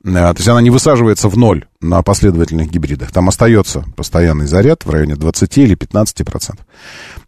[0.05, 4.85] э, то есть она не высаживается в ноль на последовательных гибридах, там остается постоянный заряд
[4.87, 6.65] в районе 20 или 15 процентов,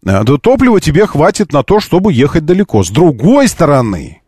[0.07, 2.85] э, то топлива тебе хватит на то, чтобы ехать далеко.
[2.85, 4.23] С другой стороны,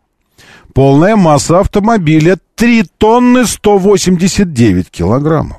[0.73, 5.57] Полная масса автомобиля 3 тонны 189 килограммов.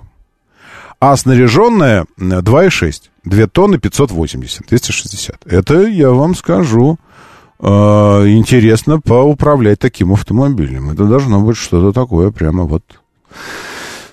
[1.00, 3.02] А снаряженная 2,6.
[3.24, 5.46] 2 тонны 580, 260.
[5.46, 6.98] Это, я вам скажу,
[7.58, 10.90] э, интересно поуправлять таким автомобилем.
[10.90, 12.82] Это должно быть что-то такое прямо вот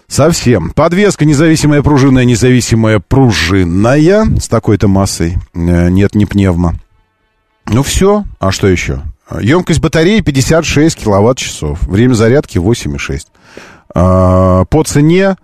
[0.07, 0.72] совсем.
[0.72, 5.38] Подвеска независимая пружинная, независимая пружинная с такой-то массой.
[5.53, 6.76] Э, нет, не пневма.
[7.65, 9.02] Ну все, а что еще?
[9.39, 11.83] Емкость батареи 56 киловатт-часов.
[11.83, 13.27] Время зарядки 8,6.
[13.93, 15.35] А, по цене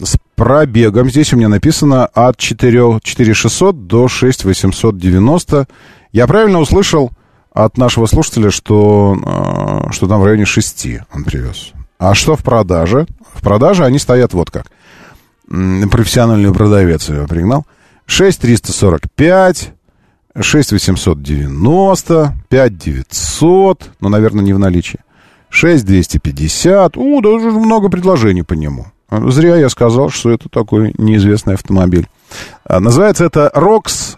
[0.00, 5.66] с пробегом, здесь у меня написано от 4, 4600 до 6890.
[6.12, 7.10] Я правильно услышал
[7.52, 11.72] от нашего слушателя, что, а, что там в районе 6 он привез.
[11.98, 13.06] А что в продаже?
[13.34, 14.66] В продаже они стоят вот как.
[15.48, 17.66] Профессиональный продавец его пригнал.
[18.06, 19.72] 6345,
[20.40, 25.00] 6890, 5900, ну, наверное, не в наличии.
[25.50, 28.86] 6250, у, да уже много предложений по нему.
[29.10, 32.08] Зря я сказал, что это такой неизвестный автомобиль.
[32.64, 34.16] А, называется это ROX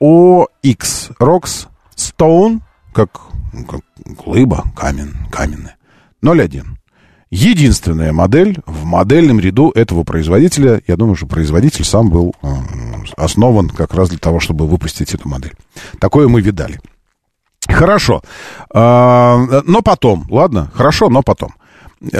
[0.00, 1.12] ROX.
[1.20, 2.60] ROX Stone,
[2.92, 3.20] как,
[3.68, 3.80] как
[4.24, 5.76] глыба, камень, каменная.
[6.22, 6.79] 01.
[7.30, 10.82] Единственная модель в модельном ряду этого производителя.
[10.88, 12.48] Я думаю, что производитель сам был э,
[13.16, 15.54] основан как раз для того, чтобы выпустить эту модель.
[16.00, 16.80] Такое мы видали.
[17.68, 18.22] Хорошо.
[18.74, 21.54] А, но потом, ладно, хорошо, но потом.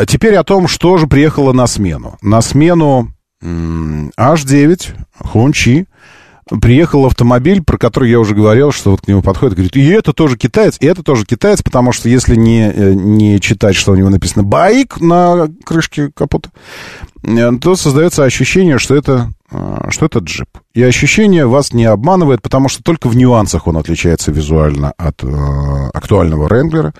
[0.07, 2.17] Теперь о том, что же приехало на смену.
[2.23, 3.13] На смену
[3.43, 5.87] H9 Хунчи
[6.61, 10.13] приехал автомобиль, про который я уже говорил, что вот к нему подходит, говорит, и это
[10.13, 13.97] тоже китаец, и это тоже китаец, потому что если не, э, не читать, что у
[13.97, 16.51] него написано «байк» на крышке капота,
[17.23, 19.33] э, то создается ощущение, что это,
[19.89, 20.49] что это джип.
[20.75, 25.91] И ощущение вас не обманывает, потому что только в нюансах он отличается визуально от э,
[25.93, 26.95] актуального Ренглера.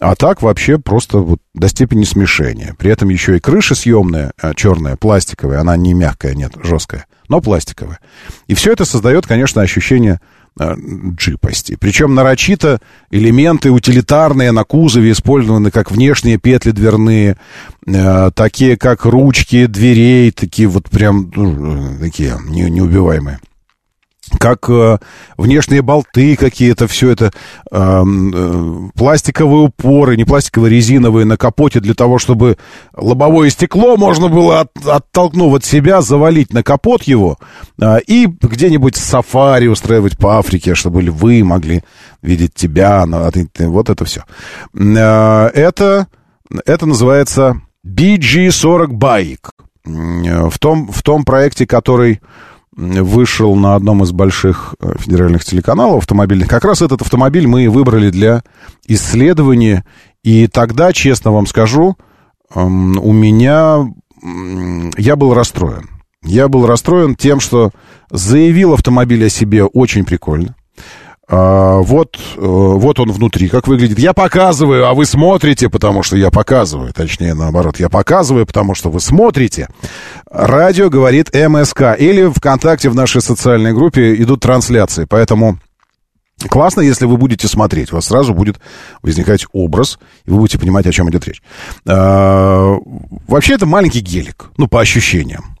[0.00, 2.74] А так вообще просто вот до степени смешения.
[2.78, 8.00] При этом еще и крыша съемная, черная, пластиковая, она не мягкая, нет, жесткая но пластиковая.
[8.46, 11.76] И все это создает, конечно, ощущение э, джипости.
[11.78, 17.36] Причем нарочито элементы утилитарные на кузове использованы как внешние петли дверные,
[17.86, 23.40] э, такие как ручки дверей, такие вот прям ну, такие не, неубиваемые
[24.38, 24.98] как э,
[25.36, 27.32] внешние болты какие-то, все это
[27.70, 32.56] э, э, пластиковые упоры, не пластиковые, резиновые на капоте для того, чтобы
[32.94, 37.38] лобовое стекло можно было, от, оттолкнув от себя, завалить на капот его
[37.80, 41.82] э, и где-нибудь сафари устраивать по Африке, чтобы вы могли
[42.22, 43.30] видеть тебя, ну,
[43.70, 44.24] вот это все.
[44.74, 46.06] Э, это,
[46.66, 49.50] это называется BG40 Bike.
[49.86, 52.20] Э, в том, в том проекте, который
[52.76, 56.48] вышел на одном из больших э, федеральных телеканалов автомобильных.
[56.48, 58.42] Как раз этот автомобиль мы выбрали для
[58.86, 59.84] исследования.
[60.22, 61.96] И тогда, честно вам скажу,
[62.54, 63.86] эм, у меня...
[64.96, 65.90] Я был расстроен.
[66.22, 67.70] Я был расстроен тем, что
[68.10, 70.54] заявил автомобиль о себе очень прикольно.
[71.26, 73.98] А, вот, э, вот он внутри, как выглядит.
[73.98, 76.92] Я показываю, а вы смотрите, потому что я показываю.
[76.92, 79.68] Точнее, наоборот, я показываю, потому что вы смотрите.
[80.34, 81.94] Радио говорит МСК.
[81.96, 85.06] Или ВКонтакте в нашей социальной группе идут трансляции.
[85.08, 85.60] Поэтому
[86.48, 87.92] классно, если вы будете смотреть.
[87.92, 88.56] У вас сразу будет
[89.00, 91.40] возникать образ, и вы будете понимать, о чем идет речь.
[91.86, 92.76] А,
[93.28, 95.56] вообще, это маленький гелик, ну, по ощущениям.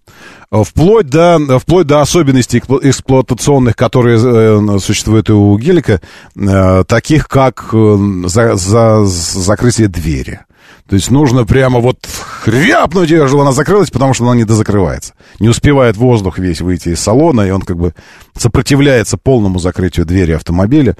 [0.50, 6.00] Вплоть до, вплоть до особенностей эксплуатационных, которые э, существуют у гелика,
[6.36, 7.96] э, таких как э,
[8.26, 10.40] за, за, закрытие двери.
[10.88, 15.14] То есть нужно прямо вот хряпнуть ее, чтобы она закрылась, потому что она не дозакрывается.
[15.40, 17.94] Не успевает воздух весь выйти из салона, и он как бы
[18.36, 20.96] сопротивляется полному закрытию двери автомобиля.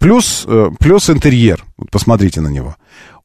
[0.00, 0.46] Плюс,
[0.78, 1.64] плюс интерьер.
[1.90, 2.76] Посмотрите на него.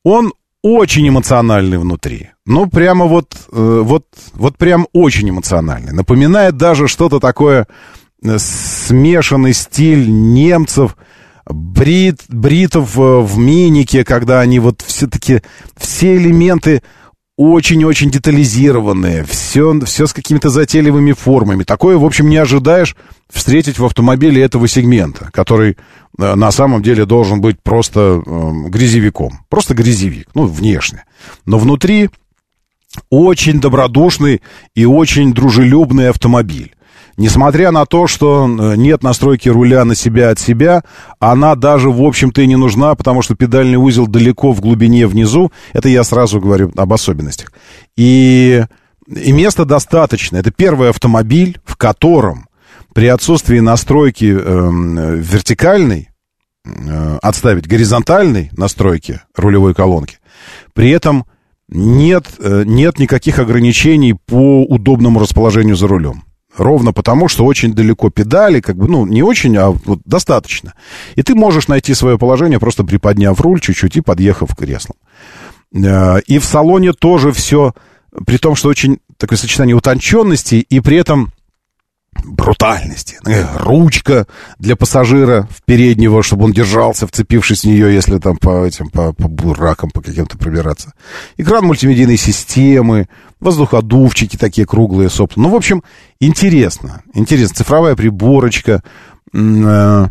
[0.04, 2.30] Он очень эмоциональный внутри.
[2.46, 5.92] Ну, прямо вот, э, вот, вот прям очень эмоциональный.
[5.92, 7.68] Напоминает даже что-то такое
[8.24, 10.96] э, смешанный стиль немцев,
[11.46, 15.42] брит, бритов э, в минике, когда они вот все-таки
[15.78, 16.82] все элементы
[17.38, 21.64] очень-очень детализированные, все, все с какими-то затейливыми формами.
[21.64, 22.96] Такое, в общем, не ожидаешь
[23.30, 29.40] встретить в автомобиле этого сегмента, который э, на самом деле должен быть просто э, грязевиком.
[29.50, 31.06] Просто грязевик, ну, внешне.
[31.46, 32.10] Но внутри
[33.10, 34.42] очень добродушный
[34.76, 36.76] и очень дружелюбный автомобиль.
[37.22, 40.84] Несмотря на то, что э, нет настройки руля на себя от себя,
[41.20, 45.52] она даже, в общем-то, и не нужна, потому что педальный узел далеко в глубине внизу.
[45.72, 47.54] Это я сразу говорю об особенностях.
[47.96, 48.64] И,
[49.08, 50.38] и места достаточно.
[50.38, 52.48] Это первый автомобиль, в котором
[52.92, 54.70] при отсутствии настройки э,
[55.20, 56.10] вертикальной,
[56.66, 60.18] э, отставить горизонтальной настройки рулевой колонки,
[60.74, 61.26] при этом
[61.68, 66.24] нет, э, нет никаких ограничений по удобному расположению за рулем.
[66.58, 70.74] Ровно потому, что очень далеко педали, как бы, ну, не очень, а вот достаточно.
[71.16, 74.98] И ты можешь найти свое положение, просто приподняв руль чуть-чуть и подъехав к креслам.
[75.74, 77.74] Э, и в салоне тоже все,
[78.26, 81.32] при том, что очень такое сочетание утонченности и при этом
[82.26, 83.18] брутальности.
[83.26, 84.28] Э, ручка
[84.60, 89.14] для пассажира в переднего, чтобы он держался, вцепившись в нее, если там по этим, по,
[89.14, 90.94] по буракам, по каким-то пробираться.
[91.38, 93.08] Экран мультимедийной системы,
[93.42, 95.42] воздуходувчики такие круглые сопла.
[95.44, 95.84] Ну, в общем,
[96.20, 97.04] интересно.
[97.14, 97.58] Интересно.
[97.58, 98.84] Цифровая приборочка.
[99.34, 100.08] Э,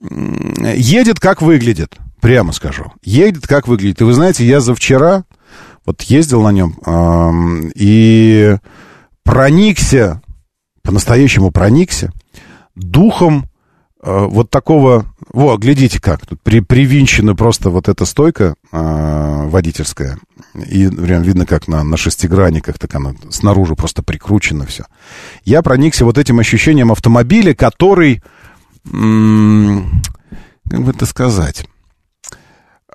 [0.00, 1.98] едет, как выглядит.
[2.20, 2.92] Прямо скажу.
[3.02, 4.00] Едет, как выглядит.
[4.00, 5.24] И вы знаете, я за вчера
[5.84, 6.78] вот ездил на нем
[7.74, 8.56] и
[9.24, 10.22] проникся
[10.82, 12.12] по-настоящему проникся
[12.74, 13.49] духом
[14.02, 15.06] вот такого...
[15.32, 20.18] Во, глядите как, тут при, привинчена просто вот эта стойка э, водительская,
[20.54, 24.86] и прям видно, как на, на шестигранниках, так она снаружи просто прикручено все.
[25.44, 28.22] Я проникся вот этим ощущением автомобиля, который,
[28.90, 30.02] м-
[30.68, 31.64] как бы это сказать...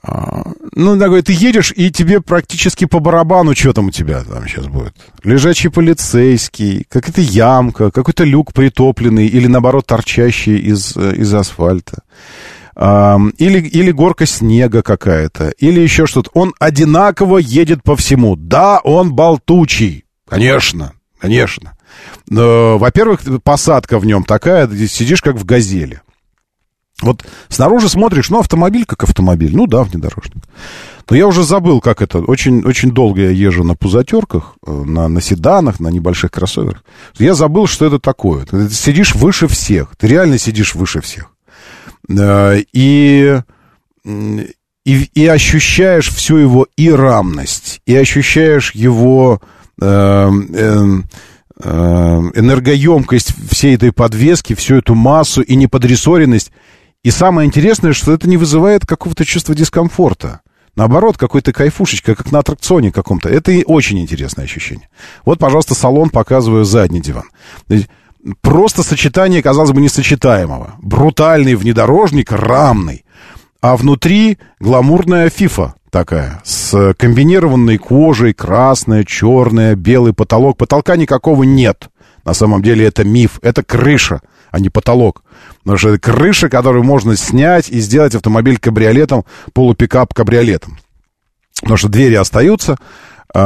[0.07, 4.47] А, ну, такой, ты едешь, и тебе практически по барабану, что там у тебя там
[4.47, 4.95] сейчас будет.
[5.23, 12.03] Лежачий полицейский, какая-то ямка, какой-то люк притопленный, или, наоборот, торчащий из, э, из асфальта.
[12.77, 16.29] Или, или горка снега какая-то, или еще что-то.
[16.33, 18.35] Он одинаково едет по всему.
[18.35, 20.03] Да, он болтучий.
[20.27, 21.77] Конечно, конечно.
[22.27, 26.01] Но, во-первых, посадка в нем такая, сидишь как в газели.
[27.01, 30.43] Вот снаружи смотришь, ну, автомобиль как автомобиль, ну да, внедорожник.
[31.09, 32.19] Но я уже забыл, как это.
[32.19, 36.83] Очень, очень долго я езжу на пузатерках, э, на, на седанах, на небольших кроссоверах.
[37.17, 38.45] Я забыл, что это такое.
[38.45, 39.95] Ты сидишь выше всех.
[39.97, 41.31] Ты реально сидишь выше всех.
[42.09, 43.39] Э, и,
[44.05, 49.41] и, и ощущаешь всю его и рамность, и ощущаешь его...
[49.81, 51.01] Э, э,
[51.63, 56.51] э, энергоемкость всей этой подвески, всю эту массу и неподрессоренность.
[57.05, 60.41] И самое интересное, что это не вызывает какого-то чувства дискомфорта.
[60.75, 63.29] Наоборот, какой-то кайфушечка, как на аттракционе каком-то.
[63.29, 64.89] Это и очень интересное ощущение.
[65.23, 67.25] Вот, пожалуйста, салон показываю задний диван.
[68.41, 70.77] Просто сочетание, казалось бы, несочетаемого.
[70.81, 73.05] Брутальный внедорожник, рамный.
[73.61, 80.57] А внутри гламурная фифа такая, с комбинированной кожей, красная, черная, белый потолок.
[80.57, 81.87] Потолка никакого нет.
[82.25, 84.21] На самом деле это миф, это крыша,
[84.55, 85.21] а не потолок.
[85.59, 90.77] Потому что это крыша, которую можно снять и сделать автомобиль кабриолетом, полупикап кабриолетом.
[91.59, 92.77] Потому что двери остаются,
[93.33, 93.39] э,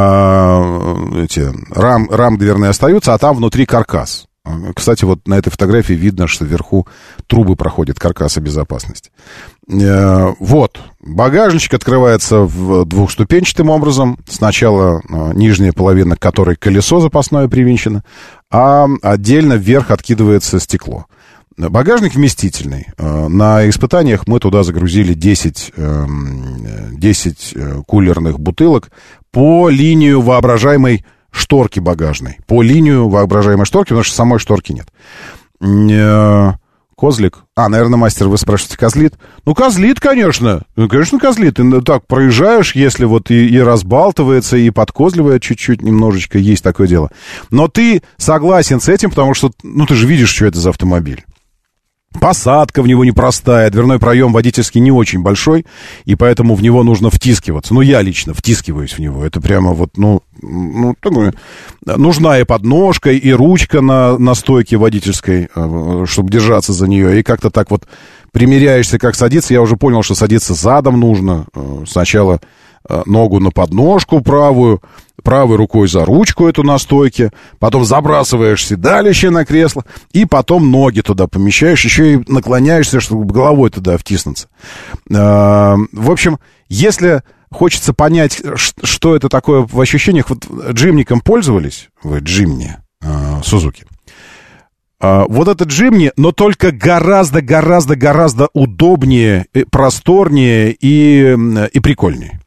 [1.24, 4.28] эти рам, рам дверные остаются, а там внутри каркас.
[4.76, 6.88] Кстати, вот на этой фотографии видно, что вверху
[7.28, 9.12] трубы проходят каркаса безопасности.
[9.68, 14.20] Э, вот, багажничек открывается в двухступенчатым образом.
[14.28, 18.04] Сначала э, нижняя половина, к которой колесо запасное привинчено,
[18.52, 21.06] а отдельно вверх откидывается стекло.
[21.58, 22.88] Багажник вместительный.
[22.98, 25.74] Э, на испытаниях мы туда загрузили 10,
[26.94, 27.56] 10
[27.86, 28.92] кулерных бутылок
[29.32, 32.38] по линию воображаемой шторки багажной.
[32.48, 34.88] По линию воображаемой шторки, потому что самой шторки нет.
[37.00, 37.46] Козлик.
[37.56, 39.14] А, наверное, мастер, вы спрашиваете, козлит?
[39.46, 40.64] Ну, козлит, конечно.
[40.76, 41.56] Ну, конечно, козлит.
[41.56, 47.10] Ты так проезжаешь, если вот и, и разбалтывается, и подкозливает чуть-чуть немножечко, есть такое дело.
[47.52, 51.24] Но ты согласен с этим, потому что, ну, ты же видишь, что это за автомобиль.
[52.20, 55.68] Посадка в него непростая, дверной проем водительский не очень большой,
[56.06, 57.76] и поэтому в него нужно втискиваться.
[57.76, 59.24] Ну, я лично втискиваюсь в него.
[59.24, 61.36] Это прямо вот, ну, ну такое,
[61.86, 67.20] нужна и подножка, и ручка на, на стойке водительской, э, чтобы держаться за нее.
[67.20, 67.88] И как-то так вот
[68.32, 69.54] примеряешься, как садиться.
[69.54, 71.46] Я уже понял, что садиться задом нужно.
[71.54, 72.42] Э, сначала
[72.90, 74.82] э, ногу на подножку правую,
[75.24, 81.02] правой рукой за ручку эту на стойке, потом забрасываешь седалище на кресло, и потом ноги
[81.02, 84.48] туда помещаешь, еще и наклоняешься, чтобы головой туда втиснуться.
[85.14, 92.20] А, в общем, если хочется понять, что это такое в ощущениях, вот джимником пользовались, вы
[92.20, 93.86] джимни, а, Сузуки,
[95.02, 101.36] а, вот этот джимни, но только гораздо-гораздо-гораздо удобнее, просторнее и,
[101.74, 102.42] и прикольнее.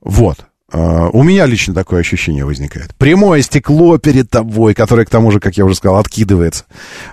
[0.00, 0.47] Вот.
[0.70, 2.94] Uh, у меня лично такое ощущение возникает.
[2.96, 6.64] Прямое стекло перед тобой, которое, к тому же, как я уже сказал, откидывается.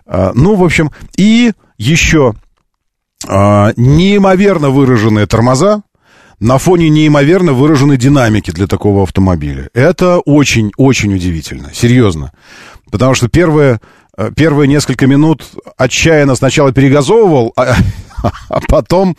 [0.05, 2.33] Uh, ну, в общем, и еще
[3.25, 5.83] uh, неимоверно выраженные тормоза
[6.41, 9.69] на фоне неимоверно выраженной динамики для такого автомобиля.
[9.73, 12.33] Это очень-очень удивительно, серьезно.
[12.91, 13.79] Потому что первые,
[14.35, 15.45] первые несколько минут
[15.77, 17.75] отчаянно сначала перегазовывал, а,
[18.49, 19.15] а потом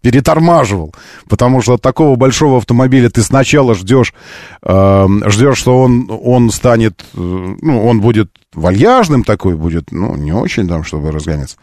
[0.00, 0.94] перетормаживал.
[1.28, 4.14] Потому что от такого большого автомобиля ты сначала ждешь,
[4.62, 7.18] э, ждешь, что он, он станет, э,
[7.60, 11.56] ну, он будет вальяжным такой, будет, ну, не очень там, чтобы разгоняться.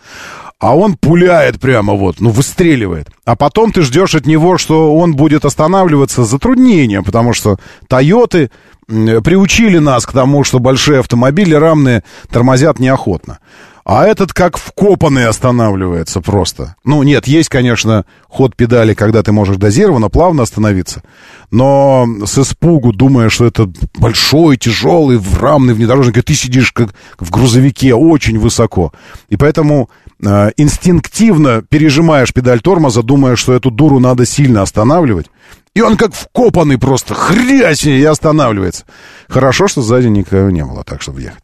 [0.59, 3.09] А он пуляет прямо вот, ну, выстреливает.
[3.25, 7.57] А потом ты ждешь от него, что он будет останавливаться с затруднением, потому что
[7.87, 8.49] Тойоты
[8.87, 13.39] приучили нас к тому, что большие автомобили рамные тормозят неохотно.
[13.89, 16.75] А этот как вкопанный останавливается просто.
[16.83, 21.03] Ну, нет, есть, конечно, ход педали, когда ты можешь дозированно, плавно остановиться.
[21.51, 27.31] Но с испугу, думая, что это большой, тяжелый, рамный внедорожник, и ты сидишь как в
[27.31, 28.91] грузовике очень высоко.
[29.29, 29.89] И поэтому
[30.21, 35.27] э, инстинктивно пережимаешь педаль тормоза, думая, что эту дуру надо сильно останавливать.
[35.75, 38.83] И он как вкопанный просто, хрясь, и останавливается.
[39.29, 41.43] Хорошо, что сзади никого не было, так, чтобы ехать.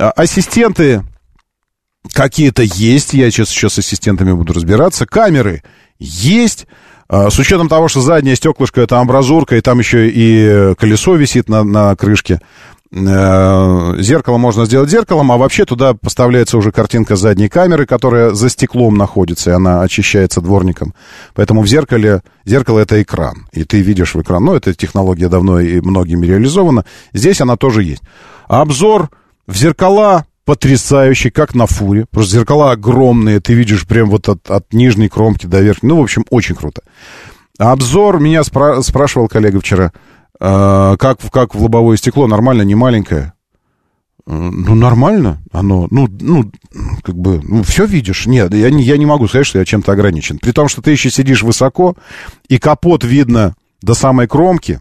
[0.00, 1.04] А, ассистенты
[2.12, 5.06] какие-то есть, я сейчас еще с ассистентами буду разбираться.
[5.06, 5.62] Камеры
[5.98, 6.66] есть.
[7.08, 11.48] А, с учетом того, что заднее стеклышко это амбразурка, и там еще и колесо висит
[11.48, 12.40] на, на крышке.
[12.92, 18.48] Э, зеркало можно сделать зеркалом, а вообще туда поставляется уже картинка задней камеры, которая за
[18.48, 20.94] стеклом находится, и она очищается дворником.
[21.34, 24.44] Поэтому в зеркале, зеркало это экран, и ты видишь в экран.
[24.44, 26.84] Ну, эта технология давно и многими реализована.
[27.12, 28.02] Здесь она тоже есть.
[28.46, 29.10] Обзор
[29.46, 32.06] в зеркала потрясающий, как на фуре.
[32.10, 35.88] Просто зеркала огромные, ты видишь прям вот от, от нижней кромки до верхней.
[35.88, 36.82] Ну, в общем, очень круто.
[37.58, 39.92] Обзор, меня спра- спрашивал коллега вчера,
[40.40, 43.32] э, как, как в лобовое стекло, нормально, не маленькое?
[44.24, 46.50] Ну, нормально оно, ну, ну,
[47.02, 48.26] как бы, ну, все видишь.
[48.26, 50.38] Нет, я не, я не могу сказать, что я чем-то ограничен.
[50.38, 51.96] При том, что ты еще сидишь высоко,
[52.48, 54.80] и капот видно до самой кромки,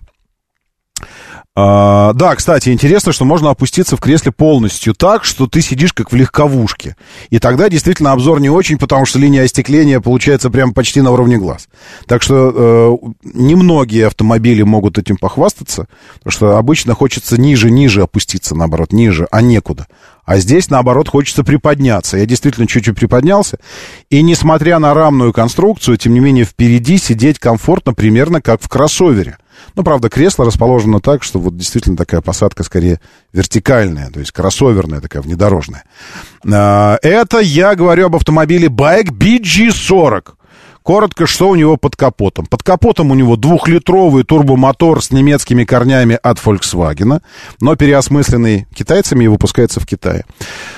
[1.58, 6.12] А, да, кстати, интересно, что можно опуститься в кресле полностью так, что ты сидишь как
[6.12, 6.98] в легковушке.
[7.30, 11.38] И тогда действительно обзор не очень, потому что линия остекления получается прям почти на уровне
[11.38, 11.70] глаз.
[12.08, 18.92] Так что э, немногие автомобили могут этим похвастаться, потому что обычно хочется ниже-ниже опуститься, наоборот,
[18.92, 19.88] ниже, а некуда.
[20.26, 22.18] А здесь, наоборот, хочется приподняться.
[22.18, 23.60] Я действительно чуть-чуть приподнялся.
[24.10, 29.38] И несмотря на рамную конструкцию, тем не менее, впереди сидеть комфортно примерно как в кроссовере.
[29.76, 33.00] Ну, правда, кресло расположено так, что вот действительно такая посадка скорее
[33.34, 35.84] вертикальная, то есть кроссоверная такая, внедорожная.
[36.52, 40.34] А, Это я говорю об автомобиле Bike BG40.
[40.86, 42.46] Коротко, что у него под капотом.
[42.46, 47.24] Под капотом у него двухлитровый турбомотор с немецкими корнями от Volkswagen,
[47.60, 50.26] но переосмысленный китайцами и выпускается в Китае.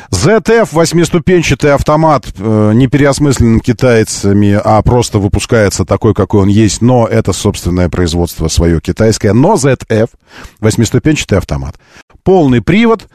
[0.09, 7.05] ZF восьмиступенчатый автомат, э, не переосмысленным китайцами, а просто выпускается такой, какой он есть, но
[7.05, 9.33] это собственное производство свое китайское.
[9.33, 10.07] Но ZF
[10.61, 11.75] восьмиступенчатый автомат.
[12.23, 13.09] Полный привод,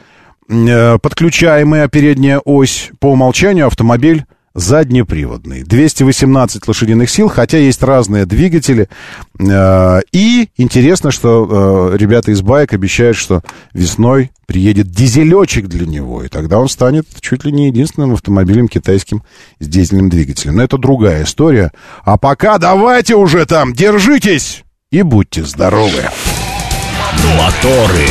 [0.47, 2.91] э, подключаемая передняя ось.
[2.99, 5.63] По умолчанию автомобиль заднеприводный.
[5.63, 8.87] 218 лошадиных сил, хотя есть разные двигатели.
[9.39, 13.41] Э, И интересно, что э, ребята из Байк обещают, что
[13.73, 19.23] весной приедет дизелечек для него, и тогда он станет чуть ли не единственным автомобилем китайским
[19.59, 20.57] с дизельным двигателем.
[20.57, 21.71] Но это другая история.
[22.03, 26.03] А пока давайте уже там, держитесь и будьте здоровы.
[27.37, 28.07] Моторы.